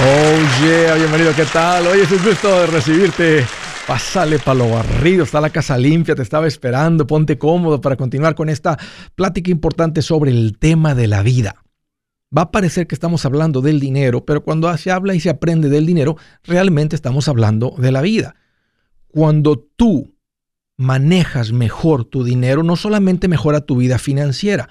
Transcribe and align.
Oh 0.00 0.62
yeah, 0.62 0.94
bienvenido, 0.94 1.34
¿qué 1.34 1.44
tal? 1.52 1.88
Oye, 1.88 2.02
es 2.02 2.12
un 2.12 2.22
gusto 2.22 2.66
recibirte. 2.68 3.44
Pásale 3.84 4.38
para 4.38 4.58
lo 4.58 4.70
barrido, 4.70 5.24
está 5.24 5.40
la 5.40 5.50
casa 5.50 5.76
limpia, 5.76 6.14
te 6.14 6.22
estaba 6.22 6.46
esperando, 6.46 7.04
ponte 7.04 7.36
cómodo 7.36 7.80
para 7.80 7.96
continuar 7.96 8.36
con 8.36 8.48
esta 8.48 8.78
plática 9.16 9.50
importante 9.50 10.00
sobre 10.02 10.30
el 10.30 10.56
tema 10.56 10.94
de 10.94 11.08
la 11.08 11.22
vida. 11.22 11.64
Va 12.36 12.42
a 12.42 12.50
parecer 12.52 12.86
que 12.86 12.94
estamos 12.94 13.24
hablando 13.24 13.60
del 13.60 13.80
dinero, 13.80 14.24
pero 14.24 14.44
cuando 14.44 14.74
se 14.76 14.92
habla 14.92 15.14
y 15.14 15.20
se 15.20 15.30
aprende 15.30 15.68
del 15.68 15.84
dinero, 15.84 16.16
realmente 16.44 16.94
estamos 16.94 17.26
hablando 17.26 17.74
de 17.76 17.90
la 17.90 18.00
vida. 18.00 18.36
Cuando 19.08 19.58
tú 19.58 20.14
manejas 20.76 21.50
mejor 21.50 22.04
tu 22.04 22.22
dinero, 22.22 22.62
no 22.62 22.76
solamente 22.76 23.26
mejora 23.26 23.62
tu 23.62 23.74
vida 23.76 23.98
financiera, 23.98 24.68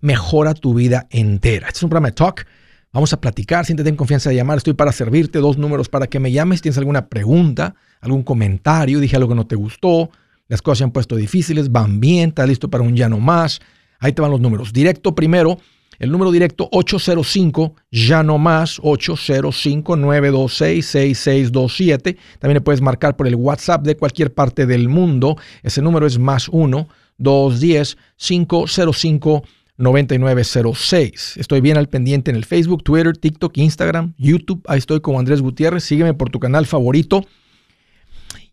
mejora 0.00 0.54
tu 0.54 0.74
vida 0.74 1.06
entera. 1.10 1.68
Este 1.68 1.78
es 1.78 1.82
un 1.84 1.90
programa 1.90 2.08
de 2.08 2.14
talk 2.14 2.46
Vamos 2.92 3.12
a 3.14 3.20
platicar, 3.20 3.64
siéntete 3.64 3.88
en 3.88 3.96
confianza 3.96 4.28
de 4.28 4.36
llamar, 4.36 4.58
estoy 4.58 4.74
para 4.74 4.92
servirte, 4.92 5.38
dos 5.38 5.56
números 5.56 5.88
para 5.88 6.06
que 6.08 6.20
me 6.20 6.30
llames, 6.30 6.60
tienes 6.60 6.76
alguna 6.76 7.06
pregunta, 7.06 7.74
algún 8.02 8.22
comentario, 8.22 9.00
dije 9.00 9.16
algo 9.16 9.30
que 9.30 9.34
no 9.34 9.46
te 9.46 9.56
gustó, 9.56 10.10
las 10.48 10.60
cosas 10.60 10.78
se 10.78 10.84
han 10.84 10.90
puesto 10.90 11.16
difíciles, 11.16 11.72
van 11.72 12.00
bien, 12.00 12.28
estás 12.28 12.46
listo 12.46 12.68
para 12.68 12.84
un 12.84 12.94
ya 12.94 13.08
no 13.08 13.18
más. 13.18 13.60
Ahí 13.98 14.12
te 14.12 14.20
van 14.20 14.30
los 14.30 14.42
números. 14.42 14.74
Directo 14.74 15.14
primero, 15.14 15.56
el 15.98 16.10
número 16.10 16.30
directo 16.30 16.68
805 16.70 17.74
ya 17.90 18.22
no 18.22 18.36
más 18.36 18.78
805 18.82 19.96
926 19.96 20.84
6627. 20.84 22.18
También 22.40 22.56
le 22.56 22.60
puedes 22.60 22.82
marcar 22.82 23.16
por 23.16 23.26
el 23.26 23.36
WhatsApp 23.36 23.84
de 23.84 23.96
cualquier 23.96 24.34
parte 24.34 24.66
del 24.66 24.90
mundo. 24.90 25.38
Ese 25.62 25.80
número 25.80 26.06
es 26.06 26.18
más 26.18 26.50
1 26.50 26.88
210 27.16 27.96
505 28.16 29.44
9906. 29.78 31.36
Estoy 31.36 31.60
bien 31.60 31.76
al 31.76 31.88
pendiente 31.88 32.30
en 32.30 32.36
el 32.36 32.44
Facebook, 32.44 32.84
Twitter, 32.84 33.16
TikTok, 33.16 33.56
Instagram, 33.56 34.14
YouTube. 34.18 34.62
Ahí 34.66 34.78
estoy 34.78 35.00
como 35.00 35.18
Andrés 35.18 35.40
Gutiérrez. 35.40 35.84
Sígueme 35.84 36.14
por 36.14 36.30
tu 36.30 36.38
canal 36.38 36.66
favorito. 36.66 37.26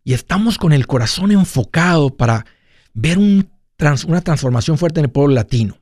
Y 0.03 0.13
estamos 0.13 0.57
con 0.57 0.71
el 0.73 0.87
corazón 0.87 1.31
enfocado 1.31 2.09
para 2.09 2.45
ver 2.93 3.17
una 3.17 4.21
transformación 4.21 4.77
fuerte 4.77 4.99
en 4.99 5.05
el 5.05 5.11
pueblo 5.11 5.35
latino. 5.35 5.77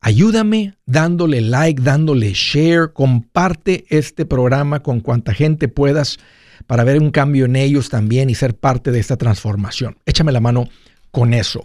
Ayúdame 0.00 0.74
dándole 0.86 1.42
like, 1.42 1.82
dándole 1.82 2.32
share, 2.32 2.92
comparte 2.92 3.84
este 3.90 4.24
programa 4.24 4.82
con 4.82 5.00
cuanta 5.00 5.34
gente 5.34 5.68
puedas 5.68 6.18
para 6.66 6.84
ver 6.84 7.00
un 7.00 7.10
cambio 7.10 7.44
en 7.44 7.56
ellos 7.56 7.90
también 7.90 8.30
y 8.30 8.34
ser 8.34 8.56
parte 8.56 8.92
de 8.92 9.00
esta 9.00 9.16
transformación. 9.16 9.98
Échame 10.06 10.32
la 10.32 10.40
mano 10.40 10.68
con 11.10 11.34
eso. 11.34 11.64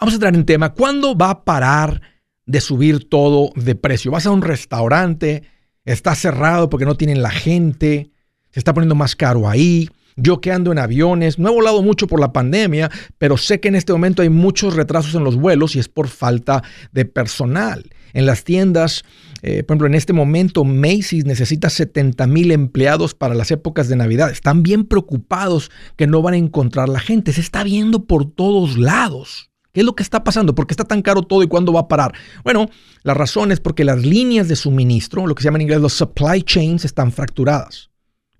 Vamos 0.00 0.14
a 0.14 0.16
entrar 0.16 0.34
en 0.34 0.46
tema. 0.46 0.72
¿Cuándo 0.72 1.14
va 1.14 1.28
a 1.28 1.44
parar 1.44 2.00
de 2.46 2.62
subir 2.62 3.10
todo 3.10 3.52
de 3.54 3.74
precio? 3.74 4.10
Vas 4.10 4.24
a 4.24 4.30
un 4.30 4.40
restaurante, 4.40 5.42
está 5.84 6.14
cerrado 6.14 6.70
porque 6.70 6.86
no 6.86 6.96
tienen 6.96 7.20
la 7.20 7.30
gente, 7.30 8.10
se 8.50 8.60
está 8.60 8.72
poniendo 8.72 8.94
más 8.94 9.14
caro 9.14 9.46
ahí. 9.46 9.90
Yo 10.16 10.40
que 10.40 10.52
ando 10.52 10.72
en 10.72 10.78
aviones, 10.78 11.38
no 11.38 11.50
he 11.50 11.54
volado 11.54 11.82
mucho 11.82 12.06
por 12.06 12.18
la 12.18 12.32
pandemia, 12.32 12.90
pero 13.18 13.36
sé 13.36 13.60
que 13.60 13.68
en 13.68 13.74
este 13.74 13.92
momento 13.92 14.22
hay 14.22 14.30
muchos 14.30 14.74
retrasos 14.74 15.14
en 15.14 15.22
los 15.22 15.36
vuelos 15.36 15.76
y 15.76 15.80
es 15.80 15.90
por 15.90 16.08
falta 16.08 16.62
de 16.92 17.04
personal. 17.04 17.84
En 18.14 18.24
las 18.24 18.42
tiendas, 18.44 19.04
eh, 19.42 19.64
por 19.64 19.74
ejemplo, 19.74 19.86
en 19.86 19.94
este 19.94 20.14
momento 20.14 20.64
Macy's 20.64 21.26
necesita 21.26 21.68
70 21.68 22.26
mil 22.26 22.52
empleados 22.52 23.14
para 23.14 23.34
las 23.34 23.50
épocas 23.50 23.88
de 23.88 23.96
Navidad. 23.96 24.30
Están 24.30 24.62
bien 24.62 24.86
preocupados 24.86 25.70
que 25.96 26.06
no 26.06 26.22
van 26.22 26.34
a 26.34 26.38
encontrar 26.38 26.88
la 26.88 27.00
gente. 27.00 27.34
Se 27.34 27.42
está 27.42 27.62
viendo 27.64 28.06
por 28.06 28.24
todos 28.24 28.78
lados. 28.78 29.49
¿Qué 29.72 29.80
es 29.80 29.86
lo 29.86 29.94
que 29.94 30.02
está 30.02 30.24
pasando? 30.24 30.54
¿Por 30.54 30.66
qué 30.66 30.72
está 30.72 30.84
tan 30.84 31.02
caro 31.02 31.22
todo 31.22 31.42
y 31.42 31.48
cuándo 31.48 31.72
va 31.72 31.80
a 31.80 31.88
parar? 31.88 32.12
Bueno, 32.42 32.68
la 33.02 33.14
razón 33.14 33.52
es 33.52 33.60
porque 33.60 33.84
las 33.84 34.04
líneas 34.04 34.48
de 34.48 34.56
suministro, 34.56 35.26
lo 35.26 35.34
que 35.34 35.42
se 35.42 35.46
llama 35.46 35.58
en 35.58 35.62
inglés 35.62 35.80
los 35.80 35.92
supply 35.92 36.42
chains, 36.42 36.84
están 36.84 37.12
fracturadas, 37.12 37.90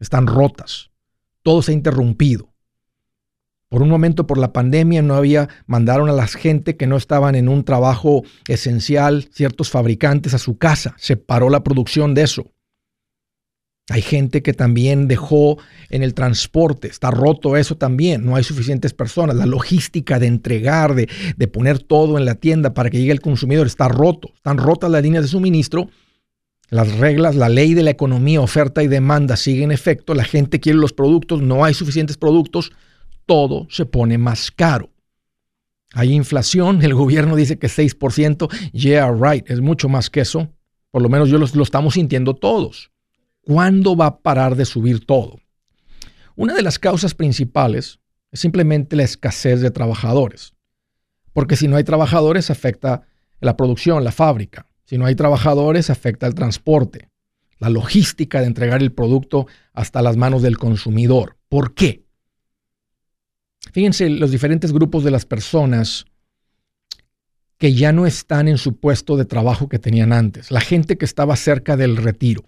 están 0.01 0.27
rotas. 0.27 0.91
Todo 1.43 1.63
se 1.63 1.73
ha 1.73 1.75
interrumpido. 1.75 2.51
Por 3.69 3.83
un 3.83 3.89
momento, 3.89 4.27
por 4.27 4.37
la 4.37 4.53
pandemia, 4.53 5.01
no 5.01 5.15
había, 5.15 5.49
mandaron 5.67 6.09
a 6.09 6.13
la 6.13 6.27
gente 6.27 6.77
que 6.77 6.89
no 6.89 6.97
estaban 6.97 7.37
en 7.37 7.49
un 7.49 7.63
trabajo 7.63 8.25
esencial, 8.49 9.29
ciertos 9.33 9.71
fabricantes 9.71 10.35
a 10.35 10.39
su 10.39 10.59
casa. 10.59 10.97
Se 10.99 11.17
paró 11.17 11.51
la 11.51 11.63
producción 11.63 12.13
de 12.13 12.23
eso. 12.23 12.51
Hay 13.91 14.03
gente 14.03 14.41
que 14.41 14.53
también 14.53 15.09
dejó 15.09 15.59
en 15.89 16.05
el 16.05 16.15
transporte, 16.15 16.87
está 16.87 17.11
roto 17.11 17.57
eso 17.57 17.77
también, 17.77 18.25
no 18.25 18.37
hay 18.37 18.45
suficientes 18.45 18.95
personas, 18.95 19.35
la 19.35 19.47
logística 19.47 20.21
de 20.21 20.29
entregar, 20.29 20.95
de, 20.95 21.09
de, 21.37 21.49
poner 21.49 21.81
todo 21.81 22.17
en 22.17 22.25
la 22.25 22.37
tienda 22.37 22.73
para 22.73 22.89
que 22.89 22.99
llegue 22.99 23.11
el 23.11 23.21
consumidor 23.21 23.67
está 23.67 23.89
roto, 23.89 24.31
están 24.37 24.59
rotas 24.59 24.93
las 24.93 25.03
líneas 25.03 25.25
de 25.25 25.29
suministro, 25.29 25.91
las 26.69 26.99
reglas, 26.99 27.35
la 27.35 27.49
ley 27.49 27.75
de 27.75 27.83
la 27.83 27.91
economía, 27.91 28.41
oferta 28.41 28.81
y 28.85 28.87
demanda 28.87 29.37
sigue 29.37 29.65
en 29.65 29.73
efecto, 29.73 30.15
la 30.15 30.23
gente 30.23 30.61
quiere 30.61 30.79
los 30.79 30.93
productos, 30.93 31.43
no 31.43 31.65
hay 31.65 31.75
suficientes 31.75 32.17
productos, 32.17 32.71
todo 33.27 33.67
se 33.71 33.87
pone 33.87 34.19
más 34.19 34.53
caro. 34.53 34.91
Hay 35.95 36.13
inflación, 36.13 36.81
el 36.83 36.95
gobierno 36.95 37.35
dice 37.35 37.59
que 37.59 37.67
6%, 37.67 38.71
yeah, 38.71 39.11
right, 39.11 39.51
es 39.51 39.61
mucho 39.61 39.89
más 39.89 40.11
que 40.11 40.21
eso, 40.21 40.49
por 40.93 41.03
lo 41.03 41.09
menos 41.09 41.29
yo 41.29 41.39
lo 41.39 41.63
estamos 41.65 41.95
sintiendo 41.95 42.35
todos. 42.35 42.93
¿Cuándo 43.43 43.97
va 43.97 44.07
a 44.07 44.19
parar 44.21 44.57
de 44.57 44.65
subir 44.65 45.05
todo? 45.05 45.41
Una 46.37 46.55
de 46.55 46.63
las 46.63 46.79
causas 46.79 47.15
principales 47.15 48.01
es 48.31 48.41
simplemente 48.41 48.97
la 48.97 49.03
escasez 49.03 49.61
de 49.61 49.71
trabajadores. 49.71 50.55
Porque 51.33 51.57
si 51.57 51.69
no 51.69 51.77
hay 51.77 51.85
trabajadores 51.85 52.51
afecta 52.51 53.03
la 53.41 53.57
producción, 53.57 54.05
la 54.05 54.13
fábrica. 54.13 54.67
Si 54.85 54.99
no 54.99 55.07
hay 55.07 55.15
trabajadores 55.15 55.91
afecta 55.91 56.27
el 56.27 56.35
transporte, 56.35 57.11
la 57.59 57.71
logística 57.71 58.41
de 58.41 58.47
entregar 58.47 58.83
el 58.83 58.93
producto 58.93 59.47
hasta 59.73 60.03
las 60.03 60.17
manos 60.17 60.43
del 60.43 60.59
consumidor. 60.59 61.37
¿Por 61.49 61.75
qué? 61.75 62.05
Fíjense 63.73 64.09
los 64.09 64.31
diferentes 64.31 64.73
grupos 64.73 65.05
de 65.05 65.11
las 65.11 65.27
personas 65.27 66.07
que 67.59 67.75
ya 67.75 67.93
no 67.93 68.07
están 68.07 68.49
en 68.49 68.57
su 68.57 68.81
puesto 68.81 69.17
de 69.17 69.27
trabajo 69.27 69.69
que 69.69 69.79
tenían 69.79 70.13
antes. 70.13 70.51
La 70.51 70.61
gente 70.61 70.97
que 70.97 71.05
estaba 71.05 71.37
cerca 71.37 71.77
del 71.77 71.99
retiro. 71.99 72.45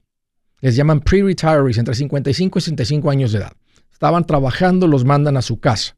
Les 0.62 0.76
llaman 0.76 1.00
pre-retirees, 1.00 1.76
entre 1.76 1.94
55 1.94 2.58
y 2.58 2.62
65 2.62 3.10
años 3.10 3.32
de 3.32 3.38
edad. 3.40 3.52
Estaban 3.92 4.26
trabajando, 4.26 4.86
los 4.86 5.04
mandan 5.04 5.36
a 5.36 5.42
su 5.42 5.60
casa. 5.60 5.96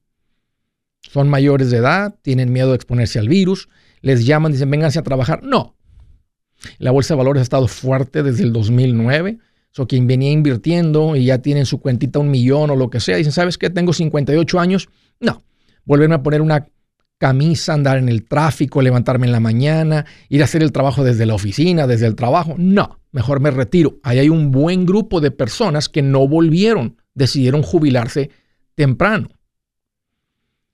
Son 1.03 1.29
mayores 1.29 1.71
de 1.71 1.77
edad, 1.77 2.17
tienen 2.23 2.53
miedo 2.53 2.71
de 2.71 2.77
exponerse 2.77 3.19
al 3.19 3.29
virus, 3.29 3.69
les 4.01 4.27
llaman, 4.27 4.53
dicen, 4.53 4.71
vénganse 4.71 4.99
a 4.99 5.03
trabajar. 5.03 5.43
No. 5.43 5.77
La 6.79 6.91
bolsa 6.91 7.15
de 7.15 7.19
valores 7.19 7.41
ha 7.41 7.45
estado 7.45 7.69
fuerte 7.69 8.23
desde 8.23 8.43
el 8.43 8.53
2009. 8.53 9.39
O 9.77 9.87
quien 9.87 10.07
venía 10.07 10.31
invirtiendo 10.31 11.17
y 11.17 11.25
ya 11.27 11.39
tienen 11.39 11.67
su 11.67 11.81
cuentita 11.81 12.21
un 12.21 12.31
millón 12.31 12.71
o 12.71 12.77
lo 12.77 12.91
que 12.91 13.01
sea, 13.01 13.17
dicen, 13.17 13.33
¿sabes 13.33 13.59
qué? 13.59 13.71
Tengo 13.71 13.93
58 13.93 14.61
años. 14.61 14.89
No. 15.21 15.43
Vuelven 15.85 16.13
a 16.13 16.23
poner 16.23 16.43
una 16.43 16.69
camisa, 17.19 17.75
andar 17.75 17.99
en 17.99 18.09
el 18.09 18.25
tráfico, 18.25 18.83
levantarme 18.83 19.27
en 19.27 19.33
la 19.33 19.41
mañana, 19.41 20.07
ir 20.29 20.43
a 20.43 20.45
hacer 20.45 20.63
el 20.63 20.73
trabajo 20.73 21.03
desde 21.03 21.27
la 21.27 21.35
oficina, 21.35 21.87
desde 21.87 22.07
el 22.07 22.15
trabajo. 22.15 22.55
No, 22.57 23.01
mejor 23.15 23.39
me 23.41 23.53
retiro. 23.53 23.99
Ahí 24.03 24.19
hay 24.19 24.29
un 24.29 24.51
buen 24.51 24.85
grupo 24.85 25.21
de 25.21 25.31
personas 25.31 25.89
que 25.89 26.03
no 26.03 26.27
volvieron, 26.27 26.97
decidieron 27.15 27.63
jubilarse 27.63 28.31
temprano. 28.75 29.29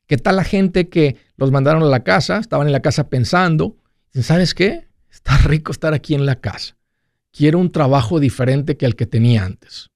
¿Qué 0.07 0.17
tal 0.17 0.37
la 0.37 0.45
gente 0.45 0.89
que 0.89 1.17
los 1.37 1.53
mandaron 1.53 1.83
a 1.83 1.87
la 1.87 2.03
casa? 2.03 2.39
Estaban 2.39 2.67
en 2.67 2.73
la 2.73 2.81
casa 2.81 3.11
pensando, 3.11 3.77
¿sabes 4.15 4.55
qué? 4.55 4.89
Está 5.11 5.37
rico 5.37 5.71
estar 5.71 5.93
aquí 5.93 6.15
en 6.15 6.25
la 6.25 6.41
casa. 6.41 6.77
Quiero 7.31 7.59
un 7.59 7.71
trabajo 7.71 8.19
diferente 8.19 8.79
que 8.79 8.87
el 8.87 8.97
que 8.97 9.07
tenía 9.07 9.45
antes. 9.45 9.91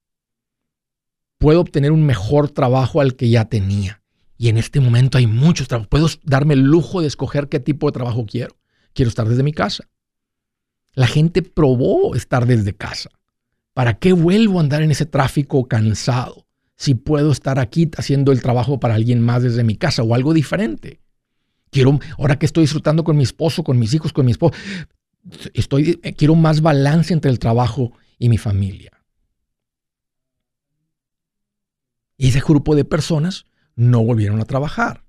Puedo 1.38 1.62
obtener 1.62 1.92
un 1.92 2.04
mejor 2.04 2.50
trabajo 2.50 3.00
al 3.00 3.16
que 3.16 3.30
ya 3.30 3.46
tenía. 3.46 4.02
Y 4.36 4.48
en 4.48 4.58
este 4.58 4.80
momento 4.80 5.16
hay 5.16 5.26
muchos 5.26 5.66
trabajos. 5.66 5.88
Puedo 5.88 6.08
darme 6.24 6.54
el 6.54 6.60
lujo 6.60 7.00
de 7.00 7.06
escoger 7.06 7.48
qué 7.48 7.58
tipo 7.58 7.86
de 7.86 7.92
trabajo 7.92 8.26
quiero. 8.26 8.54
Quiero 8.92 9.08
estar 9.08 9.26
desde 9.26 9.42
mi 9.42 9.52
casa. 9.52 9.88
La 10.94 11.06
gente 11.06 11.42
probó 11.42 12.14
estar 12.14 12.46
desde 12.46 12.74
casa. 12.74 13.10
¿Para 13.72 13.98
qué 13.98 14.12
vuelvo 14.12 14.58
a 14.58 14.62
andar 14.62 14.82
en 14.82 14.92
ese 14.92 15.06
tráfico 15.06 15.66
cansado 15.66 16.46
si 16.76 16.94
puedo 16.94 17.32
estar 17.32 17.58
aquí 17.58 17.90
haciendo 17.96 18.32
el 18.32 18.42
trabajo 18.42 18.78
para 18.78 18.94
alguien 18.94 19.20
más 19.20 19.42
desde 19.42 19.64
mi 19.64 19.76
casa 19.76 20.02
o 20.02 20.14
algo 20.14 20.32
diferente? 20.32 21.00
Quiero, 21.70 21.98
ahora 22.18 22.38
que 22.38 22.46
estoy 22.46 22.62
disfrutando 22.62 23.02
con 23.02 23.16
mi 23.16 23.24
esposo, 23.24 23.64
con 23.64 23.78
mis 23.78 23.92
hijos, 23.94 24.12
con 24.12 24.24
mi 24.24 24.30
esposo, 24.30 24.54
estoy, 25.54 25.98
eh, 26.02 26.14
quiero 26.14 26.36
más 26.36 26.60
balance 26.60 27.12
entre 27.12 27.32
el 27.32 27.40
trabajo 27.40 27.92
y 28.18 28.28
mi 28.28 28.38
familia. 28.38 28.92
Y 32.16 32.28
ese 32.28 32.40
grupo 32.40 32.76
de 32.76 32.84
personas 32.84 33.46
no 33.74 34.04
volvieron 34.04 34.40
a 34.40 34.44
trabajar. 34.44 35.03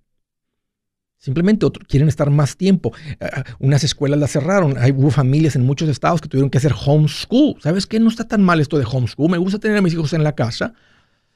Simplemente 1.17 1.65
quieren 1.87 2.07
estar 2.07 2.29
más 2.29 2.57
tiempo. 2.57 2.93
Eh, 3.07 3.17
eh, 3.19 3.43
unas 3.59 3.83
escuelas 3.83 4.19
las 4.19 4.31
cerraron. 4.31 4.77
Hay 4.77 4.93
familias 5.09 5.55
en 5.55 5.65
muchos 5.65 5.89
estados 5.89 6.21
que 6.21 6.27
tuvieron 6.27 6.49
que 6.49 6.57
hacer 6.57 6.73
homeschool. 6.73 7.55
¿Sabes 7.61 7.87
qué? 7.87 7.99
No 7.99 8.09
está 8.09 8.27
tan 8.27 8.43
mal 8.43 8.59
esto 8.59 8.77
de 8.77 8.85
homeschool. 8.85 9.31
Me 9.31 9.37
gusta 9.37 9.59
tener 9.59 9.77
a 9.77 9.81
mis 9.81 9.93
hijos 9.93 10.13
en 10.13 10.23
la 10.23 10.35
casa. 10.35 10.73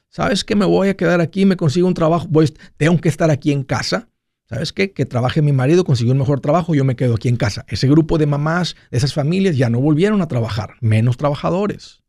¿Sabes 0.08 0.44
qué? 0.44 0.56
Me 0.56 0.64
voy 0.64 0.88
a 0.88 0.96
quedar 0.96 1.20
aquí, 1.20 1.46
me 1.46 1.56
consigo 1.56 1.86
un 1.86 1.94
trabajo. 1.94 2.28
Tengo 2.76 3.00
que 3.00 3.08
estar 3.08 3.30
aquí 3.30 3.52
en 3.52 3.62
casa. 3.62 4.08
¿Sabes 4.48 4.72
qué? 4.72 4.92
Que 4.92 5.06
trabaje 5.06 5.42
mi 5.42 5.52
marido, 5.52 5.84
consiguió 5.84 6.12
un 6.12 6.18
mejor 6.18 6.40
trabajo, 6.40 6.74
yo 6.74 6.84
me 6.84 6.96
quedo 6.96 7.14
aquí 7.14 7.28
en 7.28 7.36
casa. 7.36 7.64
Ese 7.68 7.86
grupo 7.86 8.18
de 8.18 8.26
mamás, 8.26 8.74
de 8.90 8.98
esas 8.98 9.14
familias 9.14 9.56
ya 9.56 9.70
no 9.70 9.80
volvieron 9.80 10.22
a 10.22 10.28
trabajar. 10.28 10.74
Menos 10.80 11.16
trabajadores. 11.16 12.02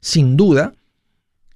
sin 0.00 0.36
duda, 0.36 0.74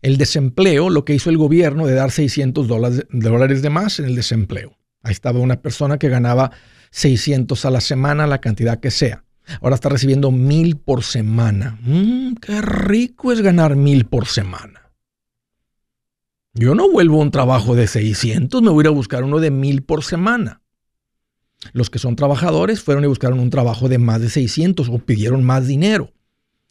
el 0.02 0.18
desempleo, 0.18 0.88
lo 0.88 1.04
que 1.04 1.14
hizo 1.14 1.30
el 1.30 1.36
gobierno 1.36 1.84
de 1.84 1.94
dar 1.94 2.12
600 2.12 2.68
dólares 2.68 3.62
de 3.62 3.70
más 3.70 3.98
en 3.98 4.04
el 4.04 4.14
desempleo. 4.14 4.75
Ahí 5.06 5.12
estaba 5.12 5.38
una 5.38 5.62
persona 5.62 5.98
que 5.98 6.08
ganaba 6.08 6.50
600 6.90 7.64
a 7.64 7.70
la 7.70 7.80
semana, 7.80 8.26
la 8.26 8.40
cantidad 8.40 8.80
que 8.80 8.90
sea. 8.90 9.22
Ahora 9.60 9.76
está 9.76 9.88
recibiendo 9.88 10.32
mil 10.32 10.78
por 10.78 11.04
semana. 11.04 11.78
Mm, 11.82 12.34
qué 12.34 12.60
rico 12.60 13.30
es 13.30 13.40
ganar 13.40 13.76
mil 13.76 14.06
por 14.06 14.26
semana. 14.26 14.90
Yo 16.54 16.74
no 16.74 16.90
vuelvo 16.90 17.20
a 17.20 17.22
un 17.22 17.30
trabajo 17.30 17.76
de 17.76 17.86
600, 17.86 18.62
me 18.62 18.70
voy 18.70 18.80
a 18.80 18.82
ir 18.82 18.86
a 18.88 18.90
buscar 18.90 19.22
uno 19.22 19.38
de 19.38 19.52
mil 19.52 19.84
por 19.84 20.02
semana. 20.02 20.60
Los 21.72 21.88
que 21.88 22.00
son 22.00 22.16
trabajadores 22.16 22.82
fueron 22.82 23.04
y 23.04 23.06
buscaron 23.06 23.38
un 23.38 23.50
trabajo 23.50 23.88
de 23.88 23.98
más 23.98 24.20
de 24.20 24.28
600 24.28 24.88
o 24.88 24.98
pidieron 24.98 25.44
más 25.44 25.68
dinero. 25.68 26.12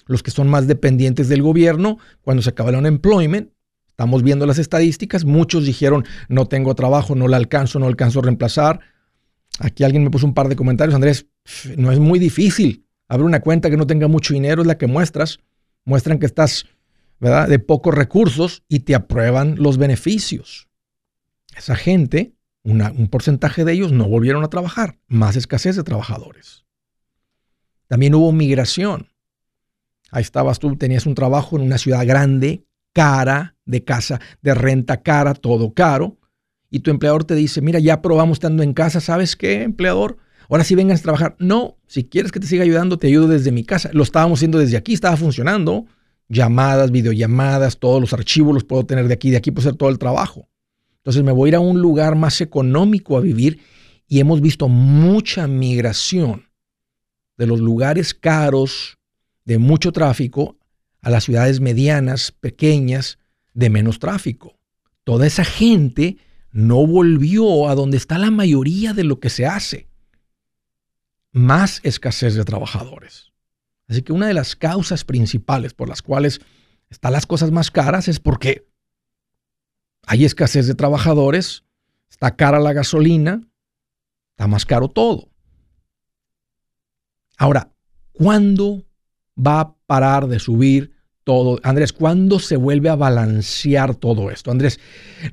Los 0.08 0.24
que 0.24 0.32
son 0.32 0.50
más 0.50 0.68
dependientes 0.68 1.30
del 1.30 1.42
gobierno, 1.42 2.00
cuando 2.22 2.44
se 2.44 2.50
acaba 2.50 2.72
el 2.72 2.76
unemployment, 2.76 3.52
estamos 3.96 4.24
viendo 4.24 4.46
las 4.46 4.60
estadísticas, 4.60 5.24
muchos 5.24 5.66
dijeron, 5.66 6.04
no 6.28 6.48
tengo 6.48 6.76
trabajo, 6.76 7.16
no 7.16 7.30
la 7.30 7.38
alcanzo, 7.38 7.80
no 7.80 7.86
alcanzo 7.88 8.20
a 8.20 8.24
reemplazar. 8.24 8.82
Aquí 9.60 9.86
alguien 9.86 10.04
me 10.04 10.10
puso 10.10 10.26
un 10.26 10.34
par 10.34 10.50
de 10.50 10.58
comentarios, 10.58 10.94
Andrés, 10.94 11.28
no 11.78 11.94
es 11.94 12.00
muy 12.00 12.20
difícil. 12.20 12.86
Abrir 13.08 13.26
una 13.26 13.40
cuenta 13.40 13.70
que 13.70 13.78
no 13.78 13.88
tenga 13.88 14.10
mucho 14.10 14.34
dinero 14.34 14.64
es 14.64 14.68
la 14.68 14.78
que 14.78 14.88
muestras. 14.88 15.40
Muestran 15.86 16.20
que 16.20 16.26
estás 16.26 16.66
¿verdad? 17.22 17.48
de 17.48 17.58
pocos 17.58 17.96
recursos 17.96 18.64
y 18.68 18.80
te 18.80 18.96
aprueban 18.96 19.56
los 19.58 19.78
beneficios. 19.78 20.68
Esa 21.56 21.78
gente 21.78 22.36
un 22.66 23.08
porcentaje 23.10 23.64
de 23.64 23.72
ellos 23.72 23.94
no 23.94 24.10
volvieron 24.10 24.44
a 24.44 24.50
trabajar, 24.50 24.98
más 25.08 25.38
escasez 25.38 25.78
de 25.78 25.84
trabajadores. 25.84 26.66
También 27.88 28.16
hubo 28.16 28.34
migración. 28.34 29.08
Ahí 30.12 30.24
estabas 30.24 30.60
tú, 30.60 30.76
tenías 30.76 31.06
un 31.06 31.16
trabajo 31.16 31.56
en 31.56 31.62
una 31.62 31.78
ciudad 31.78 32.06
grande, 32.06 32.66
cara, 32.92 33.55
de 33.66 33.84
casa, 33.84 34.22
de 34.42 34.54
renta 34.54 35.02
cara, 35.02 35.34
todo 35.34 35.74
caro, 35.74 36.18
y 36.70 36.80
tu 36.80 36.92
empleador 36.92 37.24
te 37.24 37.36
dice, 37.36 37.62
mira, 37.62 37.80
ya 37.80 38.02
probamos 38.02 38.36
estando 38.36 38.64
en 38.64 38.74
casa, 38.74 39.00
¿sabes 39.00 39.36
qué, 39.36 39.64
empleador? 39.64 40.18
Ahora 40.50 40.64
sí 40.64 40.76
vengas 40.76 41.00
a 41.00 41.04
trabajar. 41.04 41.36
No, 41.40 41.78
si 41.88 42.04
quieres 42.04 42.32
que 42.32 42.40
te 42.40 42.48
siga 42.48 42.64
ayudando, 42.64 42.98
te 42.98 43.08
ayudo 43.08 43.28
desde 43.28 43.52
mi 43.52 43.64
casa. 43.64 43.90
Lo 43.94 44.04
estábamos 44.04 44.40
haciendo 44.40 44.60
desde 44.60 44.78
aquí, 44.78 44.94
estaba 44.94 45.18
funcionando. 45.18 45.86
Llamadas, 46.28 46.92
videollamadas, 46.92 47.78
todos 47.78 48.02
los 48.02 48.14
archivos 48.14 48.54
los 48.54 48.64
puedo 48.64 48.86
tener 48.86 49.08
de 49.08 49.14
aquí, 49.14 49.32
de 49.32 49.38
aquí 49.38 49.52
puedo 49.52 49.68
hacer 49.68 49.78
todo 49.78 49.90
el 49.90 50.00
trabajo. 50.00 50.50
Entonces 50.98 51.24
me 51.24 51.32
voy 51.32 51.48
a 51.48 51.50
ir 51.50 51.56
a 51.56 51.60
un 51.60 51.82
lugar 51.82 52.16
más 52.16 52.42
económico 52.42 53.16
a 53.18 53.22
vivir 53.22 53.60
y 54.08 54.20
hemos 54.20 54.42
visto 54.42 54.68
mucha 54.68 55.48
migración 55.48 56.50
de 57.38 57.48
los 57.48 57.60
lugares 57.60 58.14
caros, 58.14 58.98
de 59.46 59.60
mucho 59.60 59.92
tráfico, 59.92 60.58
a 61.02 61.12
las 61.12 61.26
ciudades 61.26 61.60
medianas, 61.60 62.32
pequeñas, 62.32 63.20
de 63.56 63.72
menos 63.72 63.98
tráfico. 63.98 64.60
Toda 65.04 65.26
esa 65.26 65.44
gente 65.44 66.18
no 66.52 66.86
volvió 66.86 67.68
a 67.68 67.76
donde 67.76 67.98
está 67.98 68.20
la 68.20 68.30
mayoría 68.30 68.94
de 68.94 69.04
lo 69.04 69.20
que 69.20 69.30
se 69.30 69.48
hace. 69.48 69.90
Más 71.32 71.82
escasez 71.84 72.36
de 72.36 72.46
trabajadores. 72.46 73.34
Así 73.88 74.04
que 74.04 74.14
una 74.14 74.28
de 74.28 74.34
las 74.34 74.56
causas 74.56 75.04
principales 75.04 75.74
por 75.74 75.90
las 75.90 76.02
cuales 76.02 76.42
están 76.90 77.14
las 77.14 77.26
cosas 77.26 77.52
más 77.52 77.72
caras 77.72 78.08
es 78.08 78.20
porque 78.20 78.68
hay 80.06 80.26
escasez 80.26 80.68
de 80.68 80.76
trabajadores, 80.76 81.64
está 82.10 82.36
cara 82.36 82.60
la 82.60 82.74
gasolina, 82.74 83.42
está 84.32 84.48
más 84.48 84.66
caro 84.66 84.88
todo. 84.90 85.30
Ahora, 87.38 87.72
¿cuándo 88.12 88.86
va 89.38 89.60
a 89.60 89.76
parar 89.86 90.28
de 90.28 90.40
subir 90.40 90.95
todo? 91.26 91.60
Andrés, 91.64 91.92
¿cuándo 91.92 92.40
se 92.40 92.56
vuelve 92.56 92.88
a 92.88 92.96
balancear 92.96 93.96
todo 93.96 94.32
esto? 94.32 94.52
Andrés, 94.52 94.80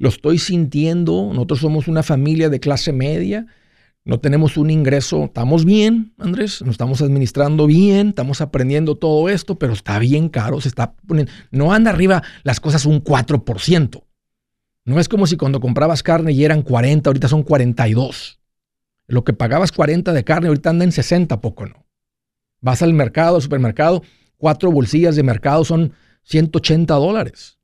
lo 0.01 0.09
estoy 0.09 0.39
sintiendo, 0.39 1.31
nosotros 1.33 1.61
somos 1.61 1.87
una 1.87 2.03
familia 2.03 2.49
de 2.49 2.59
clase 2.59 2.93
media, 2.93 3.47
no 4.05 4.19
tenemos 4.19 4.57
un 4.57 4.71
ingreso, 4.71 5.27
estamos 5.27 5.65
bien, 5.65 6.15
Andrés, 6.19 6.63
nos 6.63 6.73
estamos 6.73 7.03
administrando 7.03 7.69
bien, 7.69 8.09
estamos 8.09 8.41
aprendiendo 8.41 8.97
todo 8.97 9.29
esto, 9.29 9.59
pero 9.59 9.75
está 9.75 10.01
bien 10.01 10.29
caro, 10.29 10.61
se 10.61 10.69
está 10.69 10.95
poniendo, 11.07 11.31
no 11.53 11.73
anda 11.73 11.91
arriba 11.91 12.23
las 12.43 12.59
cosas 12.59 12.85
un 12.85 13.05
4%. 13.05 14.03
No 14.85 14.99
es 14.99 15.09
como 15.09 15.29
si 15.29 15.37
cuando 15.37 15.61
comprabas 15.61 16.03
carne 16.03 16.33
y 16.33 16.45
eran 16.45 16.63
40, 16.63 17.09
ahorita 17.09 17.29
son 17.29 17.45
42. 17.45 18.41
Lo 19.07 19.23
que 19.23 19.33
pagabas 19.33 19.71
40 19.71 20.13
de 20.13 20.25
carne, 20.25 20.49
ahorita 20.49 20.71
anda 20.71 20.85
en 20.85 20.91
60, 20.91 21.41
poco 21.41 21.67
no. 21.67 21.87
Vas 22.61 22.83
al 22.83 22.93
mercado, 22.93 23.37
al 23.37 23.43
supermercado, 23.43 24.03
cuatro 24.43 24.73
bolsillas 24.73 25.15
de 25.15 25.23
mercado 25.23 25.65
son 25.65 25.93
180 26.25 26.93
dólares. 26.95 27.61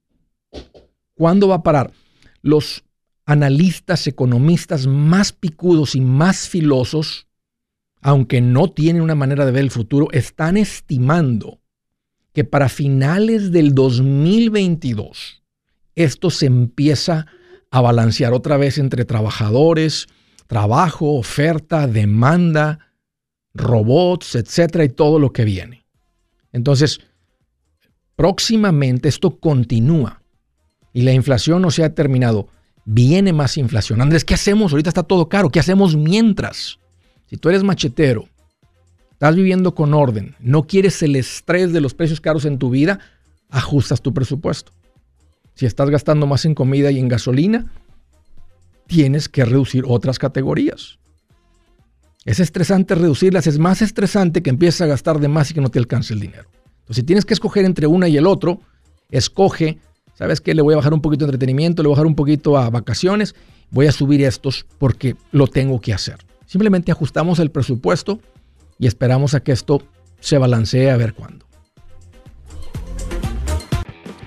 ¿Cuándo 1.14 1.48
va 1.48 1.56
a 1.56 1.62
parar? 1.64 1.90
Los 2.40 2.84
analistas, 3.26 4.06
economistas 4.06 4.86
más 4.86 5.32
picudos 5.32 5.96
y 5.96 6.00
más 6.00 6.48
filosos, 6.48 7.26
aunque 8.00 8.40
no 8.40 8.70
tienen 8.70 9.02
una 9.02 9.16
manera 9.16 9.44
de 9.44 9.50
ver 9.50 9.64
el 9.64 9.72
futuro, 9.72 10.06
están 10.12 10.56
estimando 10.56 11.58
que 12.32 12.44
para 12.44 12.69
finales 12.69 13.50
del 13.50 13.75
2022 13.75 15.42
esto 15.96 16.30
se 16.30 16.46
empieza 16.46 17.26
a 17.72 17.80
balancear 17.80 18.32
otra 18.32 18.56
vez 18.56 18.78
entre 18.78 19.04
trabajadores, 19.04 20.06
trabajo, 20.46 21.14
oferta, 21.14 21.88
demanda, 21.88 22.78
robots, 23.52 24.36
etcétera, 24.36 24.84
y 24.84 24.90
todo 24.90 25.19
lo 25.19 25.32
que 25.32 25.44
viene. 25.44 25.88
Entonces, 26.53 27.00
próximamente 28.17 29.09
esto 29.09 29.39
continúa 29.39 30.23
y 30.93 31.03
la 31.03 31.12
inflación 31.12 31.62
no 31.62 31.71
se 31.71 31.85
ha 31.85 31.95
terminado. 31.95 32.49
Viene 32.85 33.33
más 33.33 33.56
inflación. 33.59 34.00
Andrés, 34.00 34.25
¿qué 34.25 34.35
hacemos? 34.35 34.73
Ahorita 34.73 34.91
está 34.91 35.03
todo 35.03 35.29
caro. 35.29 35.50
¿Qué 35.50 35.61
hacemos 35.61 35.95
mientras? 35.95 36.79
Si 37.27 37.37
tú 37.37 37.50
eres 37.50 37.62
machetero, 37.62 38.29
estás 39.12 39.37
viviendo 39.37 39.75
con 39.75 39.93
orden, 39.93 40.35
no 40.41 40.67
quieres 40.67 41.03
el 41.03 41.17
estrés 41.17 41.73
de 41.73 41.81
los 41.81 41.93
precios 41.93 42.21
caros 42.21 42.47
en 42.47 42.59
tu 42.59 42.71
vida, 42.71 43.00
ajustas 43.50 44.00
tu 44.00 44.15
presupuesto. 44.15 44.73
Si 45.55 45.67
estás 45.67 45.91
gastando 45.91 46.27
más 46.27 46.45
en 46.45 46.55
comida 46.55 46.91
y 46.91 46.99
en 46.99 47.09
gasolina, 47.09 47.67
tienes 48.87 49.29
que 49.29 49.45
reducir 49.45 49.85
otras 49.87 50.19
categorías. 50.19 50.99
Es 52.28 52.40
estresante 52.40 52.94
reducirlas, 52.94 53.46
es 53.46 53.58
más 53.58 53.80
estresante 53.80 54.42
que 54.42 54.50
empieces 54.50 54.82
a 54.82 54.86
gastar 54.86 55.19
de 55.19 55.28
más 55.28 55.50
y 55.50 55.54
que 55.54 55.62
no 55.62 55.70
te 55.70 55.78
alcance 55.78 56.12
el 56.12 56.20
dinero. 56.20 56.46
Entonces, 56.80 56.96
si 56.96 57.02
tienes 57.02 57.25
que 57.25 57.32
escoger 57.32 57.64
entre 57.64 57.86
una 57.86 58.06
y 58.06 58.19
el 58.19 58.26
otro, 58.26 58.61
escoge, 59.11 59.78
¿sabes 60.12 60.42
qué? 60.42 60.54
Le 60.54 60.61
voy 60.61 60.75
a 60.75 60.76
bajar 60.76 60.92
un 60.92 61.00
poquito 61.00 61.25
de 61.25 61.30
entretenimiento, 61.30 61.82
le 61.82 61.87
voy 61.87 61.94
a 61.94 61.97
bajar 61.97 62.06
un 62.06 62.14
poquito 62.14 62.58
a 62.58 62.68
vacaciones, 62.68 63.35
voy 63.70 63.87
a 63.87 63.92
subir 63.92 64.23
estos 64.23 64.66
porque 64.76 65.16
lo 65.32 65.47
tengo 65.47 65.80
que 65.80 65.94
hacer. 65.94 66.18
Simplemente 66.44 66.92
ajustamos 66.92 67.38
el 67.38 67.50
presupuesto 67.50 68.20
y 68.78 68.88
esperamos 68.88 69.32
a 69.32 69.40
que 69.40 69.52
esto 69.52 69.82
se 70.20 70.37
balancee 70.37 70.90
a 70.90 70.99
ver 70.99 71.14
cuándo. 71.14 71.48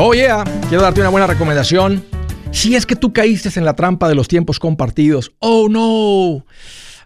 Oh 0.00 0.14
yeah, 0.14 0.44
quiero 0.68 0.84
darte 0.84 1.00
una 1.00 1.08
buena 1.08 1.26
recomendación. 1.26 2.04
Si 2.52 2.76
es 2.76 2.86
que 2.86 2.94
tú 2.94 3.12
caíste 3.12 3.50
en 3.58 3.64
la 3.64 3.74
trampa 3.74 4.08
de 4.08 4.14
los 4.14 4.28
tiempos 4.28 4.60
compartidos, 4.60 5.32
oh 5.40 5.68
no, 5.68 6.46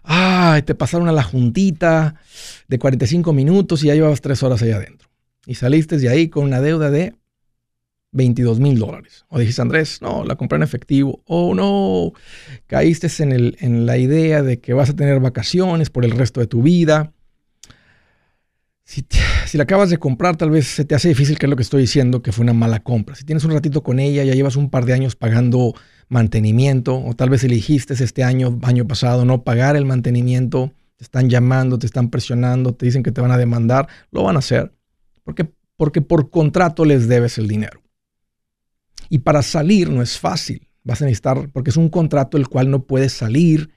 ay, 0.03 0.61
te 0.61 0.75
pasaron 0.75 1.09
a 1.09 1.11
la 1.11 1.23
juntita 1.23 2.13
de 2.67 2.77
45 2.77 3.33
minutos 3.33 3.83
y 3.83 3.87
ya 3.87 3.95
llevabas 3.95 4.21
tres 4.21 4.43
horas 4.43 4.61
ahí 4.61 4.69
adentro. 4.69 5.09
Y 5.47 5.55
saliste 5.55 5.97
de 5.97 6.07
ahí 6.07 6.29
con 6.29 6.43
una 6.43 6.61
deuda 6.61 6.91
de 6.91 7.15
22 8.11 8.59
mil 8.59 8.77
dólares. 8.77 9.25
O 9.27 9.39
dijiste, 9.39 9.63
Andrés, 9.63 9.99
no, 10.03 10.23
la 10.23 10.35
compré 10.35 10.57
en 10.57 10.63
efectivo. 10.63 11.23
Oh 11.25 11.55
no, 11.55 12.13
caíste 12.67 13.07
en 13.23 13.87
la 13.87 13.97
idea 13.97 14.43
de 14.43 14.59
que 14.59 14.73
vas 14.73 14.91
a 14.91 14.95
tener 14.95 15.19
vacaciones 15.19 15.89
por 15.89 16.05
el 16.05 16.11
resto 16.11 16.41
de 16.41 16.47
tu 16.47 16.61
vida 16.61 17.12
si, 18.93 19.05
si, 19.47 19.57
la 19.57 19.63
acabas 19.63 19.89
de 19.89 19.97
comprar, 19.97 20.35
tal 20.35 20.51
vez 20.51 20.67
se 20.67 20.85
te 20.85 20.93
hace 20.93 21.07
difícil 21.07 21.39
que 21.39 21.47
es 21.47 21.49
lo 21.49 21.55
que 21.55 21.63
estoy 21.63 21.81
diciendo, 21.81 22.21
que 22.21 22.31
fue 22.31 22.43
una 22.43 22.53
mala 22.53 22.83
compra. 22.83 23.15
Si 23.15 23.23
tienes 23.23 23.43
un 23.43 23.51
ratito 23.51 23.81
con 23.81 23.99
ella, 23.99 24.23
ya 24.23 24.35
llevas 24.35 24.55
un 24.55 24.69
par 24.69 24.85
de 24.85 24.93
años 24.93 25.15
pagando 25.15 25.73
mantenimiento, 26.09 27.03
o 27.03 27.15
tal 27.15 27.31
vez 27.31 27.43
elegiste 27.43 27.95
este 27.95 28.23
año, 28.23 28.59
año 28.61 28.87
pasado, 28.87 29.25
no 29.25 29.43
pagar 29.43 29.75
el 29.75 29.85
mantenimiento, 29.85 30.73
te 30.97 31.05
están 31.05 31.27
llamando, 31.27 31.79
te 31.79 31.87
están 31.87 32.11
presionando, 32.11 32.75
te 32.75 32.85
dicen 32.85 33.01
que 33.01 33.11
te 33.11 33.19
van 33.19 33.31
a 33.31 33.37
demandar, 33.37 33.87
lo 34.11 34.21
van 34.21 34.35
a 34.35 34.39
hacer, 34.39 34.71
porque, 35.23 35.49
porque 35.75 36.01
por 36.01 36.29
contrato 36.29 36.85
les 36.85 37.07
debes 37.07 37.39
el 37.39 37.47
dinero. 37.47 37.81
Y 39.09 39.19
para 39.19 39.41
salir 39.41 39.89
no 39.89 40.03
es 40.03 40.19
fácil, 40.19 40.67
vas 40.83 41.01
a 41.01 41.05
necesitar, 41.05 41.49
porque 41.51 41.71
es 41.71 41.77
un 41.77 41.89
contrato 41.89 42.37
el 42.37 42.47
cual 42.47 42.69
no 42.69 42.85
puedes 42.85 43.13
salir 43.13 43.71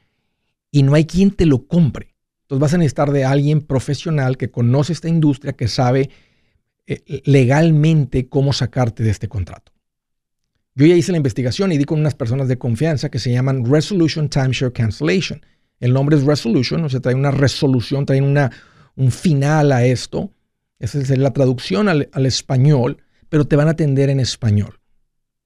y 0.70 0.82
no 0.82 0.94
hay 0.94 1.06
quien 1.06 1.30
te 1.30 1.46
lo 1.46 1.66
compre. 1.66 2.15
Entonces 2.46 2.60
vas 2.60 2.74
a 2.74 2.78
necesitar 2.78 3.10
de 3.10 3.24
alguien 3.24 3.60
profesional 3.60 4.36
que 4.36 4.52
conoce 4.52 4.92
esta 4.92 5.08
industria, 5.08 5.54
que 5.54 5.66
sabe 5.66 6.10
eh, 6.86 7.22
legalmente 7.24 8.28
cómo 8.28 8.52
sacarte 8.52 9.02
de 9.02 9.10
este 9.10 9.28
contrato. 9.28 9.72
Yo 10.76 10.86
ya 10.86 10.94
hice 10.94 11.10
la 11.10 11.16
investigación 11.16 11.72
y 11.72 11.78
di 11.78 11.84
con 11.84 11.98
unas 11.98 12.14
personas 12.14 12.46
de 12.46 12.56
confianza 12.56 13.08
que 13.08 13.18
se 13.18 13.32
llaman 13.32 13.64
Resolution 13.64 14.28
Timeshare 14.28 14.72
Cancellation. 14.72 15.44
El 15.80 15.92
nombre 15.92 16.16
es 16.16 16.22
Resolution, 16.22 16.84
o 16.84 16.88
sea, 16.88 17.00
trae 17.00 17.16
una 17.16 17.32
resolución, 17.32 18.06
trae 18.06 18.22
una, 18.22 18.52
un 18.94 19.10
final 19.10 19.72
a 19.72 19.84
esto. 19.84 20.30
Esa 20.78 21.00
es 21.00 21.18
la 21.18 21.32
traducción 21.32 21.88
al, 21.88 22.08
al 22.12 22.26
español, 22.26 23.02
pero 23.28 23.44
te 23.46 23.56
van 23.56 23.66
a 23.66 23.72
atender 23.72 24.08
en 24.08 24.20
español. 24.20 24.78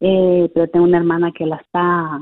eh, 0.00 0.50
pero 0.54 0.68
tengo 0.68 0.86
una 0.86 0.98
hermana 0.98 1.32
que 1.32 1.46
la 1.46 1.56
está 1.56 2.20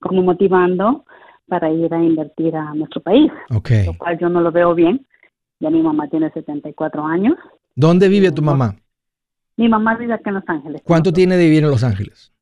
como 0.00 0.22
motivando 0.22 1.04
para 1.48 1.70
ir 1.70 1.92
a 1.92 2.02
invertir 2.02 2.54
a 2.56 2.74
nuestro 2.74 3.00
país, 3.00 3.32
okay. 3.50 3.86
lo 3.86 3.96
cual 3.98 4.18
yo 4.18 4.28
no 4.28 4.40
lo 4.40 4.52
veo 4.52 4.74
bien 4.74 5.04
ya 5.64 5.70
mi 5.70 5.82
mamá 5.82 6.06
tiene 6.08 6.30
74 6.30 7.06
años. 7.06 7.34
¿Dónde 7.74 8.10
vive 8.10 8.30
tu 8.30 8.42
mamá? 8.42 8.76
Mi 9.56 9.66
mamá 9.66 9.96
vive 9.96 10.12
acá 10.12 10.28
en 10.28 10.34
Los 10.34 10.44
Ángeles. 10.46 10.82
¿Cuánto 10.84 11.10
tiene 11.10 11.38
de 11.38 11.44
vivir 11.44 11.64
en 11.64 11.70
Los 11.70 11.82
Ángeles? 11.82 12.34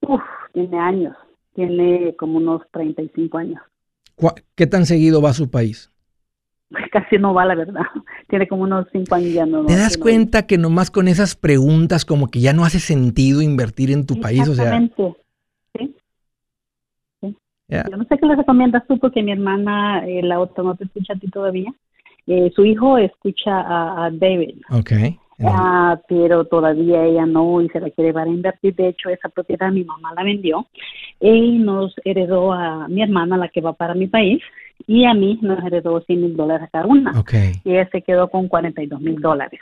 Uf, 0.00 0.20
tiene 0.52 0.76
años. 0.80 1.16
Tiene 1.54 2.16
como 2.16 2.38
unos 2.38 2.62
35 2.72 3.38
años. 3.38 3.62
¿Qué 4.56 4.66
tan 4.66 4.84
seguido 4.84 5.22
va 5.22 5.30
a 5.30 5.34
su 5.34 5.48
país? 5.48 5.92
Casi 6.92 7.18
no 7.18 7.32
va, 7.34 7.44
la 7.44 7.54
verdad. 7.54 7.82
Tiene 8.28 8.48
como 8.48 8.64
unos 8.64 8.88
5 8.90 9.14
años 9.14 9.32
ya 9.32 9.46
no. 9.46 9.66
¿Te 9.66 9.76
das 9.76 9.96
cuenta 9.96 10.48
que 10.48 10.58
nomás 10.58 10.90
con 10.90 11.06
esas 11.06 11.36
preguntas 11.36 12.04
como 12.04 12.26
que 12.28 12.40
ya 12.40 12.52
no 12.52 12.64
hace 12.64 12.80
sentido 12.80 13.42
invertir 13.42 13.92
en 13.92 14.06
tu 14.06 14.18
país? 14.20 14.48
O 14.48 14.54
sí. 14.54 14.62
sí. 15.76 17.36
Yo 17.68 17.96
no 17.96 18.04
sé 18.04 18.18
qué 18.18 18.26
le 18.26 18.34
recomiendas 18.34 18.84
tú 18.88 18.98
porque 18.98 19.22
mi 19.22 19.30
hermana, 19.30 20.04
eh, 20.04 20.22
la 20.24 20.40
otra, 20.40 20.64
no 20.64 20.74
te 20.74 20.82
escucha 20.82 21.12
a 21.12 21.16
ti 21.16 21.28
todavía. 21.28 21.72
Eh, 22.26 22.50
su 22.54 22.64
hijo 22.64 22.98
escucha 22.98 24.04
a, 24.04 24.10
David. 24.12 24.56
Okay. 24.70 25.18
Ah, 25.42 25.98
pero 26.06 26.44
todavía 26.44 27.04
ella 27.04 27.24
no 27.24 27.62
y 27.62 27.68
se 27.70 27.80
la 27.80 27.90
quiere 27.90 28.10
llevar 28.10 28.26
a 28.26 28.30
invertir. 28.30 28.74
De 28.74 28.88
hecho, 28.88 29.08
esa 29.08 29.28
propiedad 29.30 29.72
mi 29.72 29.84
mamá 29.84 30.12
la 30.14 30.22
vendió 30.22 30.66
y 31.18 31.58
nos 31.58 31.94
heredó 32.04 32.52
a 32.52 32.88
mi 32.88 33.02
hermana, 33.02 33.38
la 33.38 33.48
que 33.48 33.60
va 33.60 33.72
para 33.72 33.94
mi 33.94 34.06
país. 34.06 34.42
y 34.86 35.04
a 35.04 35.14
mí 35.14 35.38
nos 35.42 35.62
heredó 35.64 36.00
100 36.00 36.20
mil 36.20 36.36
dólares 36.36 36.68
cada 36.72 36.86
una. 36.86 37.12
Y 37.64 37.70
ella 37.70 37.88
se 37.90 38.02
quedó 38.02 38.28
con 38.28 38.48
42 38.48 39.00
mil 39.00 39.20
dólares. 39.20 39.60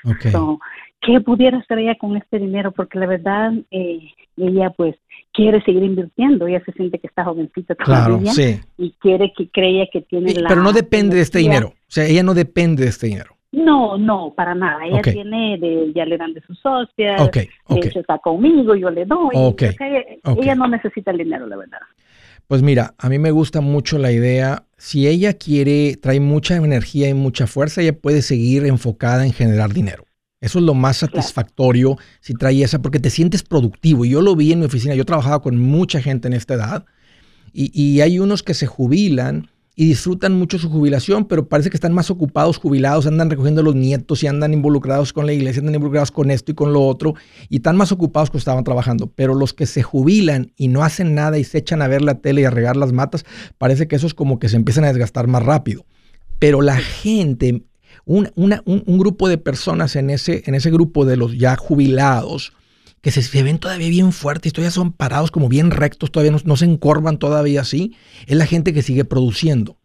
¿Qué 1.00 1.21
pudiera 1.21 1.59
hacer 1.59 1.79
ella 1.79 1.95
con 1.95 2.17
este 2.17 2.38
dinero? 2.38 2.73
Porque 2.73 2.99
la 2.99 3.07
verdad, 3.07 3.53
eh, 3.71 4.00
ella 4.37 4.71
pues 4.71 4.97
quiere 5.33 5.62
seguir 5.62 5.85
invirtiendo, 5.85 6.47
ella 6.47 6.62
se 6.65 6.73
siente 6.73 6.99
que 6.99 7.07
está 7.07 7.25
jovencita 7.25 7.75
todavía 7.77 8.33
y 8.77 8.91
quiere 9.00 9.33
que 9.37 9.49
creía 9.49 9.87
que 9.93 10.00
tiene 10.03 10.35
la... 10.35 10.49
Pero 10.49 10.62
no 10.62 10.73
depende 10.73 11.17
de 11.17 11.23
este 11.23 11.38
dinero, 11.38 11.75
o 11.88 11.90
sea, 11.90 12.04
ella 12.04 12.23
no 12.23 12.35
depende 12.35 12.85
de 12.85 12.90
este 12.90 13.07
dinero. 13.07 13.38
No, 13.50 13.97
no, 13.97 14.35
para 14.37 14.54
nada. 14.54 14.85
Ella 14.85 15.00
tiene, 15.00 15.57
de, 15.59 15.90
ya 15.95 16.04
le 16.04 16.18
dan 16.18 16.35
de 16.35 16.42
sus 16.42 16.59
socias, 16.61 17.18
okay, 17.21 17.49
está 17.66 18.18
conmigo, 18.18 18.75
yo 18.75 18.90
le 18.90 19.07
doy. 19.07 19.30
ella 19.35 20.54
no 20.54 20.68
necesita 20.68 21.11
el 21.12 21.18
dinero, 21.18 21.47
la 21.47 21.57
verdad. 21.57 21.78
Pues 22.47 22.62
mira, 22.62 22.95
a 22.99 23.09
mí 23.09 23.18
me 23.18 23.30
gusta 23.30 23.61
mucho 23.61 23.99
la 23.99 24.12
idea, 24.12 24.64
si 24.76 25.07
ella 25.07 25.35
quiere, 25.35 25.97
trae 25.97 26.21
mucha 26.21 26.57
energía 26.57 27.09
y 27.09 27.14
mucha 27.14 27.47
fuerza, 27.47 27.80
ella 27.80 27.99
puede 27.99 28.23
seguir 28.23 28.66
enfocada 28.66 29.25
en 29.25 29.33
generar 29.33 29.73
dinero. 29.73 30.04
Eso 30.40 30.59
es 30.59 30.64
lo 30.64 30.75
más 30.75 30.99
satisfactorio 30.99 31.97
si 32.21 32.35
trae 32.35 32.62
esa, 32.62 32.80
porque 32.80 33.00
te 33.00 33.11
sientes 33.11 33.42
productivo. 33.42 34.04
Yo 34.04 34.23
lo 34.23 34.37
vi 34.37 34.52
en 34.52 34.61
mi 34.61 34.66
oficina, 34.66 34.95
yo 34.95 35.04
trabajaba 35.04 35.42
con 35.42 35.59
mucha 35.59 36.00
gente 36.00 36.28
en 36.28 36.35
esta 36.35 36.54
edad 36.54 36.87
y, 37.52 37.71
y 37.75 38.02
hay 38.02 38.18
unos 38.18 38.42
que 38.42 38.54
se 38.54 38.66
jubilan 38.66 39.49
y 39.80 39.87
disfrutan 39.87 40.32
mucho 40.32 40.58
su 40.58 40.68
jubilación, 40.68 41.26
pero 41.26 41.49
parece 41.49 41.70
que 41.70 41.76
están 41.76 41.92
más 41.92 42.11
ocupados, 42.11 42.56
jubilados, 42.56 43.06
andan 43.06 43.30
recogiendo 43.30 43.62
los 43.62 43.76
nietos 43.76 44.25
y 44.25 44.26
andan 44.26 44.52
involucrados 44.52 45.12
con 45.12 45.25
la 45.25 45.32
iglesia, 45.32 45.61
andan 45.61 45.76
involucrados 45.76 46.11
con 46.11 46.32
esto 46.32 46.50
y 46.50 46.56
con 46.56 46.73
lo 46.73 46.85
otro, 46.85 47.14
y 47.49 47.58
están 47.58 47.76
más 47.76 47.92
ocupados 47.92 48.28
que 48.28 48.38
estaban 48.38 48.64
trabajando. 48.64 49.12
Pero 49.14 49.37
los 49.37 49.54
que 49.54 49.66
se 49.66 49.85
jubilan 49.85 50.52
y 50.56 50.66
no 50.66 50.82
hacen 50.82 51.14
nada 51.14 51.38
y 51.38 51.44
se 51.44 51.58
echan 51.58 51.80
a 51.80 51.87
ver 51.87 52.02
la 52.02 52.16
tele 52.16 52.40
y 52.40 52.44
a 52.44 52.50
regar 52.50 52.76
las 52.76 52.90
matas, 52.90 53.25
parece 53.56 53.87
que 53.87 53.94
esos 53.94 54.14
como 54.14 54.40
que 54.40 54.49
se 54.49 54.56
empiezan 54.56 54.82
a 54.82 54.88
desgastar 54.88 55.28
más 55.28 55.44
rápido. 55.44 55.87
Pero 56.40 56.61
la 56.61 56.78
gente, 56.78 57.62
un, 58.04 58.32
un, 58.35 58.99
grupo 58.99 59.28
de 59.28 59.38
personas 59.38 59.94
en 59.94 60.11
ese, 60.11 60.42
en 60.47 60.56
ese 60.56 60.73
grupo 60.73 61.04
de 61.04 61.16
los 61.16 61.38
ya 61.38 61.54
jubilados, 61.54 62.52
que 63.00 63.11
se, 63.11 63.43
ven 63.43 63.59
todavía 63.59 63.88
bien 63.88 64.12
fuertes, 64.12 64.52
todavía 64.52 64.71
son 64.71 64.93
parados 64.93 65.31
como 65.31 65.49
bien 65.49 65.71
rectos, 65.71 66.11
todavía 66.11 66.37
no, 66.45 66.57
se 66.57 66.64
encorvan 66.64 67.19
todavía 67.19 67.61
así, 67.61 67.95
es 68.26 68.37
la 68.37 68.47
gente 68.47 68.73
que 68.73 68.83
sigue 68.83 69.05
produciendo. 69.05 69.76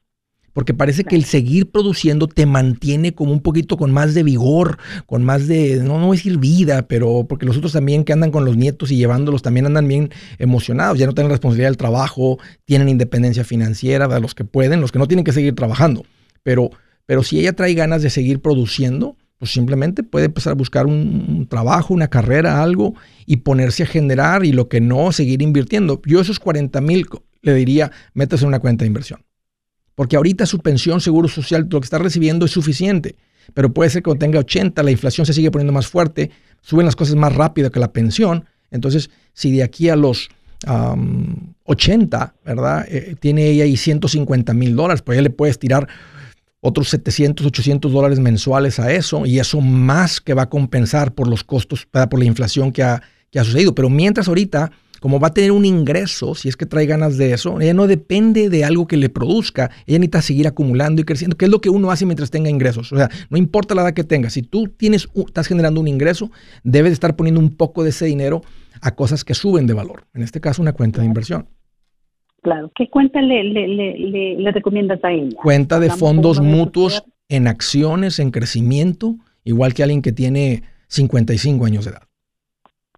Porque 0.54 0.76
parece 0.76 1.04
que 1.04 1.16
el 1.16 1.26
seguir 1.26 1.72
produciendo 1.72 2.28
te 2.28 2.46
mantiene 2.46 3.16
como 3.16 3.32
un 3.32 3.40
poquito 3.40 3.76
con 3.76 3.92
más 3.92 4.14
de 4.14 4.22
vigor, 4.22 4.78
con 5.08 5.24
más 5.24 5.48
de, 5.48 5.78
no, 5.78 6.00
no 6.00 6.08
voy 6.08 6.18
a 6.18 6.20
decir 6.20 6.38
vida, 6.38 6.88
pero 6.88 7.26
porque 7.28 7.48
los 7.48 7.58
otros 7.58 7.74
también 7.74 8.04
que 8.04 8.14
andan 8.14 8.30
con 8.30 8.46
los 8.46 8.56
nietos 8.56 8.92
y 8.92 8.98
llevándolos 8.98 9.42
también 9.42 9.66
andan 9.66 9.88
bien 9.88 10.12
emocionados, 10.38 11.00
ya 11.00 11.08
no 11.08 11.14
tienen 11.14 11.32
responsabilidad 11.32 11.70
del 11.70 11.78
trabajo, 11.78 12.38
tienen 12.66 12.88
independencia 12.88 13.44
financiera 13.44 14.08
de 14.08 14.20
los 14.20 14.36
que 14.36 14.46
pueden, 14.46 14.80
los 14.80 14.92
que 14.92 15.00
no 15.00 15.08
tienen 15.08 15.26
que 15.26 15.34
seguir 15.34 15.56
trabajando. 15.56 16.06
Pero, 16.44 16.70
pero 17.08 17.24
si 17.24 17.40
ella 17.40 17.54
trae 17.54 17.74
ganas 17.74 18.04
de 18.04 18.12
seguir 18.12 18.40
produciendo, 18.40 19.18
pues 19.44 19.52
simplemente 19.52 20.04
puede 20.04 20.28
empezar 20.28 20.52
a 20.52 20.56
buscar 20.56 20.86
un, 20.86 21.48
trabajo, 21.50 21.94
una 21.94 22.08
carrera, 22.08 22.64
algo 22.64 22.96
y 23.26 23.36
ponerse 23.36 23.84
a 23.84 23.86
generar 23.86 24.46
y 24.46 24.54
lo 24.54 24.70
que 24.70 24.80
no, 24.80 25.12
seguir 25.12 25.42
invirtiendo. 25.42 26.02
Yo 26.06 26.22
esos 26.22 26.40
40 26.40 26.80
mil 26.80 27.06
le 27.42 27.54
diría, 27.54 27.92
métase 28.14 28.46
en 28.46 28.48
una 28.48 28.60
cuenta 28.60 28.84
de 28.84 28.88
inversión. 28.88 29.26
Porque 29.96 30.16
ahorita 30.16 30.46
su 30.46 30.60
pensión, 30.60 31.02
seguro 31.02 31.28
social, 31.28 31.68
lo 31.70 31.82
que 31.82 31.84
está 31.84 31.98
recibiendo 31.98 32.46
es 32.46 32.52
suficiente. 32.52 33.18
Pero 33.54 33.74
puede 33.74 33.90
ser 33.90 34.02
que 34.02 34.06
cuando 34.06 34.20
tenga 34.20 34.40
80, 34.40 34.82
la 34.82 34.92
inflación 34.92 35.26
se 35.26 35.34
sigue 35.34 35.52
poniendo 35.52 35.74
más 35.74 35.88
fuerte, 35.88 36.32
suben 36.62 36.86
las 36.86 36.96
cosas 36.96 37.16
más 37.16 37.36
rápido 37.36 37.70
que 37.70 37.82
la 37.82 37.92
pensión. 37.92 38.46
Entonces, 38.72 39.10
si 39.34 39.52
de 39.52 39.64
aquí 39.64 39.90
a 39.90 39.98
los 39.98 40.30
80, 41.66 42.36
¿verdad? 42.46 42.86
Eh, 42.88 43.18
tiene 43.20 43.48
ella 43.48 43.66
ahí 43.66 43.76
150 43.76 44.54
mil 44.54 44.74
dólares, 44.78 45.02
pues 45.02 45.18
ella 45.18 45.24
le 45.24 45.32
puedes 45.32 45.60
tirar 45.60 45.90
otros 46.64 46.90
700, 46.90 47.46
800 47.46 47.92
dólares 47.92 48.20
mensuales 48.20 48.80
a 48.80 48.92
eso 48.92 49.26
y 49.26 49.38
eso 49.40 49.60
más 49.60 50.22
que 50.22 50.34
va 50.34 50.44
a 50.44 50.50
compensar 50.50 51.14
por 51.14 51.28
los 51.28 51.44
costos, 51.44 51.86
por 51.92 52.18
la 52.18 52.26
inflación 52.26 52.72
que 52.72 52.82
ha, 52.84 53.02
sucedido. 53.34 53.76
Pero 53.76 53.90
mientras 53.90 54.30
ahorita, 54.30 54.72
como 55.02 55.20
va 55.20 55.28
a 55.28 55.34
tener 55.34 55.52
un 55.52 55.66
ingreso, 55.66 56.36
si 56.36 56.48
es 56.48 56.56
que 56.56 56.66
trae 56.66 56.86
ganas 56.86 57.18
de 57.18 57.34
eso, 57.34 57.60
ella 57.60 57.74
no 57.74 57.86
depende 57.86 58.50
de 58.50 58.64
algo 58.64 58.88
que 58.88 58.96
le 58.96 59.10
produzca, 59.10 59.72
ella 59.86 60.00
necesita 60.00 60.22
seguir 60.22 60.48
acumulando 60.48 61.02
y 61.02 61.04
creciendo, 61.04 61.36
que 61.36 61.46
es 61.46 61.52
lo 61.52 61.60
que 61.60 61.70
uno 61.70 61.92
hace 61.92 62.06
mientras 62.06 62.32
tenga 62.32 62.50
ingresos. 62.50 62.94
O 62.94 62.96
sea, 62.96 63.10
no 63.30 63.38
importa 63.38 63.76
la 63.76 63.82
edad 63.82 63.94
que 63.94 64.06
tengas, 64.06 64.32
si 64.32 64.42
tú 64.42 64.70
tienes, 64.70 65.10
estás 65.28 65.48
generando 65.48 65.82
un 65.82 65.90
ingreso, 65.90 66.32
debes 66.64 66.94
estar 66.94 67.18
poniendo 67.18 67.42
un 67.42 67.50
poco 67.50 67.84
de 67.84 67.90
ese 67.90 68.06
dinero 68.06 68.42
a 68.80 68.96
cosas 68.96 69.26
que 69.26 69.34
suben 69.34 69.68
de 69.68 69.74
valor. 69.74 70.06
En 70.14 70.22
este 70.22 70.40
caso, 70.40 70.62
una 70.62 70.72
cuenta 70.72 71.02
de 71.02 71.08
inversión. 71.08 71.50
Claro. 72.44 72.72
¿Qué 72.76 72.90
cuenta 72.90 73.22
le, 73.22 73.44
le, 73.44 73.68
le, 73.68 74.36
le 74.38 74.52
recomiendas 74.52 75.04
a 75.04 75.12
ella? 75.12 75.36
Cuenta 75.42 75.80
de 75.80 75.90
fondos 75.90 76.42
mutuos 76.42 77.04
en 77.30 77.48
acciones, 77.48 78.20
en 78.20 78.32
crecimiento, 78.32 79.16
igual 79.46 79.74
que 79.74 79.84
alguien 79.84 80.02
que 80.02 80.12
tiene 80.12 80.64
55 80.88 81.66
años 81.66 81.86
de 81.86 81.92
edad. 81.92 82.04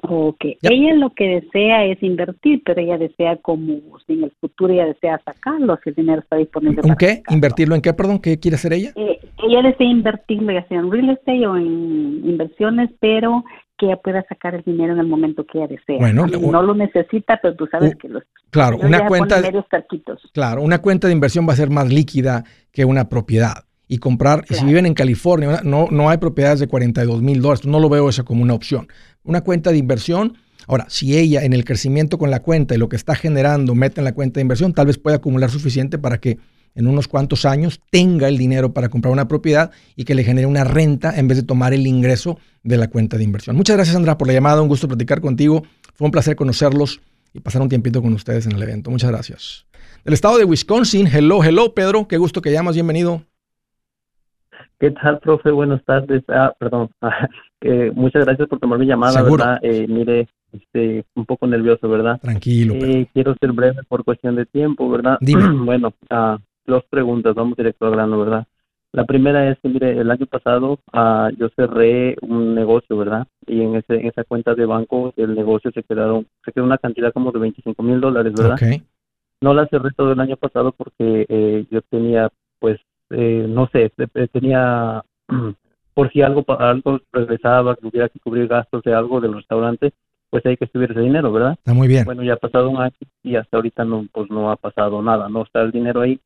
Ok. 0.02 0.46
Ella 0.62 0.94
lo 0.96 1.12
que 1.12 1.42
desea 1.42 1.86
es 1.86 2.02
invertir, 2.04 2.62
pero 2.66 2.82
ella 2.82 2.98
desea 2.98 3.38
como 3.38 3.80
si 4.06 4.14
en 4.14 4.26
el 4.26 4.32
futuro 4.40 4.74
ella 4.74 4.88
desea 4.88 5.22
sacarlo, 5.24 5.80
si 5.84 5.90
el 5.90 5.96
dinero 5.96 6.22
está 6.22 6.38
disponible. 6.38 6.82
¿En 6.84 6.96
qué? 6.96 7.24
¿Invertirlo 7.30 7.76
en 7.76 7.82
qué, 7.82 7.94
perdón? 7.94 8.20
¿Qué 8.20 8.40
quiere 8.40 8.56
hacer 8.56 8.74
ella? 8.74 8.92
Eh, 8.96 9.20
ella 9.48 9.62
desea 9.62 9.88
invertirlo 9.88 10.52
ya 10.52 10.68
sea 10.68 10.80
en 10.80 10.92
real 10.92 11.10
estate 11.12 11.48
o 11.48 11.56
en 11.56 12.22
inversiones, 12.26 12.90
pero 13.00 13.44
que 13.78 13.88
ella 13.88 13.98
pueda 13.98 14.26
sacar 14.28 14.56
el 14.56 14.64
dinero 14.64 14.94
en 14.94 15.00
el 15.00 15.08
momento 15.08 15.46
que 15.46 15.60
ella 15.60 15.68
desea. 15.68 16.00
Bueno, 16.00 16.28
no 16.28 16.62
lo 16.62 16.74
necesita, 16.74 17.40
pero 17.42 17.56
tú 17.56 17.68
sabes 17.68 17.96
que 17.96 18.08
los 18.08 18.24
Claro, 18.56 18.78
una 18.78 19.06
cuenta 19.08 19.42
de, 19.42 19.64
Claro, 20.32 20.62
una 20.62 20.80
cuenta 20.82 21.08
de 21.08 21.14
inversión 21.14 21.46
va 21.48 21.52
a 21.52 21.58
ser 21.58 21.70
más 21.70 21.90
líquida 21.90 22.46
que 22.72 22.86
una 22.86 23.10
propiedad. 23.10 23.66
Y 23.88 24.00
comprar, 24.00 24.46
y 24.50 24.56
si 24.56 24.66
viven 24.66 24.88
en 24.88 24.96
California, 24.96 25.60
no, 25.64 25.88
no 25.92 26.10
hay 26.10 26.18
propiedades 26.18 26.60
de 26.60 26.68
42 26.68 27.22
mil 27.22 27.40
dólares, 27.42 27.68
no 27.68 27.80
lo 27.80 27.88
veo 27.88 28.10
eso 28.10 28.26
como 28.26 28.42
una 28.42 28.54
opción. 28.56 28.88
Una 29.24 29.42
cuenta 29.42 29.72
de 29.72 29.78
inversión, 29.78 30.38
ahora, 30.68 30.86
si 30.88 31.18
ella 31.20 31.44
en 31.44 31.54
el 31.54 31.66
crecimiento 31.66 32.18
con 32.18 32.32
la 32.32 32.42
cuenta 32.42 32.74
y 32.74 32.78
lo 32.80 32.90
que 32.90 32.96
está 32.96 33.14
generando 33.14 33.76
mete 33.76 34.00
en 34.00 34.06
la 34.06 34.14
cuenta 34.14 34.36
de 34.36 34.42
inversión, 34.42 34.74
tal 34.74 34.88
vez 34.88 34.98
pueda 34.98 35.18
acumular 35.18 35.52
suficiente 35.52 36.00
para 36.00 36.18
que 36.18 36.40
en 36.76 36.88
unos 36.88 37.08
cuantos 37.08 37.46
años 37.46 37.82
tenga 37.90 38.28
el 38.28 38.38
dinero 38.38 38.74
para 38.74 38.90
comprar 38.90 39.12
una 39.12 39.28
propiedad 39.28 39.72
y 39.96 40.04
que 40.04 40.14
le 40.14 40.24
genere 40.24 40.46
una 40.46 40.64
renta 40.64 41.18
en 41.18 41.28
vez 41.28 41.38
de 41.38 41.44
tomar 41.44 41.74
el 41.74 41.88
ingreso 41.88 42.38
de 42.64 42.78
la 42.78 42.90
cuenta 42.90 43.18
de 43.18 43.24
inversión. 43.24 43.56
Muchas 43.56 43.78
gracias, 43.78 43.94
Sandra, 43.96 44.18
por 44.18 44.28
la 44.28 44.34
llamada. 44.34 44.62
Un 44.62 44.68
gusto 44.68 44.88
platicar 44.88 45.22
contigo. 45.22 45.64
Fue 45.94 46.06
un 46.06 46.12
placer 46.12 46.36
conocerlos 46.36 47.02
y 47.34 47.40
pasar 47.40 47.62
un 47.62 47.70
tiempito 47.70 48.02
con 48.02 48.14
ustedes 48.14 48.46
en 48.46 48.54
el 48.54 48.64
evento. 48.64 48.92
Muchas 48.92 49.10
gracias. 49.10 49.66
Del 50.04 50.14
estado 50.14 50.38
de 50.38 50.46
Wisconsin, 50.46 51.08
hello, 51.08 51.44
hello, 51.44 51.74
Pedro. 51.74 52.08
Qué 52.08 52.18
gusto 52.18 52.42
que 52.42 52.52
llamas. 52.52 52.76
Bienvenido. 52.76 53.24
¿Qué 54.80 54.92
tal, 54.92 55.20
profe? 55.20 55.52
Buenas 55.52 55.84
tardes. 55.86 56.24
Ah, 56.28 56.54
perdón. 56.60 56.90
muchas 57.96 58.26
gracias 58.26 58.48
por 58.48 58.60
tomar 58.60 58.78
mi 58.78 58.86
llamada, 58.86 59.24
¿verdad? 59.24 59.60
Eh, 59.64 59.88
mire, 59.88 60.28
este, 60.52 61.06
un 61.16 61.26
poco 61.26 61.48
nervioso, 61.48 61.90
¿verdad? 61.90 62.20
Tranquilo. 62.22 62.76
Eh, 62.76 63.08
quiero 63.14 63.36
ser 63.40 63.52
breve 63.52 63.82
por 63.88 64.04
cuestión 64.04 64.36
de 64.36 64.46
tiempo, 64.46 64.90
¿verdad? 64.90 65.18
Dime. 65.22 65.50
bueno, 65.66 65.94
ah, 66.10 66.38
dos 66.66 66.84
preguntas, 66.90 67.36
vamos 67.36 67.58
directo 67.58 67.86
al 67.86 67.94
grano, 67.94 68.20
¿verdad? 68.20 68.48
La 68.96 69.04
primera 69.04 69.50
es 69.50 69.60
que, 69.60 69.68
mire, 69.68 69.92
el 70.00 70.10
año 70.10 70.26
pasado 70.26 70.80
uh, 70.94 71.30
yo 71.38 71.50
cerré 71.50 72.16
un 72.22 72.56
negocio, 72.56 72.96
¿verdad? 72.96 73.28
Y 73.46 73.62
en, 73.62 73.76
ese, 73.76 73.96
en 73.96 74.08
esa 74.08 74.24
cuenta 74.24 74.56
de 74.56 74.66
banco 74.66 75.14
el 75.18 75.36
negocio 75.36 75.70
se 75.72 75.84
quedaron, 75.84 76.26
se 76.46 76.54
quedó 76.54 76.64
una 76.64 76.78
cantidad 76.78 77.12
como 77.12 77.34
de 77.34 77.40
25 77.40 77.84
mil 77.84 78.00
dólares, 78.00 78.32
¿verdad? 78.34 78.54
Okay. 78.54 78.84
No 79.42 79.54
la 79.54 79.68
cerré 79.68 79.90
todo 79.92 80.14
el 80.14 80.20
año 80.22 80.38
pasado 80.38 80.72
porque 80.72 81.26
eh, 81.28 81.66
yo 81.70 81.82
tenía, 81.82 82.30
pues, 82.60 82.80
eh, 83.10 83.46
no 83.50 83.68
sé, 83.68 83.92
eh, 83.98 84.28
tenía, 84.32 85.04
por 85.94 86.10
si 86.14 86.22
algo 86.22 86.46
algo 86.58 87.02
regresaba, 87.12 87.76
que 87.76 87.88
hubiera 87.88 88.08
que 88.08 88.20
cubrir 88.22 88.48
gastos 88.48 88.82
de 88.84 88.94
algo 88.94 89.20
del 89.20 89.34
restaurante, 89.34 89.92
pues 90.30 90.46
hay 90.46 90.56
que 90.56 90.68
subir 90.68 90.92
ese 90.92 91.02
dinero, 91.02 91.34
¿verdad? 91.34 91.52
Está 91.52 91.74
muy 91.74 91.90
bien. 91.90 92.06
Bueno, 92.06 92.24
ya 92.24 92.36
ha 92.36 92.38
pasado 92.38 92.70
un 92.70 92.82
año 92.82 92.96
y 93.24 93.36
hasta 93.36 93.58
ahorita 93.58 93.84
no, 93.84 94.08
pues 94.14 94.30
no 94.32 94.52
ha 94.52 94.56
pasado 94.56 95.02
nada, 95.02 95.28
no 95.28 95.44
está 95.44 95.62
el 95.64 95.72
dinero 95.72 96.00
ahí 96.00 96.18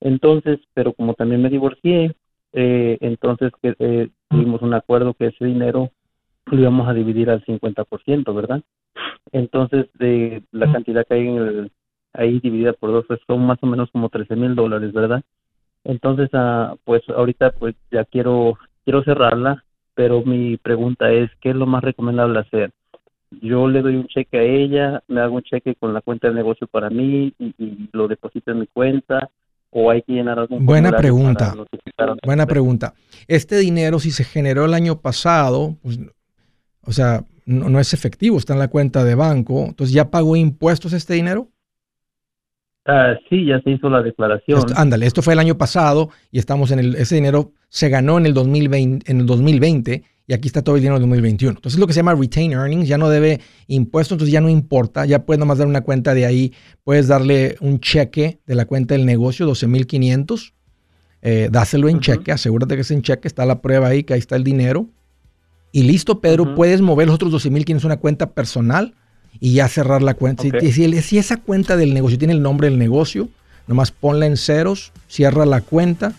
entonces, 0.00 0.60
pero 0.74 0.92
como 0.92 1.14
también 1.14 1.42
me 1.42 1.50
divorcié, 1.50 2.14
eh, 2.52 2.98
entonces 3.00 3.52
eh, 3.62 4.08
tuvimos 4.28 4.62
un 4.62 4.74
acuerdo 4.74 5.14
que 5.14 5.26
ese 5.26 5.44
dinero 5.44 5.90
lo 6.46 6.60
íbamos 6.60 6.88
a 6.88 6.94
dividir 6.94 7.30
al 7.30 7.44
50%, 7.44 8.34
¿verdad? 8.34 8.62
Entonces, 9.32 9.86
de 9.94 10.42
la 10.50 10.72
cantidad 10.72 11.06
que 11.06 11.14
hay 11.14 11.28
en 11.28 11.36
el, 11.36 11.72
ahí 12.12 12.40
dividida 12.40 12.72
por 12.72 12.90
dos, 12.90 13.04
pues 13.06 13.20
son 13.26 13.46
más 13.46 13.58
o 13.62 13.66
menos 13.66 13.90
como 13.90 14.08
13 14.08 14.36
mil 14.36 14.54
dólares, 14.54 14.92
¿verdad? 14.92 15.22
Entonces, 15.84 16.30
ah, 16.32 16.74
pues 16.84 17.02
ahorita 17.08 17.52
pues 17.52 17.74
ya 17.90 18.04
quiero, 18.04 18.58
quiero 18.84 19.02
cerrarla, 19.04 19.64
pero 19.94 20.22
mi 20.22 20.56
pregunta 20.56 21.10
es, 21.12 21.30
¿qué 21.40 21.50
es 21.50 21.56
lo 21.56 21.66
más 21.66 21.84
recomendable 21.84 22.40
hacer? 22.40 22.72
Yo 23.42 23.68
le 23.68 23.80
doy 23.80 23.96
un 23.96 24.08
cheque 24.08 24.38
a 24.38 24.42
ella, 24.42 25.02
me 25.06 25.20
hago 25.20 25.36
un 25.36 25.42
cheque 25.42 25.76
con 25.76 25.94
la 25.94 26.00
cuenta 26.00 26.28
de 26.28 26.34
negocio 26.34 26.66
para 26.66 26.90
mí 26.90 27.32
y, 27.38 27.54
y 27.58 27.88
lo 27.92 28.08
deposito 28.08 28.50
en 28.50 28.60
mi 28.60 28.66
cuenta, 28.66 29.30
o 29.70 29.90
hay 29.90 30.02
que 30.02 30.12
llenar 30.12 30.38
algún 30.38 30.66
Buena 30.66 30.92
pregunta. 30.92 31.54
Buena 32.24 32.46
pregunta. 32.46 32.94
Este 33.28 33.58
dinero, 33.58 33.98
si 33.98 34.10
se 34.10 34.24
generó 34.24 34.64
el 34.64 34.74
año 34.74 35.00
pasado, 35.00 35.76
pues, 35.82 35.98
o 36.82 36.92
sea, 36.92 37.24
no, 37.46 37.80
es 37.80 37.94
efectivo, 37.94 38.38
está 38.38 38.52
en 38.52 38.58
la 38.58 38.68
cuenta 38.68 39.04
de 39.04 39.14
banco. 39.14 39.66
Entonces, 39.68 39.94
¿ya 39.94 40.10
pagó 40.10 40.36
impuestos 40.36 40.92
este 40.92 41.14
dinero? 41.14 41.48
Ah, 42.86 43.14
sí, 43.28 43.46
ya 43.46 43.60
se 43.60 43.70
hizo 43.70 43.88
la 43.88 44.02
declaración. 44.02 44.62
ándale, 44.74 45.06
esto 45.06 45.22
fue 45.22 45.34
el 45.34 45.38
año 45.38 45.56
pasado 45.56 46.10
y 46.30 46.38
estamos 46.38 46.70
en 46.70 46.78
el, 46.78 46.94
ese 46.96 47.14
dinero 47.14 47.52
se 47.68 47.88
ganó 47.88 48.18
en 48.18 48.26
el 48.26 48.34
2020, 48.34 49.10
en 49.10 49.20
el 49.20 49.26
2020 49.26 50.02
y 50.30 50.32
aquí 50.32 50.46
está 50.46 50.62
todo 50.62 50.76
el 50.76 50.80
dinero 50.80 50.94
del 50.94 51.02
2021. 51.08 51.56
Entonces 51.56 51.74
es 51.74 51.80
lo 51.80 51.88
que 51.88 51.92
se 51.92 51.98
llama 51.98 52.14
retain 52.14 52.52
earnings, 52.52 52.86
ya 52.86 52.96
no 52.98 53.08
debe 53.08 53.40
impuestos, 53.66 54.14
entonces 54.14 54.32
ya 54.32 54.40
no 54.40 54.48
importa, 54.48 55.04
ya 55.04 55.24
puedes 55.24 55.40
nomás 55.40 55.58
dar 55.58 55.66
una 55.66 55.80
cuenta 55.80 56.14
de 56.14 56.24
ahí, 56.24 56.52
puedes 56.84 57.08
darle 57.08 57.56
un 57.60 57.80
cheque 57.80 58.38
de 58.46 58.54
la 58.54 58.64
cuenta 58.64 58.94
del 58.94 59.06
negocio, 59.06 59.44
12.500, 59.50 60.52
eh, 61.22 61.48
dáselo 61.50 61.88
en 61.88 61.98
cheque, 61.98 62.30
asegúrate 62.30 62.76
que 62.76 62.82
es 62.82 62.90
en 62.92 63.02
cheque, 63.02 63.26
está 63.26 63.44
la 63.44 63.60
prueba 63.60 63.88
ahí, 63.88 64.04
que 64.04 64.14
ahí 64.14 64.20
está 64.20 64.36
el 64.36 64.44
dinero. 64.44 64.86
Y 65.72 65.82
listo, 65.82 66.20
Pedro, 66.20 66.54
puedes 66.54 66.80
mover 66.80 67.08
los 67.08 67.16
otros 67.16 67.32
12.500 67.32 67.82
a 67.82 67.86
una 67.86 67.96
cuenta 67.96 68.30
personal 68.30 68.94
y 69.40 69.54
ya 69.54 69.66
cerrar 69.66 70.00
la 70.00 70.14
cuenta. 70.14 70.44
Si, 70.44 71.02
si, 71.02 71.18
esa 71.18 71.38
cuenta 71.38 71.76
del 71.76 71.92
negocio 71.92 72.18
tiene 72.18 72.34
el 72.34 72.42
nombre 72.42 72.70
del 72.70 72.78
negocio, 72.78 73.28
nomás 73.66 73.90
ponla 73.90 74.26
en 74.26 74.36
ceros, 74.36 74.92
cierra 75.08 75.44
la 75.44 75.60
cuenta. 75.60 76.12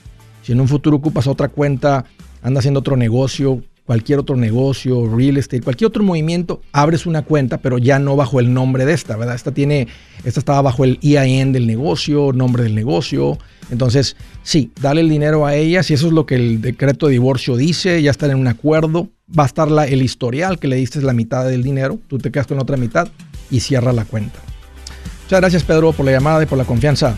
Si 0.43 0.51
en 0.51 0.59
un 0.59 0.67
futuro 0.67 0.97
ocupas 0.97 1.27
otra 1.27 1.47
cuenta, 1.47 2.03
anda 2.41 2.59
haciendo 2.59 2.81
otro 2.81 2.97
negocio, 2.97 3.63
cualquier 3.91 4.19
otro 4.19 4.37
negocio, 4.37 5.05
real 5.13 5.35
estate, 5.35 5.61
cualquier 5.61 5.89
otro 5.89 6.01
movimiento, 6.01 6.61
abres 6.71 7.05
una 7.05 7.23
cuenta, 7.23 7.57
pero 7.57 7.77
ya 7.77 7.99
no 7.99 8.15
bajo 8.15 8.39
el 8.39 8.53
nombre 8.53 8.85
de 8.85 8.93
esta, 8.93 9.17
¿verdad? 9.17 9.35
Esta 9.35 9.53
tiene, 9.53 9.89
esta 10.23 10.39
estaba 10.39 10.61
bajo 10.61 10.85
el 10.85 10.97
EIN 11.01 11.51
del 11.51 11.67
negocio, 11.67 12.31
nombre 12.31 12.63
del 12.63 12.73
negocio. 12.73 13.37
Entonces, 13.69 14.15
sí, 14.43 14.71
dale 14.79 15.01
el 15.01 15.09
dinero 15.09 15.45
a 15.45 15.55
ella, 15.55 15.83
si 15.83 15.93
eso 15.93 16.07
es 16.07 16.13
lo 16.13 16.25
que 16.25 16.35
el 16.35 16.61
decreto 16.61 17.07
de 17.07 17.11
divorcio 17.11 17.57
dice, 17.57 18.01
ya 18.01 18.11
están 18.11 18.31
en 18.31 18.37
un 18.37 18.47
acuerdo, 18.47 19.09
va 19.37 19.43
a 19.43 19.47
estar 19.47 19.69
la, 19.69 19.85
el 19.85 20.01
historial 20.01 20.57
que 20.57 20.69
le 20.69 20.77
diste 20.77 21.01
la 21.01 21.11
mitad 21.11 21.45
del 21.45 21.61
dinero, 21.61 21.99
tú 22.07 22.17
te 22.17 22.31
quedas 22.31 22.47
con 22.47 22.59
otra 22.59 22.77
mitad 22.77 23.09
y 23.49 23.59
cierra 23.59 23.91
la 23.91 24.05
cuenta. 24.05 24.39
Muchas 25.23 25.41
gracias 25.41 25.63
Pedro 25.65 25.91
por 25.91 26.05
la 26.05 26.13
llamada 26.13 26.41
y 26.41 26.45
por 26.45 26.57
la 26.57 26.63
confianza. 26.63 27.17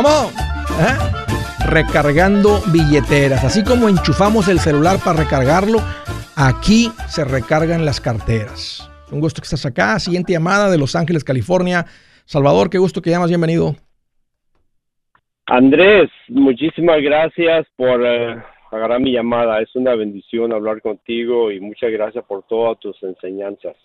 ¿Eh? 0.00 1.68
Recargando 1.68 2.62
billeteras. 2.72 3.44
Así 3.44 3.62
como 3.62 3.86
enchufamos 3.86 4.48
el 4.48 4.58
celular 4.58 4.98
para 5.04 5.24
recargarlo, 5.24 5.78
aquí 6.36 6.90
se 7.06 7.22
recargan 7.24 7.84
las 7.84 8.00
carteras. 8.00 8.90
Un 9.12 9.20
gusto 9.20 9.42
que 9.42 9.44
estás 9.44 9.66
acá. 9.66 9.98
Siguiente 9.98 10.32
llamada 10.32 10.70
de 10.70 10.78
Los 10.78 10.96
Ángeles, 10.96 11.22
California. 11.22 11.84
Salvador, 12.24 12.70
qué 12.70 12.78
gusto 12.78 13.02
que 13.02 13.10
llamas. 13.10 13.28
Bienvenido. 13.28 13.74
Andrés, 15.46 16.08
muchísimas 16.28 17.02
gracias 17.02 17.66
por 17.76 18.02
eh, 18.02 18.42
agarrar 18.70 19.00
mi 19.00 19.12
llamada. 19.12 19.60
Es 19.60 19.74
una 19.76 19.94
bendición 19.96 20.54
hablar 20.54 20.80
contigo 20.80 21.50
y 21.52 21.60
muchas 21.60 21.90
gracias 21.90 22.24
por 22.24 22.44
todas 22.44 22.78
tus 22.80 22.96
enseñanzas. 23.02 23.76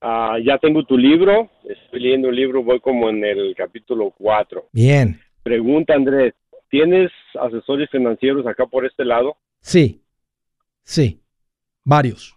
Ah, 0.00 0.38
ya 0.42 0.56
tengo 0.56 0.84
tu 0.84 0.96
libro, 0.96 1.50
estoy 1.68 2.00
leyendo 2.00 2.28
el 2.28 2.36
libro, 2.36 2.62
voy 2.62 2.80
como 2.80 3.10
en 3.10 3.24
el 3.24 3.54
capítulo 3.54 4.12
4. 4.16 4.68
Bien. 4.72 5.20
Pregunta 5.44 5.94
Andrés, 5.94 6.34
¿tienes 6.70 7.12
asesores 7.38 7.90
financieros 7.90 8.46
acá 8.46 8.66
por 8.66 8.86
este 8.86 9.04
lado? 9.04 9.36
Sí, 9.60 10.02
sí, 10.82 11.20
varios. 11.84 12.34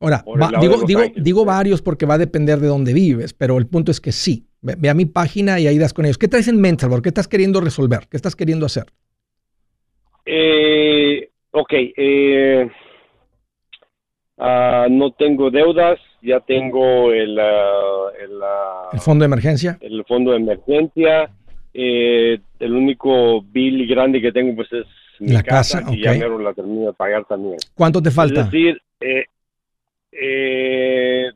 Ahora, 0.00 0.24
digo, 0.60 0.82
digo, 0.84 1.02
digo 1.14 1.44
varios 1.44 1.82
porque 1.82 2.06
va 2.06 2.14
a 2.14 2.18
depender 2.18 2.58
de 2.58 2.68
dónde 2.68 2.94
vives, 2.94 3.34
pero 3.34 3.58
el 3.58 3.68
punto 3.68 3.92
es 3.92 4.00
que 4.00 4.10
sí. 4.10 4.48
Ve, 4.62 4.88
a 4.88 4.94
mi 4.94 5.06
página 5.06 5.60
y 5.60 5.66
ahí 5.66 5.78
das 5.78 5.92
con 5.92 6.06
ellos. 6.06 6.18
¿Qué 6.18 6.26
traes 6.26 6.48
en 6.48 6.60
mente, 6.60 6.86
¿Qué 7.02 7.08
estás 7.08 7.28
queriendo 7.28 7.60
resolver? 7.60 8.08
¿Qué 8.10 8.16
estás 8.16 8.34
queriendo 8.34 8.64
hacer? 8.64 8.86
Eh, 10.24 11.30
ok, 11.52 11.72
eh, 11.72 12.70
Ah, 14.44 14.88
no 14.90 15.12
tengo 15.12 15.52
deudas, 15.52 16.00
ya 16.20 16.40
tengo 16.40 17.12
el, 17.12 17.38
ah, 17.38 18.10
ah, 18.42 18.88
el, 18.92 18.98
fondo 18.98 19.22
de 19.22 19.26
emergencia. 19.26 19.78
El 19.80 20.04
fondo 20.04 20.32
de 20.32 20.38
emergencia. 20.38 21.30
Eh, 21.74 22.38
el 22.58 22.72
único 22.72 23.42
bill 23.42 23.86
grande 23.86 24.20
que 24.20 24.32
tengo 24.32 24.54
pues 24.54 24.72
es 24.72 24.86
mi 25.20 25.32
la 25.32 25.42
casa, 25.42 25.82
y 25.90 26.02
ya 26.02 26.12
me 26.12 26.42
la 26.42 26.52
termino 26.52 26.86
de 26.86 26.92
pagar 26.92 27.24
también. 27.24 27.56
¿Cuánto 27.74 28.02
te 28.02 28.10
falta? 28.10 28.40
Es 28.40 28.50
decir, 28.50 28.80
eh, 29.00 29.24
eh, 30.12 31.30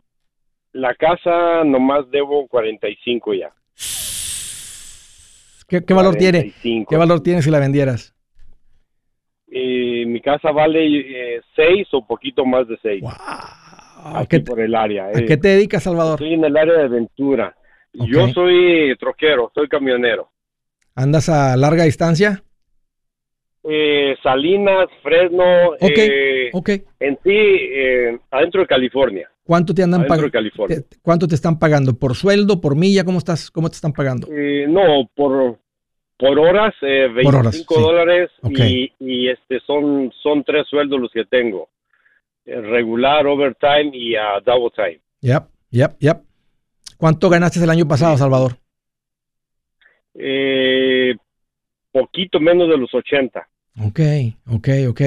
la 0.73 0.95
casa 0.95 1.65
nomás 1.65 2.11
debo 2.11 2.47
45 2.49 3.35
ya. 3.35 3.51
¿Qué, 5.69 5.85
qué 5.85 5.95
valor 5.95 6.17
tiene? 6.17 6.53
¿Qué 6.63 6.97
valor 6.97 7.21
tiene 7.21 7.43
si 7.43 7.51
la 7.51 7.59
vendieras? 7.59 8.15
Eh, 9.49 10.05
mi 10.07 10.21
casa 10.21 10.51
vale 10.51 10.85
eh, 10.87 11.41
seis 11.55 11.89
o 11.93 12.07
poquito 12.07 12.45
más 12.45 12.69
de 12.69 12.77
seis. 12.83 13.03
Aquí 14.15 14.41
por 14.41 14.61
el 14.61 14.75
área. 14.75 15.07
¿A 15.07 15.13
qué 15.13 15.33
eh. 15.33 15.37
te 15.37 15.49
dedicas, 15.49 15.83
Salvador? 15.83 16.15
Estoy 16.15 16.35
en 16.35 16.45
el 16.45 16.57
área 16.57 16.75
de 16.75 16.89
Yo 18.07 18.29
soy 18.29 18.97
troquero, 18.99 19.51
soy 19.55 19.69
camionero. 19.69 20.29
¿Andas 20.95 21.29
a 21.29 21.57
larga 21.57 21.85
distancia? 21.85 22.43
Salinas, 24.23 24.87
Fresno. 25.03 25.71
ok. 26.53 26.69
En 27.01 27.19
sí, 27.25 28.19
adentro 28.31 28.61
de 28.61 28.67
California. 28.67 29.31
¿Cuánto 29.47 29.73
te 29.75 29.83
andan 29.83 30.07
pagando? 30.07 30.31
¿Cuánto 31.03 31.29
te 31.29 31.35
están 31.37 31.59
pagando? 31.59 31.97
¿Por 31.97 32.15
sueldo? 32.15 32.61
¿Por 32.61 32.75
milla? 32.75 33.05
¿Cómo 33.05 33.19
estás? 33.19 33.51
¿Cómo 33.51 33.69
te 33.69 33.77
están 33.77 33.93
pagando? 33.93 34.29
no, 34.29 35.09
por, 35.15 35.59
por 36.19 36.39
horas, 36.39 36.75
eh, 36.83 37.09
25 37.15 37.81
dólares 37.81 38.31
y, 38.99 39.29
este 39.29 39.61
son, 39.67 40.13
son 40.23 40.43
tres 40.45 40.67
sueldos 40.69 41.01
los 41.01 41.13
que 41.13 41.25
tengo. 41.25 41.69
Eh, 42.45 42.61
regular, 42.61 43.27
overtime 43.27 43.91
y 43.93 44.17
uh, 44.17 44.41
double 44.45 44.71
time. 44.75 45.01
Yep, 45.21 45.45
yep, 45.71 45.97
yep. 46.01 46.26
¿Cuánto 46.97 47.29
ganaste 47.29 47.63
el 47.63 47.71
año 47.71 47.87
pasado, 47.87 48.17
Salvador? 48.17 48.53
Eh, 50.15 51.15
poquito 51.93 52.41
menos 52.41 52.69
de 52.69 52.79
los 52.79 52.93
80. 52.95 53.47
Ok, 53.85 54.01
ok, 54.51 54.69
ok. 54.89 55.01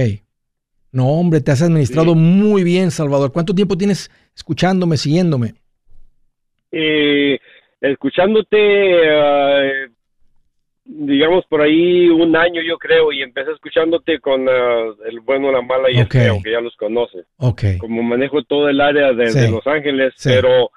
No, 0.92 1.08
hombre, 1.08 1.42
te 1.42 1.52
has 1.52 1.62
administrado 1.62 2.16
muy 2.16 2.64
bien, 2.64 2.92
Salvador. 2.92 3.32
¿Cuánto 3.32 3.54
tiempo 3.54 3.78
tienes 3.78 4.12
escuchándome, 4.36 4.98
siguiéndome? 4.98 5.54
Eh, 6.72 7.40
escuchándote, 7.82 8.58
uh, 8.58 9.92
digamos 10.84 11.46
por 11.48 11.62
ahí 11.62 12.10
un 12.10 12.36
año 12.36 12.62
yo 12.68 12.78
creo 12.78 13.12
y 13.12 13.22
empecé 13.22 13.52
escuchándote 13.52 14.20
con 14.20 14.48
uh, 14.48 14.96
el 15.06 15.20
bueno, 15.22 15.52
la 15.52 15.62
mala 15.62 15.92
y 15.92 15.98
el 15.98 16.08
feo, 16.08 16.40
que 16.44 16.52
ya 16.52 16.62
los 16.62 16.76
conoces. 16.76 17.26
Okay. 17.38 17.78
Como 17.78 18.02
manejo 18.02 18.44
todo 18.44 18.70
el 18.70 18.82
área 18.82 19.14
de, 19.14 19.50
Los 19.50 19.66
Ángeles, 19.68 20.14
pero 20.24 20.72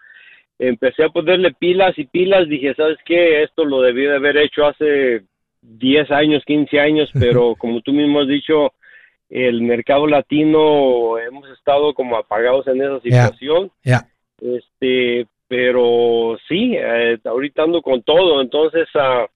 empecé 0.68 1.04
a 1.04 1.08
ponerle 1.08 1.52
pilas 1.52 1.98
y 1.98 2.04
pilas, 2.04 2.48
dije, 2.48 2.74
¿sabes 2.74 2.98
qué? 3.04 3.42
Esto 3.42 3.64
lo 3.64 3.82
debí 3.82 4.04
de 4.04 4.14
haber 4.14 4.36
hecho 4.36 4.64
hace 4.64 5.22
10 5.62 6.10
años, 6.12 6.44
15 6.46 6.80
años, 6.80 7.10
pero 7.18 7.54
como 7.56 7.80
tú 7.80 7.92
mismo 7.92 8.20
has 8.20 8.28
dicho, 8.28 8.72
el 9.28 9.62
mercado 9.62 10.06
latino 10.06 11.18
hemos 11.18 11.48
estado 11.50 11.94
como 11.94 12.16
apagados 12.16 12.66
en 12.68 12.80
esa 12.80 13.00
situación. 13.00 13.70
Este, 14.40 15.26
pero 15.48 16.38
sí, 16.48 16.74
eh, 16.76 17.18
ahorita 17.24 17.62
ando 17.62 17.82
con 17.82 18.02
todo, 18.02 18.40
entonces 18.40 18.88
uh, 18.94 19.26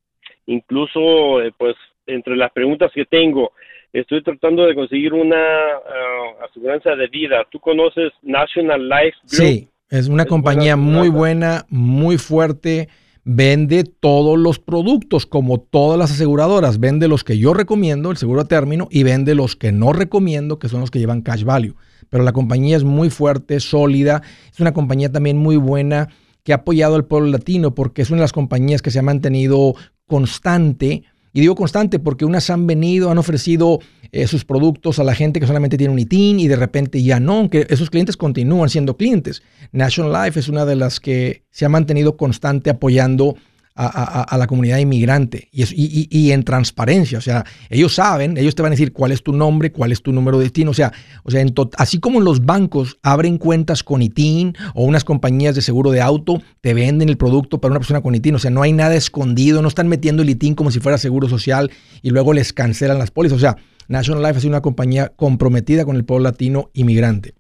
incluso 0.47 1.43
eh, 1.43 1.53
pues 1.57 1.75
entre 2.07 2.37
las 2.37 2.53
preguntas 2.53 2.93
que 2.93 3.05
tengo, 3.05 3.53
estoy 3.93 4.23
tratando 4.23 4.67
de 4.67 4.75
conseguir 4.75 5.12
una 5.12 5.37
uh, 5.79 6.45
aseguranza 6.45 6.95
de 6.95 7.09
vida. 7.09 7.45
¿Tú 7.51 7.59
conoces 7.59 8.12
National 8.23 8.89
Life 8.89 9.17
Group? 9.23 9.47
Sí, 9.47 9.69
es 9.88 10.09
una 10.09 10.27
compañía 10.27 10.77
muy 10.77 11.09
buena, 11.09 11.66
muy 11.68 12.18
fuerte 12.18 12.88
vende 13.29 13.83
todos 13.83 14.38
los 14.38 14.61
productos, 14.61 15.27
como 15.27 15.59
todas 15.59 15.99
las 15.99 16.12
aseguradoras. 16.12 16.79
Vende 16.79 17.09
los 17.09 17.25
que 17.25 17.38
yo 17.38 17.55
recomiendo, 17.55 18.12
el 18.12 18.16
seguro 18.16 18.42
a 18.42 18.44
término, 18.49 18.87
y 18.88 19.03
vende 19.03 19.35
los 19.35 19.57
que 19.57 19.72
no 19.72 19.92
recomiendo, 19.92 20.61
que 20.61 20.68
son 20.68 20.81
los 20.81 20.92
que 20.92 21.01
llevan 21.01 21.22
cash 21.22 21.42
value. 21.42 21.75
Pero 22.09 22.22
la 22.22 22.33
compañía 22.33 22.77
es 22.77 22.85
muy 22.85 23.11
fuerte, 23.11 23.59
sólida. 23.59 24.22
Es 24.53 24.61
una 24.61 24.72
compañía 24.72 25.11
también 25.11 25.37
muy 25.37 25.57
buena 25.57 26.09
que 26.44 26.53
ha 26.53 26.57
apoyado 26.57 26.94
al 26.94 27.05
pueblo 27.05 27.29
latino 27.31 27.75
porque 27.75 28.03
es 28.03 28.11
una 28.11 28.18
de 28.18 28.25
las 28.25 28.33
compañías 28.33 28.81
que 28.81 28.92
se 28.92 29.01
ha 29.01 29.03
mantenido 29.03 29.75
constante 30.07 31.03
y 31.37 31.40
digo 31.42 31.55
constante 31.55 31.99
porque 31.99 32.25
unas 32.25 32.49
han 32.49 32.66
venido, 32.66 33.11
han 33.11 33.18
ofrecido 33.18 33.81
eh, 34.11 34.27
sus 34.27 34.46
productos 34.46 34.99
a 34.99 35.05
la 35.05 35.14
gente 35.14 35.38
que 35.38 35.46
solamente 35.46 35.77
tiene 35.77 35.92
un 35.92 35.99
ITIN 35.99 36.40
y 36.40 36.49
de 36.49 36.57
repente 36.57 37.03
ya 37.03 37.20
no, 37.20 37.35
aunque 37.35 37.66
esos 37.68 37.90
clientes 37.90 38.16
continúan 38.16 38.70
siendo 38.70 38.96
clientes. 38.96 39.42
National 39.70 40.25
Life 40.25 40.40
es 40.40 40.49
una 40.49 40.64
de 40.64 40.77
las 40.77 40.99
que 40.99 41.42
se 41.51 41.66
ha 41.66 41.68
mantenido 41.68 42.16
constante 42.16 42.70
apoyando 42.70 43.37
a, 43.79 44.37
la 44.39 44.47
comunidad 44.47 44.79
inmigrante 44.79 45.49
y, 45.53 46.09
y, 46.11 46.33
en 46.33 46.43
transparencia. 46.45 47.19
O 47.19 47.21
sea, 47.21 47.45
ellos 47.69 47.95
saben, 47.95 48.39
ellos 48.39 48.55
te 48.55 48.62
van 48.62 48.73
a 48.73 48.75
decir 48.75 48.93
cuál 48.93 49.12
es 49.12 49.23
tu 49.23 49.33
nombre, 49.33 49.71
cuál 49.71 49.93
es 49.93 50.03
tu 50.03 50.12
número 50.12 50.39
de 50.39 50.45
destino. 50.45 50.71
O 50.71 50.75
sea, 50.75 50.93
o 51.25 51.31
sea 51.31 51.45
así 51.77 52.01
como 52.01 52.19
en 52.19 52.25
los 52.25 52.45
bancos 52.47 52.99
abren 53.03 53.37
cuentas 53.37 53.83
con 53.83 54.01
ITIN 54.01 54.55
o 54.75 54.85
unas 54.85 55.05
compañías 55.05 55.55
de 55.55 55.62
seguro 55.62 55.91
de 55.91 56.01
auto 56.01 56.41
te 56.62 56.73
venden 56.73 57.11
el 57.11 57.19
producto 57.19 57.61
para 57.61 57.73
una 57.73 57.81
persona 57.81 58.01
con 58.01 58.15
ITIN. 58.15 58.37
O 58.37 58.39
sea, 58.39 58.51
no 58.51 58.62
hay 58.62 58.73
nada 58.73 58.95
escondido, 58.95 59.61
no 59.61 59.69
están 59.69 59.89
metiendo 59.89 60.23
el 60.23 60.31
ITIN 60.31 60.55
como 60.55 60.71
si 60.71 60.81
fuera 60.81 60.97
seguro 60.97 61.29
social 61.29 61.71
y 62.01 62.11
luego 62.11 62.33
les 62.33 62.55
cancelan 62.55 62.99
las 62.99 63.11
pólizas. 63.11 63.37
O 63.37 63.41
sea, 63.41 63.57
National 63.89 64.23
Life 64.23 64.39
es 64.39 64.45
una 64.47 64.62
compañía 64.62 65.12
comprometida 65.17 65.85
con 65.85 65.97
el 65.97 66.05
pueblo 66.05 66.25
latino 66.25 66.71
inmigrante. 66.73 67.35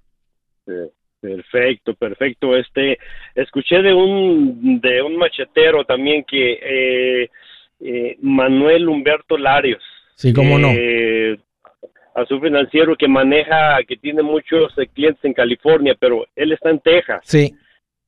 Sí. 0.66 0.72
Perfecto, 1.20 1.94
perfecto. 1.94 2.56
Este, 2.56 2.98
escuché 3.34 3.82
de 3.82 3.92
un 3.92 4.80
de 4.80 5.02
un 5.02 5.16
machetero 5.16 5.84
también 5.84 6.24
que 6.24 6.58
eh, 6.62 7.30
eh, 7.80 8.16
Manuel 8.20 8.88
Humberto 8.88 9.38
Larios. 9.38 9.82
Sí, 10.14 10.32
cómo 10.32 10.58
no. 10.58 10.68
Eh, 10.72 11.38
a 12.14 12.24
su 12.26 12.40
financiero 12.40 12.96
que 12.96 13.08
maneja, 13.08 13.78
que 13.86 13.96
tiene 13.96 14.22
muchos 14.22 14.72
clientes 14.94 15.22
en 15.24 15.34
California, 15.34 15.94
pero 15.98 16.26
él 16.34 16.52
está 16.52 16.70
en 16.70 16.80
Texas. 16.80 17.20
Sí. 17.24 17.54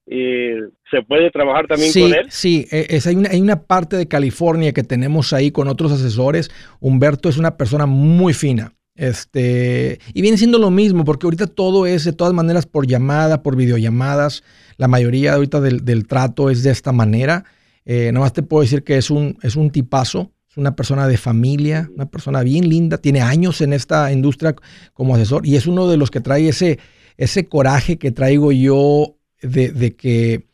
¿Se 0.07 1.03
puede 1.07 1.31
trabajar 1.31 1.67
también 1.67 1.93
con 1.93 2.15
él? 2.15 2.27
Sí, 2.31 2.67
es, 2.71 3.07
hay, 3.07 3.17
una, 3.17 3.29
hay 3.29 3.43
una 3.43 3.67
parte 3.67 3.97
de 3.97 4.09
California 4.09 4.73
que 4.73 4.83
tenemos 4.83 5.35
ahí 5.35 5.51
con 5.51 5.69
otros 5.69 5.93
asesores. 5.93 6.51
Humberto 6.81 7.29
es 7.29 7.37
una 7.37 7.59
persona 7.59 7.85
muy 7.85 8.33
fina. 8.33 8.73
Este, 8.99 10.01
y 10.13 10.23
viene 10.23 10.37
siendo 10.37 10.59
lo 10.59 10.73
mismo, 10.73 11.05
porque 11.05 11.27
ahorita 11.27 11.47
todo 11.47 11.87
es 11.87 12.05
de 12.05 12.13
todas 12.13 12.35
maneras 12.35 12.67
por 12.67 12.85
llamada, 12.85 13.45
por 13.45 13.55
videollamadas. 13.55 14.43
La 14.77 14.89
mayoría 14.89 15.35
ahorita 15.35 15.61
del, 15.61 16.07
trato 16.09 16.51
es 16.51 16.65
de 16.65 16.73
esta 16.73 16.91
manera. 16.91 17.45
Eh, 17.85 18.11
nomás 18.13 18.33
te 18.33 18.43
puedo 18.43 18.63
decir 18.63 18.83
que 18.83 18.99
es 18.99 19.09
un, 19.09 19.39
es 19.43 19.55
un 19.55 19.71
tipazo, 19.71 20.33
es 20.51 20.57
una 20.57 20.75
persona 20.75 21.07
de 21.07 21.17
familia, 21.17 21.89
una 21.95 22.11
persona 22.11 22.43
bien 22.43 22.69
linda, 22.69 22.99
tiene 22.99 23.21
años 23.21 23.61
en 23.61 23.73
esta 23.73 24.11
industria 24.11 24.57
como 24.95 25.15
asesor 25.15 25.47
y 25.47 25.55
es 25.55 25.69
uno 25.69 25.87
de 25.87 25.97
los 25.97 26.11
que 26.11 26.21
trae 26.21 26.49
ese, 26.49 26.81
ese 27.17 27.47
coraje 27.47 27.99
que 27.99 28.11
traigo 28.11 28.51
yo 28.51 29.17
de, 29.41 29.95
que, 29.97 30.49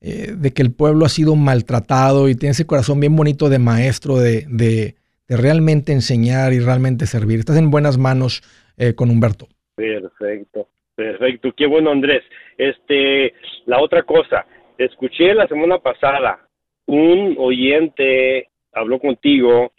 eh, 0.00 0.34
de 0.38 0.52
que 0.54 0.62
el 0.62 0.72
pueblo 0.72 1.04
ha 1.04 1.10
sido 1.10 1.36
maltratado 1.36 2.30
y 2.30 2.34
tiene 2.34 2.52
ese 2.52 2.64
corazón 2.64 2.98
bien 2.98 3.14
bonito 3.14 3.50
de 3.50 3.58
maestro, 3.58 4.16
de, 4.16 4.46
de 4.48 4.96
realmente 5.36 5.92
enseñar 5.92 6.52
y 6.52 6.60
realmente 6.60 7.06
servir. 7.06 7.38
Estás 7.38 7.56
en 7.56 7.70
buenas 7.70 7.98
manos 7.98 8.42
eh, 8.76 8.94
con 8.94 9.10
Humberto. 9.10 9.48
Perfecto, 9.74 10.68
perfecto. 10.94 11.52
Qué 11.56 11.66
bueno, 11.66 11.90
Andrés. 11.90 12.22
Este, 12.58 13.32
la 13.66 13.80
otra 13.80 14.02
cosa, 14.02 14.44
escuché 14.76 15.32
la 15.34 15.46
semana 15.46 15.78
pasada 15.78 16.46
un 16.86 17.36
oyente 17.38 18.48
habló 18.72 18.98
contigo 18.98 19.72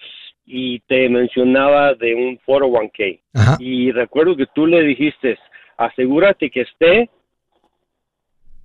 y 0.45 0.79
te 0.81 1.09
mencionaba 1.09 1.93
de 1.93 2.15
un 2.15 2.39
401k. 2.39 3.19
Y 3.59 3.91
recuerdo 3.91 4.35
que 4.35 4.47
tú 4.53 4.65
le 4.65 4.81
dijiste, 4.83 5.37
asegúrate 5.77 6.49
que 6.49 6.61
esté 6.61 7.09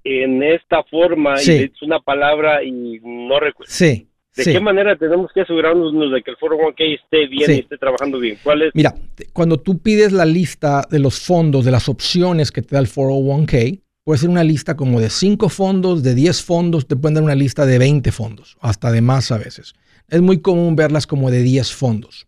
en 0.05 0.43
esta 0.43 0.85
forma 0.85 1.35
y 1.43 1.51
es 1.51 1.83
una 1.83 2.01
palabra 2.01 2.63
y 2.63 3.01
no 3.03 3.39
recuerdo. 3.41 3.71
Sí. 3.71 4.09
¿De 4.37 4.45
qué 4.45 4.61
manera 4.61 4.97
tenemos 4.97 5.31
que 5.33 5.41
asegurarnos 5.41 5.93
de 6.13 6.23
que 6.23 6.31
el 6.31 6.37
401k 6.37 6.95
esté 6.95 7.27
bien 7.27 7.51
y 7.51 7.59
esté 7.61 7.79
trabajando 7.79 8.19
bien? 8.19 8.39
¿Cuál 8.43 8.63
es? 8.63 8.71
Mira, 8.75 8.95
cuando 9.33 9.59
tú 9.59 9.79
pides 9.79 10.13
la 10.13 10.27
lista 10.27 10.87
de 10.91 10.99
los 10.99 11.19
fondos, 11.19 11.65
de 11.65 11.71
las 11.71 11.89
opciones 11.89 12.53
que 12.53 12.61
te 12.61 12.75
da 12.75 12.81
el 12.81 12.89
401k, 12.89 13.81
puede 14.05 14.19
ser 14.19 14.29
una 14.29 14.45
lista 14.45 14.77
como 14.77 15.01
de 15.01 15.11
5 15.11 15.49
fondos, 15.49 16.03
de 16.03 16.15
10 16.15 16.43
fondos, 16.43 16.87
te 16.87 16.97
pueden 16.97 17.15
dar 17.15 17.25
una 17.25 17.35
lista 17.35 17.65
de 17.65 17.79
20 17.79 18.13
fondos, 18.13 18.57
hasta 18.61 18.93
de 18.93 19.01
más 19.01 19.33
a 19.33 19.39
veces. 19.39 19.75
Es 20.09 20.21
muy 20.21 20.41
común 20.41 20.77
verlas 20.77 21.07
como 21.07 21.31
de 21.31 21.43
10 21.43 21.73
fondos. 21.73 22.27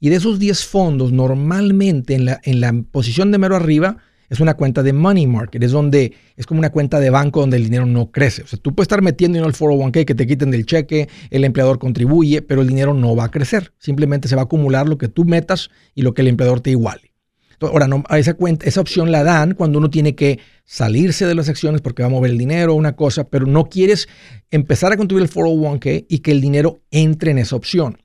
Y 0.00 0.10
de 0.10 0.16
esos 0.16 0.38
10 0.38 0.66
fondos, 0.66 1.12
normalmente 1.12 2.14
en 2.14 2.26
la, 2.26 2.40
en 2.42 2.60
la 2.60 2.74
posición 2.90 3.30
de 3.30 3.38
mero 3.38 3.56
arriba, 3.56 3.98
es 4.28 4.40
una 4.40 4.54
cuenta 4.54 4.82
de 4.82 4.92
money 4.92 5.26
market, 5.26 5.62
es 5.62 5.72
donde 5.72 6.12
es 6.36 6.46
como 6.46 6.58
una 6.58 6.70
cuenta 6.70 7.00
de 7.00 7.10
banco 7.10 7.40
donde 7.40 7.56
el 7.56 7.64
dinero 7.64 7.86
no 7.86 8.10
crece. 8.10 8.42
O 8.42 8.46
sea, 8.46 8.58
tú 8.58 8.74
puedes 8.74 8.86
estar 8.86 9.02
metiendo 9.02 9.38
en 9.38 9.44
el 9.44 9.52
401k 9.52 10.04
que 10.04 10.14
te 10.14 10.26
quiten 10.26 10.50
del 10.50 10.66
cheque, 10.66 11.08
el 11.30 11.44
empleador 11.44 11.78
contribuye, 11.78 12.42
pero 12.42 12.62
el 12.62 12.68
dinero 12.68 12.94
no 12.94 13.14
va 13.14 13.24
a 13.24 13.30
crecer. 13.30 13.72
Simplemente 13.78 14.28
se 14.28 14.36
va 14.36 14.42
a 14.42 14.44
acumular 14.44 14.88
lo 14.88 14.98
que 14.98 15.08
tú 15.08 15.24
metas 15.24 15.70
y 15.94 16.02
lo 16.02 16.14
que 16.14 16.22
el 16.22 16.28
empleador 16.28 16.60
te 16.60 16.70
iguale. 16.70 17.12
ahora, 17.60 17.86
no, 17.86 18.04
esa, 18.10 18.34
cuenta, 18.34 18.66
esa 18.66 18.80
opción 18.80 19.10
la 19.10 19.22
dan 19.24 19.54
cuando 19.54 19.78
uno 19.78 19.90
tiene 19.90 20.14
que 20.14 20.38
salirse 20.64 21.26
de 21.26 21.34
las 21.34 21.48
acciones 21.48 21.80
porque 21.80 22.02
va 22.02 22.08
a 22.08 22.10
mover 22.10 22.30
el 22.30 22.38
dinero, 22.38 22.74
una 22.74 22.96
cosa, 22.96 23.24
pero 23.24 23.46
no 23.46 23.64
quieres 23.66 24.08
empezar 24.50 24.92
a 24.92 24.96
contribuir 24.96 25.28
el 25.28 25.32
401k 25.32 26.06
y 26.08 26.18
que 26.18 26.32
el 26.32 26.40
dinero 26.40 26.82
entre 26.90 27.30
en 27.30 27.38
esa 27.38 27.56
opción. 27.56 27.98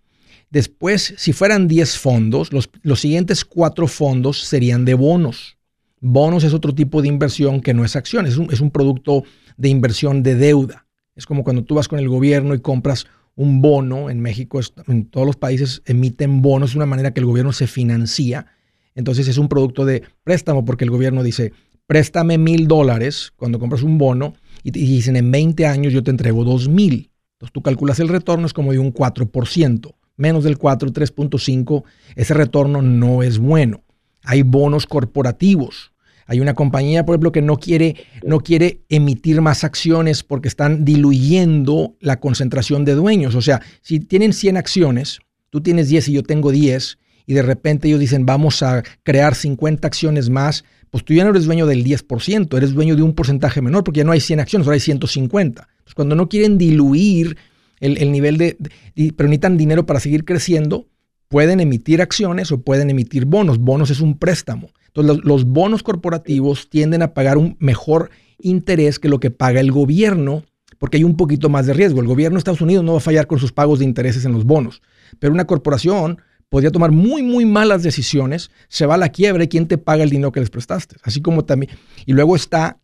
Después, 0.49 1.13
si 1.17 1.31
fueran 1.31 1.67
10 1.67 1.97
fondos, 1.97 2.51
los, 2.51 2.69
los 2.81 2.99
siguientes 2.99 3.45
cuatro 3.45 3.87
fondos 3.87 4.41
serían 4.41 4.83
de 4.83 4.95
bonos. 4.95 5.58
Bonos 6.01 6.43
es 6.43 6.53
otro 6.53 6.73
tipo 6.73 7.01
de 7.01 7.07
inversión 7.07 7.61
que 7.61 7.73
no 7.73 7.83
es 7.83 7.95
acción, 7.95 8.25
es 8.25 8.37
un, 8.37 8.51
es 8.51 8.61
un 8.61 8.71
producto 8.71 9.23
de 9.57 9.69
inversión 9.69 10.23
de 10.23 10.35
deuda. 10.35 10.85
Es 11.15 11.25
como 11.25 11.43
cuando 11.43 11.63
tú 11.63 11.75
vas 11.75 11.87
con 11.87 11.99
el 11.99 12.07
gobierno 12.07 12.53
y 12.53 12.59
compras 12.59 13.07
un 13.35 13.61
bono, 13.61 14.09
en 14.09 14.19
México, 14.19 14.59
en 14.87 15.05
todos 15.05 15.25
los 15.25 15.35
países 15.35 15.81
emiten 15.85 16.41
bonos, 16.41 16.71
de 16.71 16.77
una 16.77 16.85
manera 16.85 17.13
que 17.13 17.19
el 17.19 17.25
gobierno 17.25 17.53
se 17.53 17.67
financia. 17.67 18.47
Entonces 18.95 19.27
es 19.27 19.37
un 19.37 19.47
producto 19.47 19.85
de 19.85 20.03
préstamo 20.23 20.65
porque 20.65 20.83
el 20.83 20.89
gobierno 20.89 21.23
dice, 21.23 21.53
préstame 21.87 22.37
mil 22.37 22.67
dólares 22.67 23.31
cuando 23.35 23.59
compras 23.59 23.81
un 23.81 23.97
bono 23.97 24.33
y 24.63 24.71
te 24.71 24.79
dicen 24.79 25.15
en 25.15 25.31
20 25.31 25.65
años 25.65 25.93
yo 25.93 26.03
te 26.03 26.11
entrego 26.11 26.43
dos 26.43 26.67
mil. 26.67 27.11
Entonces 27.33 27.53
tú 27.53 27.61
calculas 27.61 27.99
el 27.99 28.09
retorno, 28.09 28.45
es 28.45 28.53
como 28.53 28.73
de 28.73 28.79
un 28.79 28.93
4%, 28.93 29.95
menos 30.17 30.43
del 30.43 30.57
4, 30.57 30.91
3.5, 30.91 31.83
ese 32.15 32.33
retorno 32.33 32.81
no 32.81 33.23
es 33.23 33.39
bueno. 33.39 33.83
Hay 34.23 34.43
bonos 34.43 34.85
corporativos. 34.85 35.91
Hay 36.25 36.39
una 36.39 36.53
compañía, 36.53 37.05
por 37.05 37.15
ejemplo, 37.15 37.31
que 37.31 37.41
no 37.41 37.57
quiere, 37.57 37.95
no 38.23 38.41
quiere 38.41 38.83
emitir 38.89 39.41
más 39.41 39.63
acciones 39.63 40.21
porque 40.21 40.47
están 40.47 40.85
diluyendo 40.85 41.95
la 41.99 42.19
concentración 42.19 42.85
de 42.85 42.93
dueños. 42.93 43.33
O 43.33 43.41
sea, 43.41 43.61
si 43.81 43.99
tienen 43.99 44.33
100 44.33 44.57
acciones, 44.57 45.21
tú 45.49 45.61
tienes 45.61 45.89
10 45.89 46.09
y 46.09 46.13
yo 46.13 46.23
tengo 46.23 46.51
10, 46.51 46.99
y 47.25 47.33
de 47.33 47.41
repente 47.41 47.87
ellos 47.87 47.99
dicen, 47.99 48.25
vamos 48.25 48.61
a 48.61 48.83
crear 49.03 49.33
50 49.33 49.87
acciones 49.87 50.29
más, 50.29 50.65
pues 50.91 51.03
tú 51.03 51.13
ya 51.13 51.23
no 51.23 51.31
eres 51.31 51.45
dueño 51.45 51.65
del 51.65 51.83
10%, 51.83 52.57
eres 52.57 52.73
dueño 52.73 52.95
de 52.95 53.01
un 53.01 53.13
porcentaje 53.13 53.61
menor 53.61 53.83
porque 53.83 53.99
ya 53.99 54.03
no 54.03 54.11
hay 54.11 54.19
100 54.19 54.39
acciones, 54.39 54.67
ahora 54.67 54.75
hay 54.75 54.79
150. 54.81 55.61
Entonces, 55.61 55.95
cuando 55.95 56.15
no 56.15 56.29
quieren 56.29 56.57
diluir 56.57 57.37
el, 57.79 58.11
nivel 58.11 58.37
de, 58.37 58.57
de, 58.59 59.13
pero 59.13 59.29
necesitan 59.29 59.57
dinero 59.57 59.85
para 59.85 59.99
seguir 59.99 60.25
creciendo, 60.25 60.87
pueden 61.29 61.61
emitir 61.61 62.01
acciones 62.01 62.51
o 62.51 62.61
pueden 62.61 62.89
emitir 62.89 63.25
bonos. 63.25 63.59
Bonos 63.59 63.89
es 63.91 64.01
un 64.01 64.17
préstamo. 64.17 64.69
Entonces, 64.87 65.23
los, 65.23 65.45
bonos 65.45 65.83
corporativos 65.83 66.69
tienden 66.69 67.01
a 67.03 67.13
pagar 67.13 67.37
un 67.37 67.55
mejor 67.59 68.09
interés 68.39 68.99
que 68.99 69.07
lo 69.07 69.19
que 69.19 69.31
paga 69.31 69.59
el 69.59 69.71
gobierno, 69.71 70.43
porque 70.79 70.97
hay 70.97 71.03
un 71.03 71.15
poquito 71.15 71.47
más 71.47 71.67
de 71.67 71.73
riesgo. 71.73 72.01
El 72.01 72.07
gobierno 72.07 72.35
de 72.35 72.39
Estados 72.39 72.61
Unidos 72.61 72.83
no 72.83 72.93
va 72.93 72.97
a 72.97 73.01
fallar 73.01 73.27
con 73.27 73.39
sus 73.39 73.51
pagos 73.51 73.79
de 73.79 73.85
intereses 73.85 74.25
en 74.25 74.33
los 74.33 74.43
bonos, 74.43 74.81
pero 75.19 75.31
una 75.31 75.45
corporación 75.45 76.19
podría 76.49 76.71
tomar 76.71 76.91
muy, 76.91 77.21
muy 77.21 77.45
malas 77.45 77.83
decisiones, 77.83 78.49
se 78.67 78.87
va 78.87 78.95
a 78.95 78.97
la 78.97 79.09
quiebra 79.09 79.43
y 79.43 79.47
quién 79.47 79.67
te 79.67 79.77
paga 79.77 80.03
el 80.03 80.09
dinero 80.09 80.31
que 80.31 80.39
les 80.39 80.49
prestaste. 80.49 80.95
Así 81.03 81.21
como 81.21 81.45
también. 81.45 81.71
Y 82.07 82.13
luego 82.13 82.35
está, 82.35 82.79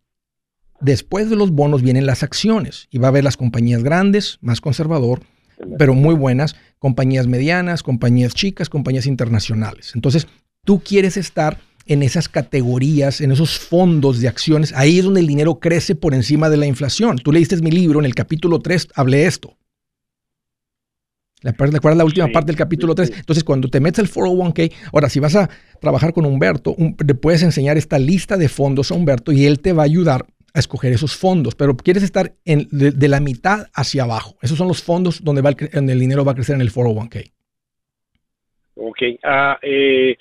después 0.80 1.28
de 1.28 1.36
los 1.36 1.50
bonos 1.50 1.82
vienen 1.82 2.06
las 2.06 2.22
acciones 2.22 2.86
y 2.92 2.98
va 2.98 3.08
a 3.08 3.10
haber 3.10 3.24
las 3.24 3.36
compañías 3.36 3.82
grandes, 3.82 4.38
más 4.40 4.60
conservador, 4.60 5.22
pero 5.78 5.94
muy 5.94 6.14
buenas, 6.14 6.54
compañías 6.78 7.26
medianas, 7.26 7.82
compañías 7.82 8.34
chicas, 8.34 8.68
compañías 8.68 9.06
internacionales. 9.06 9.92
Entonces, 9.94 10.26
tú 10.64 10.80
quieres 10.80 11.16
estar 11.16 11.58
en 11.86 12.02
esas 12.02 12.28
categorías, 12.28 13.20
en 13.20 13.32
esos 13.32 13.58
fondos 13.58 14.20
de 14.20 14.28
acciones. 14.28 14.72
Ahí 14.74 14.98
es 14.98 15.04
donde 15.04 15.20
el 15.20 15.26
dinero 15.26 15.60
crece 15.60 15.94
por 15.94 16.14
encima 16.14 16.50
de 16.50 16.56
la 16.56 16.66
inflación. 16.66 17.16
Tú 17.18 17.32
leíste 17.32 17.56
mi 17.62 17.70
libro, 17.70 18.00
en 18.00 18.06
el 18.06 18.14
capítulo 18.14 18.58
3 18.58 18.88
hablé 18.94 19.26
esto. 19.26 19.56
¿Recuerdas 21.42 21.96
la 21.96 22.04
última 22.04 22.26
parte 22.28 22.48
del 22.48 22.56
capítulo 22.56 22.94
3? 22.94 23.12
Entonces, 23.18 23.44
cuando 23.44 23.68
te 23.68 23.78
metes 23.78 24.00
el 24.00 24.10
401k, 24.10 24.72
ahora, 24.92 25.08
si 25.08 25.20
vas 25.20 25.36
a 25.36 25.48
trabajar 25.80 26.12
con 26.12 26.24
Humberto, 26.24 26.74
le 26.78 27.14
puedes 27.14 27.42
enseñar 27.42 27.76
esta 27.76 27.98
lista 27.98 28.36
de 28.36 28.48
fondos 28.48 28.90
a 28.90 28.94
Humberto 28.94 29.30
y 29.30 29.44
él 29.44 29.60
te 29.60 29.72
va 29.72 29.82
a 29.82 29.84
ayudar 29.84 30.26
a 30.56 30.60
escoger 30.60 30.92
esos 30.92 31.14
fondos, 31.14 31.54
pero 31.54 31.76
quieres 31.76 32.02
estar 32.02 32.32
en, 32.44 32.66
de, 32.70 33.08
la 33.08 33.20
mitad 33.20 33.66
hacia 33.74 34.04
abajo. 34.04 34.36
Esos 34.40 34.56
son 34.56 34.68
los 34.68 34.82
fondos 34.82 35.22
donde, 35.22 35.42
va 35.42 35.50
el, 35.50 35.90
el 35.90 36.00
dinero 36.00 36.24
va 36.24 36.32
a 36.32 36.34
crecer 36.34 36.54
en 36.54 36.62
el 36.62 36.70
401k. 36.70 37.30
Ok. 38.76 38.98
Ah, 39.22 39.58
eh, 39.62 40.16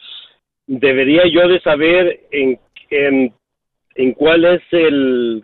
debería 0.68 1.24
yo 1.32 1.48
de 1.48 1.60
saber 1.62 2.28
en, 2.32 2.60
en, 2.90 4.14
cuál 4.14 4.46
es 4.46 4.62
el 4.72 5.44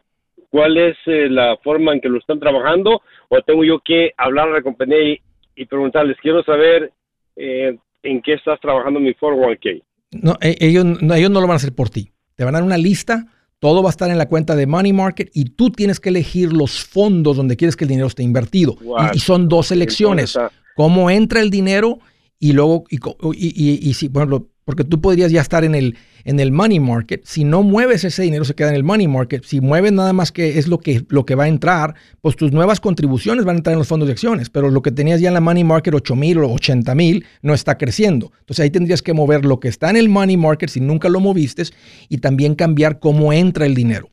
cuál 0.49 0.77
es 0.77 0.97
eh, 1.05 1.29
la 1.29 1.57
forma 1.63 1.93
en 1.93 2.01
que 2.01 2.09
lo 2.09 2.19
están 2.19 2.39
trabajando 2.39 3.01
o 3.29 3.41
tengo 3.41 3.63
yo 3.63 3.79
que 3.79 4.11
hablar 4.17 4.49
a 4.49 4.53
la 4.53 4.61
compañía 4.61 5.17
y, 5.55 5.65
preguntarles, 5.65 6.17
quiero 6.21 6.43
saber 6.43 6.91
eh, 7.37 7.77
en 8.03 8.21
qué 8.21 8.33
estás 8.33 8.59
trabajando 8.59 8.99
mi 8.99 9.13
401k. 9.13 9.83
No, 10.11 10.37
e, 10.41 10.57
ellos, 10.59 10.83
no, 10.83 11.13
ellos 11.13 11.29
no 11.29 11.39
lo 11.39 11.47
van 11.47 11.53
a 11.53 11.57
hacer 11.57 11.73
por 11.73 11.89
ti. 11.89 12.11
Te 12.35 12.43
van 12.43 12.55
a 12.55 12.57
dar 12.57 12.65
una 12.65 12.77
lista 12.77 13.25
todo 13.61 13.83
va 13.83 13.89
a 13.89 13.91
estar 13.91 14.09
en 14.09 14.17
la 14.17 14.27
cuenta 14.27 14.55
de 14.55 14.65
Money 14.65 14.91
Market 14.91 15.29
y 15.35 15.45
tú 15.51 15.69
tienes 15.69 15.99
que 15.99 16.09
elegir 16.09 16.51
los 16.51 16.83
fondos 16.83 17.37
donde 17.37 17.55
quieres 17.55 17.75
que 17.75 17.83
el 17.83 17.89
dinero 17.89 18.07
esté 18.07 18.23
invertido. 18.23 18.75
Y, 19.13 19.19
son 19.19 19.47
dos 19.47 19.71
elecciones. 19.71 20.35
Cómo 20.75 21.11
entra 21.11 21.41
el 21.41 21.51
dinero 21.51 21.99
y 22.39 22.53
luego, 22.53 22.85
y, 22.89 22.97
y, 23.35 23.87
y, 23.87 23.93
si, 23.93 24.09
por 24.09 24.23
ejemplo, 24.23 24.49
porque 24.71 24.85
tú 24.85 25.01
podrías 25.01 25.33
ya 25.33 25.41
estar 25.41 25.65
en 25.65 25.75
el, 25.75 25.97
en 26.23 26.39
el 26.39 26.53
money 26.53 26.79
market. 26.79 27.25
Si 27.25 27.43
no 27.43 27.61
mueves 27.61 28.05
ese 28.05 28.23
dinero, 28.23 28.45
se 28.45 28.55
queda 28.55 28.69
en 28.69 28.75
el 28.75 28.85
money 28.85 29.05
market. 29.05 29.43
Si 29.43 29.59
mueves 29.59 29.91
nada 29.91 30.13
más 30.13 30.31
que 30.31 30.57
es 30.57 30.69
lo 30.69 30.79
que, 30.79 31.03
lo 31.09 31.25
que 31.25 31.35
va 31.35 31.43
a 31.43 31.49
entrar, 31.49 31.95
pues 32.21 32.37
tus 32.37 32.53
nuevas 32.53 32.79
contribuciones 32.79 33.43
van 33.43 33.57
a 33.57 33.59
entrar 33.59 33.73
en 33.73 33.79
los 33.79 33.89
fondos 33.89 34.07
de 34.07 34.13
acciones. 34.13 34.49
Pero 34.49 34.69
lo 34.69 34.81
que 34.81 34.93
tenías 34.93 35.19
ya 35.19 35.27
en 35.27 35.33
la 35.33 35.41
money 35.41 35.65
market, 35.65 35.93
8 35.93 36.15
mil 36.15 36.37
o 36.37 36.53
80 36.53 36.95
mil, 36.95 37.25
no 37.41 37.53
está 37.53 37.77
creciendo. 37.77 38.31
Entonces 38.39 38.63
ahí 38.63 38.69
tendrías 38.69 39.01
que 39.01 39.11
mover 39.11 39.43
lo 39.43 39.59
que 39.59 39.67
está 39.67 39.89
en 39.89 39.97
el 39.97 40.07
money 40.07 40.37
market 40.37 40.69
si 40.69 40.79
nunca 40.79 41.09
lo 41.09 41.19
moviste 41.19 41.63
y 42.07 42.19
también 42.19 42.55
cambiar 42.55 42.99
cómo 42.99 43.33
entra 43.33 43.65
el 43.65 43.75
dinero. 43.75 44.09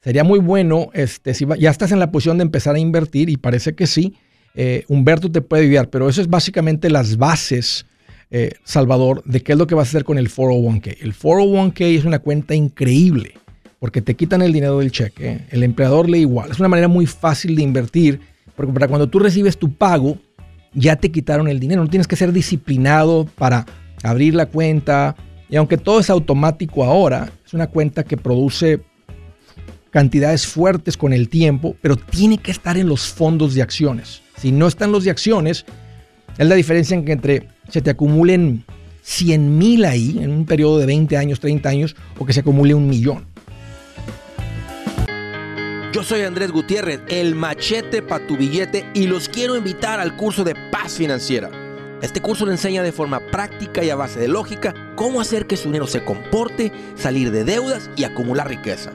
Sería 0.00 0.24
muy 0.24 0.38
bueno, 0.38 0.88
este, 0.94 1.34
si 1.34 1.44
ya 1.58 1.70
estás 1.70 1.92
en 1.92 1.98
la 1.98 2.10
posición 2.10 2.38
de 2.38 2.44
empezar 2.44 2.74
a 2.74 2.78
invertir 2.78 3.28
y 3.28 3.36
parece 3.36 3.74
que 3.74 3.86
sí, 3.86 4.14
eh, 4.54 4.84
Humberto 4.88 5.30
te 5.30 5.42
puede 5.42 5.64
ayudar, 5.64 5.90
pero 5.90 6.08
eso 6.08 6.22
es 6.22 6.28
básicamente 6.28 6.88
las 6.88 7.18
bases 7.18 7.84
eh, 8.30 8.54
Salvador, 8.64 9.22
de 9.24 9.42
qué 9.42 9.52
es 9.52 9.58
lo 9.58 9.66
que 9.66 9.74
vas 9.74 9.88
a 9.88 9.90
hacer 9.90 10.04
con 10.04 10.18
el 10.18 10.30
401k. 10.30 10.96
El 11.00 11.14
401k 11.14 11.98
es 11.98 12.04
una 12.04 12.18
cuenta 12.18 12.54
increíble 12.54 13.34
porque 13.78 14.00
te 14.00 14.14
quitan 14.14 14.40
el 14.40 14.52
dinero 14.52 14.78
del 14.78 14.90
cheque, 14.90 15.42
el 15.50 15.62
empleador 15.62 16.08
le 16.08 16.18
igual. 16.18 16.50
Es 16.50 16.58
una 16.58 16.68
manera 16.68 16.88
muy 16.88 17.06
fácil 17.06 17.54
de 17.54 17.62
invertir 17.62 18.20
porque 18.56 18.72
para 18.72 18.88
cuando 18.88 19.08
tú 19.08 19.18
recibes 19.18 19.58
tu 19.58 19.74
pago, 19.74 20.18
ya 20.72 20.96
te 20.96 21.10
quitaron 21.10 21.48
el 21.48 21.60
dinero. 21.60 21.82
No 21.82 21.90
tienes 21.90 22.08
que 22.08 22.16
ser 22.16 22.32
disciplinado 22.32 23.28
para 23.36 23.66
abrir 24.02 24.34
la 24.34 24.46
cuenta. 24.46 25.16
Y 25.48 25.56
aunque 25.56 25.76
todo 25.76 26.00
es 26.00 26.10
automático 26.10 26.84
ahora, 26.84 27.30
es 27.44 27.54
una 27.54 27.66
cuenta 27.66 28.04
que 28.04 28.16
produce 28.16 28.80
cantidades 29.90 30.46
fuertes 30.46 30.96
con 30.96 31.12
el 31.12 31.28
tiempo, 31.28 31.76
pero 31.80 31.96
tiene 31.96 32.38
que 32.38 32.50
estar 32.50 32.76
en 32.76 32.88
los 32.88 33.08
fondos 33.08 33.54
de 33.54 33.62
acciones. 33.62 34.22
Si 34.36 34.50
no 34.50 34.66
están 34.66 34.90
los 34.90 35.04
de 35.04 35.10
acciones, 35.10 35.64
es 36.36 36.48
la 36.48 36.56
diferencia 36.56 36.96
entre 36.96 37.48
se 37.68 37.80
te 37.80 37.90
acumulen 37.90 38.64
100 39.02 39.58
mil 39.58 39.84
ahí 39.84 40.18
en 40.20 40.30
un 40.30 40.46
periodo 40.46 40.78
de 40.78 40.86
20 40.86 41.16
años, 41.16 41.40
30 41.40 41.68
años, 41.68 41.96
o 42.18 42.24
que 42.24 42.32
se 42.32 42.40
acumule 42.40 42.74
un 42.74 42.88
millón. 42.88 43.26
Yo 45.92 46.02
soy 46.02 46.22
Andrés 46.22 46.50
Gutiérrez, 46.50 47.02
el 47.08 47.34
machete 47.34 48.02
para 48.02 48.26
tu 48.26 48.36
billete, 48.36 48.84
y 48.94 49.06
los 49.06 49.28
quiero 49.28 49.56
invitar 49.56 50.00
al 50.00 50.16
curso 50.16 50.42
de 50.42 50.56
paz 50.72 50.94
financiera. 50.94 51.50
Este 52.02 52.20
curso 52.20 52.44
le 52.44 52.52
enseña 52.52 52.82
de 52.82 52.92
forma 52.92 53.20
práctica 53.30 53.84
y 53.84 53.90
a 53.90 53.96
base 53.96 54.18
de 54.18 54.28
lógica 54.28 54.74
cómo 54.96 55.20
hacer 55.20 55.46
que 55.46 55.56
su 55.56 55.68
dinero 55.68 55.86
se 55.86 56.04
comporte, 56.04 56.72
salir 56.96 57.30
de 57.30 57.44
deudas 57.44 57.90
y 57.96 58.04
acumular 58.04 58.48
riqueza. 58.48 58.92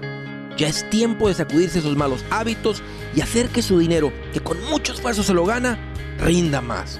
Ya 0.57 0.67
es 0.67 0.87
tiempo 0.89 1.29
de 1.29 1.35
sacudirse 1.35 1.79
esos 1.79 1.95
malos 1.95 2.25
hábitos 2.29 2.83
y 3.15 3.21
hacer 3.21 3.47
que 3.47 3.61
su 3.61 3.79
dinero, 3.79 4.11
que 4.33 4.41
con 4.41 4.61
mucho 4.69 4.91
esfuerzo 4.91 5.23
se 5.23 5.33
lo 5.33 5.45
gana, 5.45 5.79
rinda 6.19 6.59
más. 6.59 6.99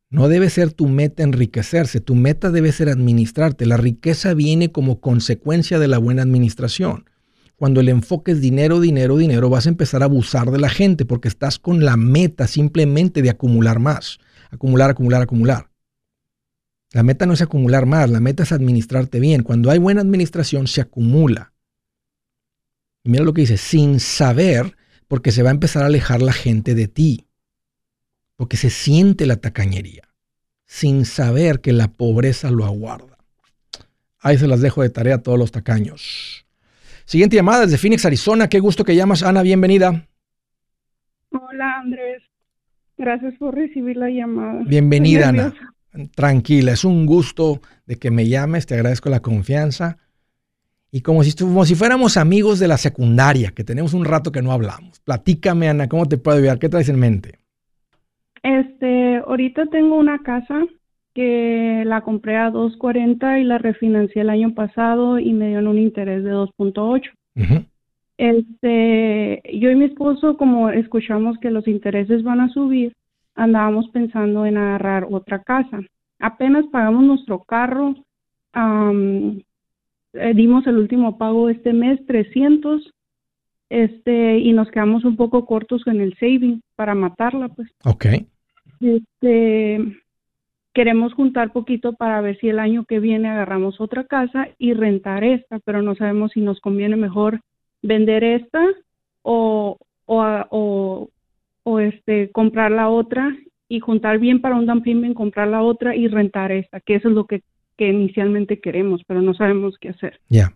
No 0.10 0.30
debe 0.30 0.50
ser 0.50 0.72
tu 0.72 0.88
meta 0.88 1.24
enriquecerse, 1.24 2.00
tu 2.00 2.16
meta 2.16 2.50
debe 2.50 2.72
ser 2.72 2.90
administrarte. 2.90 3.66
La 3.66 3.78
riqueza 3.78 4.34
viene 4.34 4.72
como 4.72 5.02
consecuencia 5.02 5.80
de 5.80 5.88
la 5.90 5.98
buena 5.98 6.22
administración. 6.22 7.10
Cuando 7.58 7.82
el 7.82 7.90
enfoque 7.90 8.32
es 8.32 8.42
dinero, 8.42 8.80
dinero, 8.80 9.18
dinero, 9.18 9.50
vas 9.50 9.66
a 9.66 9.70
empezar 9.70 10.02
a 10.02 10.06
abusar 10.06 10.52
de 10.52 10.60
la 10.60 10.70
gente 10.70 11.06
porque 11.06 11.28
estás 11.28 11.60
con 11.60 11.84
la 11.84 11.98
meta 11.98 12.48
simplemente 12.48 13.22
de 13.22 13.30
acumular 13.30 13.80
más. 13.80 14.20
Acumular, 14.50 14.90
acumular, 14.90 15.22
acumular. 15.22 15.70
La 16.94 17.04
meta 17.04 17.26
no 17.26 17.34
es 17.34 17.42
acumular 17.42 17.86
más, 17.86 18.10
la 18.10 18.22
meta 18.22 18.44
es 18.44 18.54
administrarte 18.54 19.20
bien. 19.20 19.44
Cuando 19.44 19.70
hay 19.70 19.78
buena 19.78 20.02
administración 20.02 20.68
se 20.68 20.82
acumula 20.82 21.54
mira 23.08 23.24
lo 23.24 23.34
que 23.34 23.42
dice, 23.42 23.58
sin 23.58 24.00
saber, 24.00 24.76
porque 25.08 25.32
se 25.32 25.44
va 25.44 25.50
a 25.50 25.54
empezar 25.54 25.84
a 25.84 25.88
alejar 25.88 26.22
la 26.22 26.34
gente 26.34 26.76
de 26.76 26.88
ti. 26.88 27.24
porque 28.38 28.56
se 28.56 28.70
siente 28.70 29.26
la 29.26 29.38
tacañería, 29.38 30.04
sin 30.66 31.06
saber 31.06 31.60
que 31.60 31.74
la 31.74 31.88
pobreza 31.88 32.52
lo 32.52 32.66
aguarda. 32.66 33.18
Ahí 34.20 34.38
se 34.38 34.48
las 34.48 34.62
dejo 34.62 34.84
de 34.84 34.90
tarea 34.92 35.16
a 35.16 35.24
todos 35.24 35.40
los 35.40 35.52
tacaños. 35.52 36.46
Siguiente 37.06 37.36
llamada 37.36 37.62
desde 37.62 37.80
Phoenix, 37.80 38.06
Arizona. 38.06 38.48
Qué 38.48 38.60
gusto 38.60 38.84
que 38.84 38.96
llamas, 38.96 39.24
Ana. 39.24 39.42
Bienvenida. 39.42 40.08
Hola, 41.32 41.80
Andrés. 41.80 42.22
Gracias 42.98 43.34
por 43.40 43.56
recibir 43.56 43.98
la 43.98 44.10
llamada. 44.10 44.62
Bienvenida, 44.68 45.30
Ana. 45.30 45.54
Tranquila, 46.14 46.74
es 46.74 46.84
un 46.84 47.08
gusto 47.08 47.62
de 47.88 47.96
que 47.96 48.12
me 48.12 48.28
llames. 48.28 48.68
Te 48.68 48.76
agradezco 48.76 49.10
la 49.10 49.22
confianza. 49.22 49.98
Y 50.92 51.02
como 51.02 51.24
si, 51.24 51.36
como 51.36 51.66
si 51.66 51.76
fuéramos 51.76 52.18
amigos 52.18 52.60
de 52.60 52.68
la 52.68 52.78
secundaria, 52.78 53.52
que 53.52 53.64
tenemos 53.64 53.94
un 53.94 54.06
rato 54.06 54.32
que 54.32 54.42
no 54.42 54.52
hablamos. 54.52 55.00
Platícame, 55.02 55.70
Ana, 55.70 55.88
¿cómo 55.88 56.06
te 56.06 56.18
puedo 56.18 56.38
ayudar? 56.38 56.60
¿Qué 56.60 56.70
traes 56.70 56.90
en 56.90 57.00
mente? 57.00 57.40
Este, 58.42 59.18
ahorita 59.18 59.66
tengo 59.66 59.98
una 59.98 60.20
casa 60.20 60.66
que 61.14 61.84
la 61.86 62.02
compré 62.02 62.38
a 62.38 62.52
2.40 62.52 63.42
y 63.42 63.44
la 63.44 63.58
refinancié 63.58 64.22
el 64.22 64.30
año 64.30 64.54
pasado 64.54 65.20
y 65.20 65.34
me 65.34 65.48
dieron 65.48 65.68
un 65.68 65.80
interés 65.80 66.24
de 66.24 66.32
2.8. 66.32 67.66
Este, 68.18 69.42
yo 69.60 69.70
y 69.72 69.76
mi 69.76 69.86
esposo, 69.86 70.38
como 70.38 70.70
escuchamos 70.70 71.38
que 71.40 71.52
los 71.52 71.68
intereses 71.68 72.24
van 72.24 72.42
a 72.42 72.50
subir, 72.50 72.94
andábamos 73.36 73.90
pensando 73.90 74.46
en 74.46 74.58
agarrar 74.58 75.08
otra 75.10 75.42
casa. 75.44 75.80
Apenas 76.20 76.66
pagamos 76.72 77.04
nuestro 77.04 77.44
carro, 77.44 77.96
eh, 80.20 80.34
dimos 80.36 80.66
el 80.68 80.78
último 80.78 81.18
pago 81.18 81.50
este 81.50 81.74
mes, 81.74 82.06
300, 82.06 82.94
este, 83.70 84.40
y 84.40 84.54
nos 84.54 84.70
quedamos 84.72 85.04
un 85.06 85.18
poco 85.18 85.46
cortos 85.46 85.86
en 85.88 86.02
el 86.02 86.14
saving 86.16 86.62
para 86.76 86.96
matarla, 86.96 87.50
pues. 87.50 87.70
Ok. 87.84 88.06
Este, 88.80 89.98
queremos 90.74 91.14
juntar 91.14 91.52
poquito 91.52 91.94
para 91.94 92.22
ver 92.22 92.38
si 92.38 92.50
el 92.50 92.60
año 92.60 92.86
que 92.86 93.00
viene 93.00 93.28
agarramos 93.28 93.82
otra 93.82 94.06
casa 94.06 94.50
y 94.58 94.74
rentar 94.74 95.24
esta, 95.24 95.60
pero 95.60 95.82
no 95.82 95.96
sabemos 95.96 96.34
si 96.34 96.42
nos 96.42 96.60
conviene 96.62 96.96
mejor 96.96 97.42
vender 97.82 98.24
esta 98.24 98.64
o, 99.24 99.78
o, 100.06 101.10
o, 101.64 101.80
este, 101.80 102.32
comprar 102.32 102.72
la 102.72 102.90
otra 102.90 103.36
y 103.68 103.80
juntar 103.80 104.20
bien 104.20 104.40
para 104.40 104.56
un 104.56 104.66
down 104.66 104.84
payment, 104.84 105.16
comprar 105.16 105.48
la 105.48 105.64
otra 105.64 105.96
y 105.96 106.08
rentar 106.08 106.52
esta, 106.52 106.80
que 106.80 106.96
eso 106.96 107.10
es 107.10 107.16
lo 107.16 107.26
que, 107.26 107.42
que 107.78 107.90
inicialmente 107.90 108.60
queremos, 108.60 109.02
pero 109.08 109.22
no 109.22 109.34
sabemos 109.34 109.76
qué 109.80 109.90
hacer. 109.90 110.20
Ya. 110.30 110.54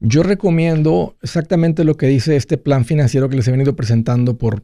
Yo 0.00 0.22
recomiendo 0.22 1.16
exactamente 1.22 1.84
lo 1.84 1.96
que 1.96 2.06
dice 2.06 2.36
este 2.36 2.56
plan 2.58 2.84
financiero 2.84 3.28
que 3.28 3.36
les 3.36 3.46
he 3.48 3.50
venido 3.50 3.76
presentando 3.76 4.38
por 4.38 4.62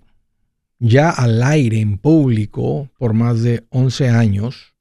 ya 0.78 1.10
al 1.10 1.42
aire 1.42 1.80
en 1.80 1.98
público 1.98 2.90
por 2.98 3.14
más 3.14 3.42
de 3.42 3.64
11 3.70 4.08
años 4.08 4.74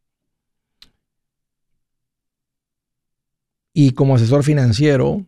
y 3.73 3.91
como 3.91 4.15
asesor 4.15 4.43
financiero 4.43 5.25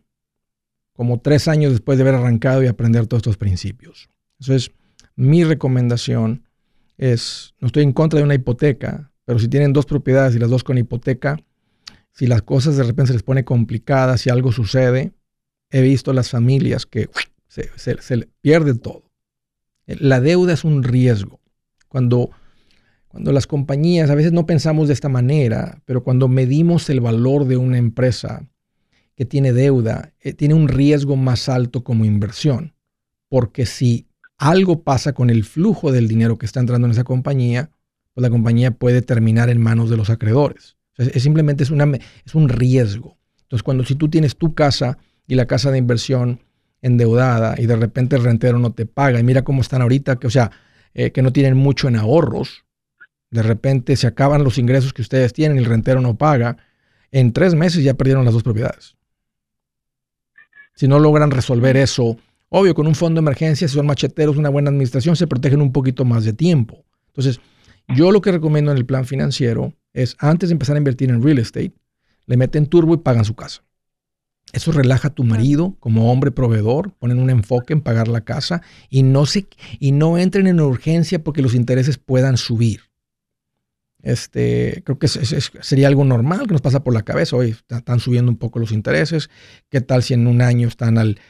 como 0.94 1.20
tres 1.20 1.46
años 1.46 1.72
después 1.72 1.96
de 1.96 2.02
haber 2.02 2.16
arrancado 2.16 2.62
y 2.62 2.66
aprender 2.66 3.06
todos 3.06 3.20
estos 3.20 3.36
principios. 3.36 4.08
Entonces, 4.40 4.72
mi 5.14 5.44
recomendación 5.44 6.42
es, 6.96 7.54
no 7.60 7.66
estoy 7.66 7.84
en 7.84 7.92
contra 7.92 8.18
de 8.18 8.24
una 8.24 8.34
hipoteca, 8.34 9.12
pero 9.28 9.38
si 9.38 9.48
tienen 9.48 9.74
dos 9.74 9.84
propiedades 9.84 10.34
y 10.34 10.38
las 10.38 10.48
dos 10.48 10.64
con 10.64 10.78
hipoteca, 10.78 11.38
si 12.12 12.26
las 12.26 12.40
cosas 12.40 12.78
de 12.78 12.82
repente 12.82 13.08
se 13.08 13.12
les 13.12 13.22
pone 13.22 13.44
complicadas, 13.44 14.22
si 14.22 14.30
algo 14.30 14.52
sucede, 14.52 15.12
he 15.68 15.82
visto 15.82 16.14
las 16.14 16.30
familias 16.30 16.86
que 16.86 17.10
se, 17.46 17.68
pierde 18.40 18.74
todo. 18.74 19.10
La 19.84 20.22
deuda 20.22 20.54
es 20.54 20.64
un 20.64 20.82
riesgo. 20.82 21.40
Cuando, 21.88 22.30
cuando 23.06 23.30
las 23.32 23.46
compañías, 23.46 24.08
a 24.08 24.14
veces 24.14 24.32
no 24.32 24.46
pensamos 24.46 24.88
de 24.88 24.94
esta 24.94 25.10
manera, 25.10 25.82
pero 25.84 26.02
cuando 26.02 26.28
medimos 26.28 26.88
el 26.88 27.02
valor 27.02 27.44
de 27.44 27.58
una 27.58 27.76
empresa 27.76 28.48
que 29.14 29.26
tiene 29.26 29.52
deuda, 29.52 30.14
eh, 30.20 30.32
tiene 30.32 30.54
un 30.54 30.68
riesgo 30.68 31.16
más 31.16 31.50
alto 31.50 31.84
como 31.84 32.06
inversión. 32.06 32.74
Porque 33.28 33.66
si 33.66 34.08
algo 34.38 34.84
pasa 34.84 35.12
con 35.12 35.28
el 35.28 35.44
flujo 35.44 35.92
del 35.92 36.08
dinero 36.08 36.38
que 36.38 36.46
está 36.46 36.60
entrando 36.60 36.86
en 36.86 36.92
esa 36.92 37.04
compañía, 37.04 37.72
pues 38.18 38.24
la 38.24 38.30
compañía 38.30 38.72
puede 38.72 39.00
terminar 39.00 39.48
en 39.48 39.60
manos 39.60 39.90
de 39.90 39.96
los 39.96 40.10
acreedores. 40.10 40.76
es, 40.96 41.22
simplemente 41.22 41.62
es, 41.62 41.70
una, 41.70 41.84
es 42.26 42.34
un 42.34 42.48
riesgo. 42.48 43.16
Entonces, 43.42 43.62
cuando 43.62 43.84
si 43.84 43.94
tú 43.94 44.08
tienes 44.08 44.36
tu 44.36 44.56
casa 44.56 44.98
y 45.28 45.36
la 45.36 45.46
casa 45.46 45.70
de 45.70 45.78
inversión 45.78 46.40
endeudada 46.82 47.54
y 47.58 47.66
de 47.66 47.76
repente 47.76 48.16
el 48.16 48.24
rentero 48.24 48.58
no 48.58 48.72
te 48.72 48.86
paga 48.86 49.20
y 49.20 49.22
mira 49.22 49.42
cómo 49.42 49.60
están 49.60 49.82
ahorita, 49.82 50.16
que 50.16 50.26
o 50.26 50.30
sea, 50.30 50.50
eh, 50.94 51.12
que 51.12 51.22
no 51.22 51.32
tienen 51.32 51.56
mucho 51.56 51.86
en 51.86 51.94
ahorros, 51.94 52.64
de 53.30 53.44
repente 53.44 53.94
se 53.94 54.08
acaban 54.08 54.42
los 54.42 54.58
ingresos 54.58 54.92
que 54.92 55.02
ustedes 55.02 55.32
tienen 55.32 55.56
y 55.56 55.60
el 55.60 55.66
rentero 55.66 56.00
no 56.00 56.18
paga, 56.18 56.56
en 57.12 57.32
tres 57.32 57.54
meses 57.54 57.84
ya 57.84 57.94
perdieron 57.94 58.24
las 58.24 58.34
dos 58.34 58.42
propiedades. 58.42 58.96
Si 60.74 60.88
no 60.88 60.98
logran 60.98 61.30
resolver 61.30 61.76
eso, 61.76 62.16
obvio, 62.48 62.74
con 62.74 62.88
un 62.88 62.96
fondo 62.96 63.20
de 63.20 63.26
emergencia, 63.26 63.68
si 63.68 63.74
son 63.74 63.86
macheteros, 63.86 64.38
una 64.38 64.48
buena 64.48 64.70
administración, 64.70 65.14
se 65.14 65.28
protegen 65.28 65.62
un 65.62 65.70
poquito 65.70 66.04
más 66.04 66.24
de 66.24 66.32
tiempo. 66.32 66.84
Entonces, 67.06 67.40
yo 67.94 68.12
lo 68.12 68.20
que 68.20 68.32
recomiendo 68.32 68.70
en 68.70 68.78
el 68.78 68.86
plan 68.86 69.04
financiero 69.04 69.74
es, 69.92 70.16
antes 70.18 70.48
de 70.48 70.54
empezar 70.54 70.76
a 70.76 70.78
invertir 70.78 71.10
en 71.10 71.22
real 71.22 71.38
estate, 71.38 71.72
le 72.26 72.36
meten 72.36 72.66
turbo 72.66 72.94
y 72.94 72.98
pagan 72.98 73.24
su 73.24 73.34
casa. 73.34 73.62
Eso 74.52 74.72
relaja 74.72 75.08
a 75.08 75.14
tu 75.14 75.24
marido 75.24 75.76
como 75.78 76.10
hombre 76.10 76.30
proveedor, 76.30 76.94
ponen 76.98 77.18
un 77.18 77.28
enfoque 77.28 77.74
en 77.74 77.82
pagar 77.82 78.08
la 78.08 78.22
casa 78.22 78.62
y 78.88 79.02
no, 79.02 79.26
se, 79.26 79.46
y 79.78 79.92
no 79.92 80.16
entren 80.16 80.46
en 80.46 80.60
urgencia 80.60 81.22
porque 81.22 81.42
los 81.42 81.54
intereses 81.54 81.98
puedan 81.98 82.38
subir. 82.38 82.80
Este, 84.02 84.82
creo 84.84 84.98
que 84.98 85.08
sería 85.08 85.88
algo 85.88 86.04
normal 86.04 86.46
que 86.46 86.52
nos 86.52 86.62
pasa 86.62 86.82
por 86.82 86.94
la 86.94 87.02
cabeza. 87.02 87.36
Hoy 87.36 87.56
están 87.68 88.00
subiendo 88.00 88.30
un 88.30 88.38
poco 88.38 88.58
los 88.58 88.72
intereses. 88.72 89.28
¿Qué 89.68 89.80
tal 89.80 90.02
si 90.02 90.14
en 90.14 90.26
un 90.26 90.40
año 90.40 90.68
están 90.68 90.96
al, 90.96 91.20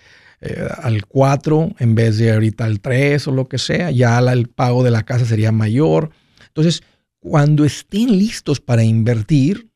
eh, 0.40 0.68
al 0.80 1.06
4 1.06 1.74
en 1.78 1.94
vez 1.96 2.18
de 2.18 2.32
ahorita 2.32 2.66
al 2.66 2.80
3 2.80 3.26
o 3.28 3.32
lo 3.32 3.48
que 3.48 3.58
sea? 3.58 3.90
Ya 3.90 4.18
el 4.18 4.48
pago 4.48 4.84
de 4.84 4.92
la 4.92 5.02
casa 5.02 5.24
sería 5.24 5.50
mayor. 5.50 6.10
Entonces, 6.58 6.82
cuando 7.20 7.64
estén 7.64 8.18
listos 8.18 8.60
para 8.60 8.82
invertir, 8.82 9.70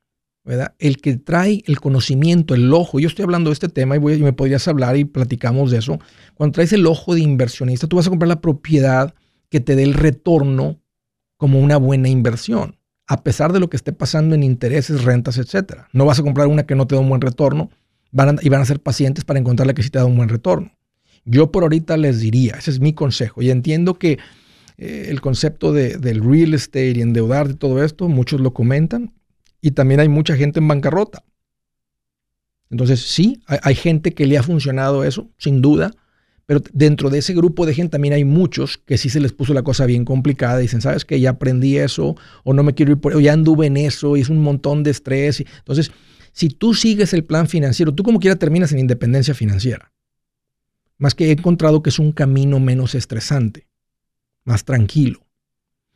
el 0.80 0.96
que 0.96 1.16
trae 1.16 1.62
el 1.66 1.78
conocimiento, 1.78 2.54
el 2.56 2.74
ojo, 2.74 2.98
yo 2.98 3.06
estoy 3.06 3.22
hablando 3.22 3.50
de 3.50 3.54
este 3.54 3.68
tema 3.68 3.94
y, 3.94 4.00
voy, 4.00 4.18
me 4.18 4.32
podrías 4.32 4.66
hablar 4.66 4.96
y 4.96 5.04
platicamos 5.04 5.70
de 5.70 5.78
eso. 5.78 6.00
Cuando 6.34 6.54
traes 6.54 6.72
el 6.72 6.84
ojo 6.88 7.14
de 7.14 7.20
inversionista, 7.20 7.86
tú 7.86 7.96
vas 7.96 8.08
a 8.08 8.10
comprar 8.10 8.28
la 8.28 8.40
propiedad 8.40 9.14
que 9.48 9.60
te 9.60 9.76
dé 9.76 9.84
el 9.84 9.94
retorno 9.94 10.80
como 11.36 11.60
una 11.60 11.76
buena 11.76 12.08
inversión, 12.08 12.76
a 13.06 13.22
pesar 13.22 13.52
de 13.52 13.60
lo 13.60 13.70
que 13.70 13.76
esté 13.76 13.92
pasando 13.92 14.34
en 14.34 14.42
intereses, 14.42 15.04
rentas, 15.04 15.38
etc. 15.38 15.82
No 15.92 16.04
vas 16.04 16.18
a 16.18 16.24
comprar 16.24 16.48
una 16.48 16.66
que 16.66 16.74
no 16.74 16.88
te 16.88 16.96
da 16.96 17.00
un 17.00 17.08
buen 17.08 17.20
retorno 17.20 17.70
van 18.10 18.40
y 18.42 18.48
van 18.48 18.60
a 18.60 18.64
ser 18.64 18.80
pacientes 18.80 19.24
para 19.24 19.38
encontrar 19.38 19.68
la 19.68 19.74
que 19.74 19.84
sí 19.84 19.90
te 19.90 20.00
da 20.00 20.04
un 20.04 20.16
buen 20.16 20.28
retorno. 20.28 20.72
Yo 21.24 21.52
por 21.52 21.62
ahorita 21.62 21.96
les 21.96 22.18
diría, 22.18 22.54
ese 22.58 22.72
es 22.72 22.80
mi 22.80 22.92
consejo, 22.92 23.40
y 23.40 23.50
entiendo 23.50 23.94
que 23.94 24.18
eh, 24.78 25.06
el 25.08 25.20
concepto 25.20 25.72
de, 25.72 25.98
del 25.98 26.22
real 26.22 26.54
estate 26.54 26.92
y 26.92 27.00
endeudar 27.00 27.48
de 27.48 27.54
todo 27.54 27.82
esto, 27.82 28.08
muchos 28.08 28.40
lo 28.40 28.52
comentan, 28.52 29.12
y 29.60 29.72
también 29.72 30.00
hay 30.00 30.08
mucha 30.08 30.36
gente 30.36 30.60
en 30.60 30.68
bancarrota. 30.68 31.24
Entonces, 32.72 33.00
sí, 33.02 33.42
hay, 33.46 33.74
gente 33.74 34.12
que 34.12 34.24
le 34.24 34.38
ha 34.38 34.42
funcionado 34.42 35.04
eso, 35.04 35.30
sin 35.36 35.60
duda, 35.60 35.92
pero 36.46 36.62
dentro 36.72 37.10
de 37.10 37.18
ese 37.18 37.34
grupo 37.34 37.66
de 37.66 37.74
gente 37.74 37.92
también 37.92 38.14
hay 38.14 38.24
muchos 38.24 38.78
que 38.78 38.96
sí 38.96 39.10
se 39.10 39.20
les 39.20 39.32
puso 39.32 39.52
la 39.52 39.62
cosa 39.62 39.84
bien 39.84 40.06
complicada. 40.06 40.58
Dicen, 40.58 40.80
¿sabes 40.80 41.04
qué? 41.04 41.20
Ya 41.20 41.30
aprendí 41.30 41.76
eso, 41.76 42.16
o 42.44 42.54
no 42.54 42.62
me 42.62 42.72
quiero 42.72 42.92
ir 42.92 42.98
por, 42.98 43.14
o 43.14 43.20
ya 43.20 43.34
anduve 43.34 43.66
en 43.66 43.76
eso, 43.76 44.16
y 44.16 44.22
es 44.22 44.30
un 44.30 44.38
montón 44.38 44.82
de 44.82 44.90
estrés. 44.90 45.44
Entonces, 45.58 45.92
si 46.32 46.48
tú 46.48 46.72
sigues 46.72 47.12
el 47.12 47.24
plan 47.24 47.46
financiero, 47.46 47.94
tú 47.94 48.02
como 48.02 48.20
quiera 48.20 48.36
terminas 48.36 48.72
en 48.72 48.78
independencia 48.78 49.34
financiera. 49.34 49.92
Más 50.96 51.14
que 51.14 51.26
he 51.26 51.32
encontrado 51.32 51.82
que 51.82 51.90
es 51.90 51.98
un 51.98 52.12
camino 52.12 52.58
menos 52.58 52.94
estresante, 52.94 53.66
más 54.44 54.64
tranquilo. 54.64 55.20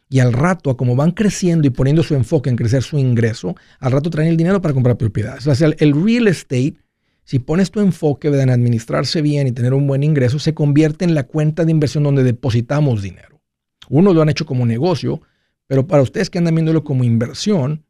Y 0.08 0.20
al 0.20 0.32
rato, 0.32 0.76
como 0.76 0.94
van 0.94 1.10
creciendo 1.10 1.66
y 1.66 1.70
poniendo 1.70 2.02
su 2.02 2.14
enfoque 2.14 2.48
en 2.48 2.56
crecer 2.56 2.82
su 2.82 2.98
ingreso, 2.98 3.56
al 3.80 3.92
rato 3.92 4.08
traen 4.08 4.28
el 4.28 4.36
dinero 4.36 4.62
para 4.62 4.72
comprar 4.72 4.96
propiedades. 4.96 5.46
O 5.46 5.54
sea, 5.54 5.72
el 5.78 6.04
real 6.04 6.28
estate, 6.28 6.76
si 7.24 7.40
pones 7.40 7.72
tu 7.72 7.80
enfoque 7.80 8.28
en 8.28 8.50
administrarse 8.50 9.20
bien 9.20 9.48
y 9.48 9.52
tener 9.52 9.74
un 9.74 9.86
buen 9.86 10.04
ingreso, 10.04 10.38
se 10.38 10.54
convierte 10.54 11.04
en 11.04 11.14
la 11.14 11.24
cuenta 11.24 11.64
de 11.64 11.72
inversión 11.72 12.04
donde 12.04 12.22
depositamos 12.22 13.02
dinero. 13.02 13.40
Unos 13.88 14.14
lo 14.14 14.22
han 14.22 14.28
hecho 14.28 14.46
como 14.46 14.64
negocio, 14.64 15.22
pero 15.66 15.88
para 15.88 16.02
ustedes 16.02 16.30
que 16.30 16.38
andan 16.38 16.54
viéndolo 16.54 16.84
como 16.84 17.02
inversión, 17.02 17.84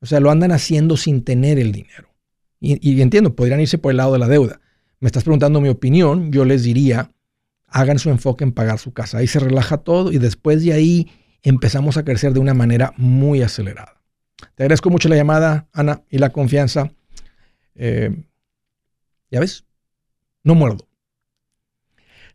o 0.00 0.06
sea, 0.06 0.20
lo 0.20 0.30
andan 0.30 0.52
haciendo 0.52 0.96
sin 0.96 1.22
tener 1.22 1.58
el 1.58 1.72
dinero. 1.72 2.08
Y, 2.60 2.78
y 2.88 3.02
entiendo, 3.02 3.36
podrían 3.36 3.60
irse 3.60 3.76
por 3.76 3.90
el 3.90 3.98
lado 3.98 4.14
de 4.14 4.18
la 4.18 4.28
deuda. 4.28 4.60
Me 5.00 5.06
estás 5.06 5.22
preguntando 5.22 5.60
mi 5.60 5.68
opinión, 5.68 6.32
yo 6.32 6.46
les 6.46 6.62
diría, 6.62 7.10
hagan 7.68 7.98
su 7.98 8.10
enfoque 8.10 8.44
en 8.44 8.52
pagar 8.52 8.78
su 8.78 8.92
casa. 8.92 9.18
Ahí 9.18 9.26
se 9.26 9.40
relaja 9.40 9.78
todo 9.78 10.12
y 10.12 10.18
después 10.18 10.64
de 10.64 10.72
ahí 10.72 11.10
empezamos 11.42 11.96
a 11.96 12.04
crecer 12.04 12.32
de 12.32 12.40
una 12.40 12.54
manera 12.54 12.92
muy 12.96 13.42
acelerada. 13.42 14.00
Te 14.54 14.64
agradezco 14.64 14.90
mucho 14.90 15.08
la 15.08 15.16
llamada, 15.16 15.68
Ana, 15.72 16.02
y 16.10 16.18
la 16.18 16.30
confianza. 16.30 16.90
Eh, 17.74 18.24
ya 19.30 19.40
ves, 19.40 19.64
no 20.42 20.54
muerdo. 20.54 20.86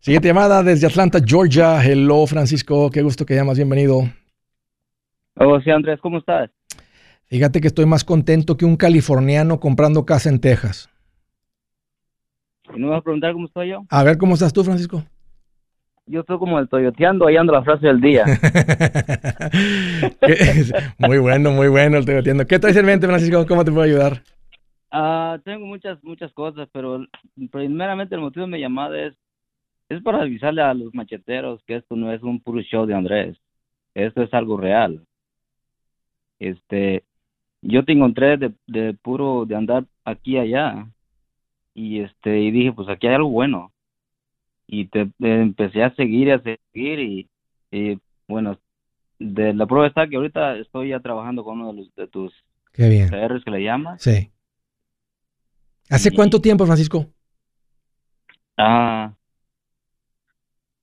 Siguiente 0.00 0.28
llamada 0.28 0.62
desde 0.62 0.86
Atlanta, 0.86 1.18
Georgia. 1.24 1.82
Hello, 1.82 2.26
Francisco. 2.26 2.90
Qué 2.90 3.02
gusto 3.02 3.24
que 3.24 3.34
llamas. 3.34 3.56
Bienvenido. 3.56 4.02
Oh, 5.36 5.60
sí, 5.60 5.70
Andrés, 5.70 5.98
¿cómo 6.00 6.18
estás? 6.18 6.50
Fíjate 7.24 7.60
que 7.60 7.68
estoy 7.68 7.86
más 7.86 8.04
contento 8.04 8.56
que 8.56 8.66
un 8.66 8.76
californiano 8.76 9.58
comprando 9.58 10.04
casa 10.04 10.28
en 10.28 10.40
Texas. 10.40 10.90
¿Y 12.74 12.78
no 12.78 12.86
me 12.86 12.90
vas 12.90 13.00
a 13.00 13.02
preguntar 13.02 13.32
cómo 13.32 13.46
estoy 13.46 13.70
yo? 13.70 13.86
A 13.88 14.04
ver, 14.04 14.18
¿cómo 14.18 14.34
estás 14.34 14.52
tú, 14.52 14.62
Francisco? 14.62 15.04
Yo 16.06 16.20
estoy 16.20 16.38
como 16.38 16.58
el 16.58 16.68
toyoteando, 16.68 17.26
ahí 17.26 17.36
ando 17.36 17.52
la 17.52 17.62
frase 17.62 17.86
del 17.86 18.00
día. 18.00 18.24
muy 20.98 21.18
bueno, 21.18 21.50
muy 21.50 21.68
bueno 21.68 21.96
el 21.96 22.04
toyoteando. 22.04 22.46
¿Qué 22.46 22.58
traes 22.58 22.76
en 22.76 22.84
mente, 22.84 23.06
Francisco? 23.06 23.46
¿Cómo 23.46 23.64
te 23.64 23.70
puedo 23.70 23.84
ayudar? 23.84 24.22
Ah, 24.90 25.38
tengo 25.44 25.66
muchas, 25.66 26.02
muchas 26.04 26.30
cosas, 26.32 26.68
pero 26.72 27.06
primeramente 27.50 28.14
el 28.14 28.20
motivo 28.20 28.44
de 28.44 28.52
mi 28.52 28.60
llamada 28.60 29.00
es, 29.00 29.14
es 29.88 30.02
para 30.02 30.22
avisarle 30.22 30.62
a 30.62 30.74
los 30.74 30.94
macheteros 30.94 31.62
que 31.64 31.76
esto 31.76 31.96
no 31.96 32.12
es 32.12 32.22
un 32.22 32.40
puro 32.40 32.60
show 32.60 32.84
de 32.84 32.94
Andrés. 32.94 33.38
Esto 33.94 34.22
es 34.22 34.34
algo 34.34 34.58
real. 34.58 35.06
Este, 36.38 37.04
yo 37.62 37.84
te 37.84 37.92
encontré 37.92 38.36
de, 38.36 38.52
de 38.66 38.92
puro 38.94 39.46
de 39.46 39.56
andar 39.56 39.86
aquí 40.04 40.32
y 40.32 40.38
allá 40.38 40.86
y 41.74 42.00
este 42.00 42.40
y 42.40 42.50
dije 42.50 42.72
pues 42.72 42.88
aquí 42.88 43.06
hay 43.06 43.14
algo 43.14 43.30
bueno 43.30 43.73
y 44.66 44.86
te, 44.86 45.10
empecé 45.20 45.82
a 45.82 45.94
seguir 45.94 46.28
y 46.28 46.30
a 46.30 46.42
seguir 46.42 47.28
y, 47.70 47.98
bueno 48.28 48.58
de 49.18 49.52
la 49.52 49.66
prueba 49.66 49.86
está 49.86 50.08
que 50.08 50.16
ahorita 50.16 50.56
estoy 50.58 50.90
ya 50.90 51.00
trabajando 51.00 51.44
con 51.44 51.60
uno 51.60 51.72
de, 51.72 51.78
los, 51.78 51.94
de 51.94 52.06
tus 52.08 52.32
Qué 52.72 52.88
bien. 52.88 53.08
que 53.08 53.50
le 53.50 53.62
llamas 53.62 54.02
sí 54.02 54.30
¿hace 55.90 56.12
cuánto 56.12 56.40
tiempo 56.40 56.66
Francisco? 56.66 57.06
ah 58.56 59.14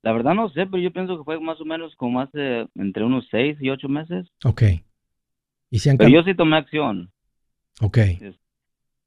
la 0.03 0.11
verdad 0.11 0.34
no 0.34 0.49
sé 0.49 0.65
pero 0.65 0.77
yo 0.77 0.91
pienso 0.91 1.17
que 1.17 1.23
fue 1.23 1.39
más 1.39 1.59
o 1.59 1.65
menos 1.65 1.95
como 1.95 2.21
hace 2.21 2.67
entre 2.75 3.03
unos 3.03 3.27
seis 3.32 3.57
y 3.59 3.69
ocho 3.69 3.89
meses 3.89 4.27
Ok. 4.43 4.63
¿Y 5.69 5.79
si 5.79 5.95
pero 5.95 6.09
yo 6.09 6.23
sí 6.23 6.36
tomé 6.36 6.57
acción 6.57 7.11
Ok 7.82 7.97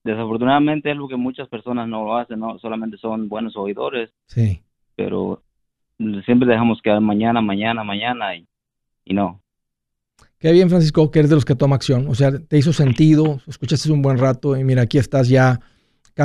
desafortunadamente 0.05 0.91
es 0.91 0.97
lo 0.97 1.09
que 1.09 1.17
muchas 1.17 1.49
personas 1.49 1.89
no 1.89 2.05
lo 2.05 2.17
hacen, 2.17 2.39
no 2.39 2.59
solamente 2.59 2.99
son 2.99 3.29
buenos 3.29 3.57
oidores. 3.57 4.11
Sí. 4.27 4.63
Pero 4.97 5.43
siempre 6.25 6.49
dejamos 6.49 6.81
que 6.83 6.91
mañana, 7.01 7.41
mañana, 7.41 7.85
mañana 7.85 8.37
y, 8.37 8.47
y 9.05 9.15
no. 9.15 9.41
Qué 10.39 10.53
bien, 10.53 10.69
Francisco, 10.69 11.11
que 11.11 11.21
eres 11.21 11.31
de 11.31 11.37
los 11.37 11.45
que 11.45 11.55
toma 11.55 11.77
acción. 11.77 12.07
O 12.09 12.15
sea, 12.15 12.31
te 12.39 12.59
hizo 12.59 12.73
sentido, 12.73 13.41
escuchaste 13.47 13.91
un 13.91 14.03
buen 14.03 14.19
rato 14.19 14.57
y 14.57 14.65
mira, 14.65 14.83
aquí 14.83 14.99
estás 14.99 15.29
ya. 15.29 15.61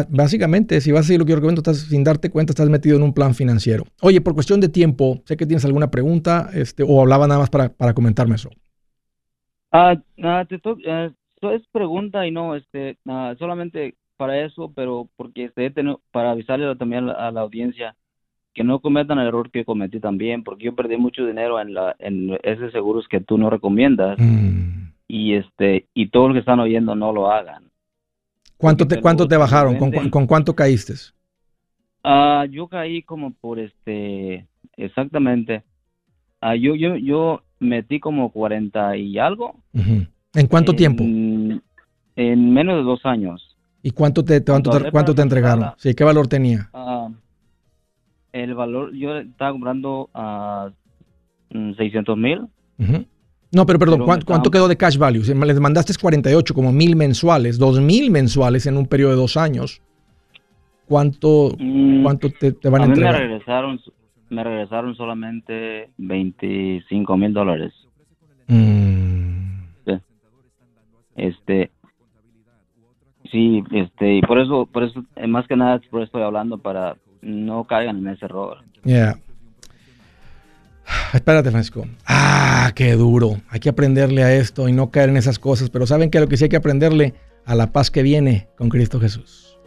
Básicamente, 0.10 0.82
si 0.82 0.92
vas 0.92 1.02
a 1.02 1.04
seguir 1.06 1.22
lo 1.22 1.26
que 1.26 1.32
yo 1.32 1.38
recomiendo, 1.38 1.62
estás, 1.62 1.80
sin 1.80 2.04
darte 2.04 2.30
cuenta, 2.30 2.52
estás 2.52 2.70
metido 2.70 2.98
en 2.98 3.04
un 3.04 3.14
plan 3.14 3.34
financiero. 3.34 3.86
Oye, 4.02 4.22
por 4.22 4.36
cuestión 4.36 4.60
de 4.60 4.70
tiempo, 4.70 5.22
sé 5.26 5.36
que 5.36 5.48
tienes 5.48 5.66
alguna 5.66 5.90
pregunta 5.90 6.50
este, 6.54 6.84
o 6.84 7.02
hablaba 7.02 7.28
nada 7.28 7.40
más 7.40 7.50
para, 7.50 7.70
para 7.70 7.94
comentarme 7.94 8.36
eso. 8.36 8.50
Ah, 9.72 9.96
ah 10.22 10.46
te, 10.48 10.60
eh, 10.86 11.12
es 11.42 11.68
pregunta 11.72 12.28
y 12.28 12.32
no, 12.32 12.56
este, 12.56 12.98
solamente 13.38 13.96
para 14.18 14.44
eso, 14.44 14.72
pero 14.76 15.08
porque 15.16 15.46
este, 15.46 15.72
para 16.12 16.32
avisarle 16.32 16.76
también 16.76 17.10
a 17.10 17.32
la, 17.32 17.42
audiencia 17.42 17.96
que 18.60 18.64
no 18.66 18.80
cometan 18.80 19.20
el 19.20 19.28
error 19.28 19.50
que 19.50 19.64
cometí 19.64 20.02
también, 20.02 20.44
porque 20.44 20.66
yo 20.66 20.76
perdí 20.76 20.98
mucho 20.98 21.26
dinero 21.26 21.62
en 21.62 21.74
la 21.74 21.96
en 21.98 22.38
esos 22.44 22.74
seguros 22.74 23.08
que 23.08 23.22
tú 23.22 23.38
no 23.38 23.50
recomiendas 23.50 24.20
mm. 24.20 24.90
y 25.08 25.36
este 25.36 25.88
y 25.94 26.10
todos 26.10 26.28
los 26.28 26.36
que 26.36 26.40
están 26.42 26.60
oyendo 26.60 26.94
no 26.94 27.14
lo 27.14 27.32
hagan. 27.32 27.72
¿Cuánto 28.58 28.86
te 28.86 29.00
cuánto 29.00 29.30
te 29.30 29.38
bajaron? 29.38 29.78
¿Con, 29.78 30.10
¿Con, 30.10 30.28
cuánto 30.28 30.54
caíste? 30.58 30.96
Ah, 32.04 32.46
yo 32.52 32.68
caí 32.68 33.02
como 33.02 33.32
por 33.32 33.60
este 33.60 34.46
exactamente. 34.76 35.64
Ah, 36.42 36.58
yo 36.58 36.76
yo 36.76 36.98
yo 36.98 37.44
metí 37.60 38.02
como 38.02 38.30
40 38.30 38.98
y 38.98 39.20
algo. 39.20 39.56
¿En 39.74 40.48
cuánto 40.50 40.74
tiempo? 40.74 41.06
En 41.06 41.62
menos 42.54 42.76
de 42.76 42.84
dos 42.84 43.06
años. 43.06 43.56
¿Y 43.82 43.92
cuánto 43.92 44.26
te, 44.26 44.44
cuánto, 44.44 45.16
te 45.16 45.22
entregaron? 45.22 45.72
Sí, 45.78 45.96
¿qué 45.96 46.04
valor 46.04 46.28
tenía? 46.28 46.70
El 48.32 48.54
valor, 48.54 48.94
yo 48.94 49.18
estaba 49.18 49.52
comprando 49.52 50.10
a 50.14 50.72
600 51.52 52.18
mil. 52.18 52.48
No, 53.52 53.66
pero 53.66 53.80
perdón, 53.80 54.04
¿cuánto, 54.26 54.52
quedó 54.52 54.68
de 54.68 54.78
cash 54.78 54.98
value? 54.98 55.24
Si 55.24 55.34
les 55.34 55.60
mandaste 55.60 55.94
48, 56.00 56.54
como 56.54 56.72
mil 56.72 56.96
mensuales, 56.96 57.58
dos 57.58 57.80
mil 57.80 58.12
mensuales 58.12 58.68
en 58.68 58.78
un 58.78 58.86
periodo 58.86 59.12
de 59.12 59.18
dos 59.18 59.38
años. 59.38 59.82
¿Cuánto, 60.88 61.56
mm, 61.58 62.04
cuánto 62.04 62.30
te, 62.30 62.52
van 62.70 62.82
a, 62.82 62.86
entregar? 62.86 63.14
me 63.14 63.20
regresaron, 63.20 63.80
me 64.30 64.44
regresaron 64.44 64.96
solamente 64.96 65.90
25 65.98 67.18
mil 67.18 67.34
dólares. 67.34 67.74
Mm. 68.48 68.80
Este, 71.16 71.70
sí, 73.30 73.64
este, 73.72 74.16
y 74.16 74.22
por 74.22 74.40
eso, 74.40 74.68
por 74.72 74.84
eso, 74.84 75.04
eh, 75.16 75.28
más 75.28 75.48
que 75.48 75.58
nada, 75.58 75.80
por 75.90 76.00
eso 76.00 76.06
estoy 76.06 76.22
hablando 76.22 76.58
para 76.58 76.96
no 77.22 77.66
caigan 77.66 77.98
en 77.98 78.08
ese 78.08 78.26
error. 78.26 78.58
Yeah. 78.84 79.20
Espérate, 81.14 81.52
Francisco. 81.52 81.86
Ah, 82.06 82.72
qué 82.76 82.94
duro. 82.94 83.42
Hay 83.50 83.60
que 83.60 83.70
aprenderle 83.70 84.24
a 84.24 84.34
esto 84.34 84.68
y 84.68 84.74
no 84.74 84.90
caer 84.90 85.10
en 85.10 85.18
esas 85.18 85.40
cosas. 85.40 85.70
Pero 85.70 85.86
saben 85.86 86.10
que 86.10 86.20
lo 86.20 86.28
que 86.28 86.38
sí 86.38 86.46
hay 86.46 86.50
que 86.50 86.58
aprenderle 86.58 87.14
a 87.46 87.56
la 87.56 87.72
paz 87.72 87.92
que 87.92 88.04
viene 88.04 88.48
con 88.58 88.70
Cristo 88.70 89.00
Jesús. 89.00 89.58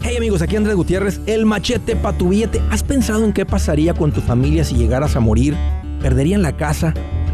Hey 0.00 0.16
amigos, 0.16 0.42
aquí 0.42 0.56
Andrés 0.56 0.74
Gutiérrez, 0.74 1.20
el 1.26 1.44
machete 1.46 1.96
para 1.96 2.16
tu 2.16 2.30
billete. 2.30 2.60
¿Has 2.70 2.82
pensado 2.82 3.24
en 3.24 3.32
qué 3.32 3.44
pasaría 3.44 3.94
con 3.94 4.12
tu 4.12 4.20
familia 4.20 4.64
si 4.64 4.74
llegaras 4.74 5.16
a 5.16 5.20
morir? 5.20 5.54
¿Perderían 6.00 6.42
la 6.42 6.56
casa? 6.56 6.94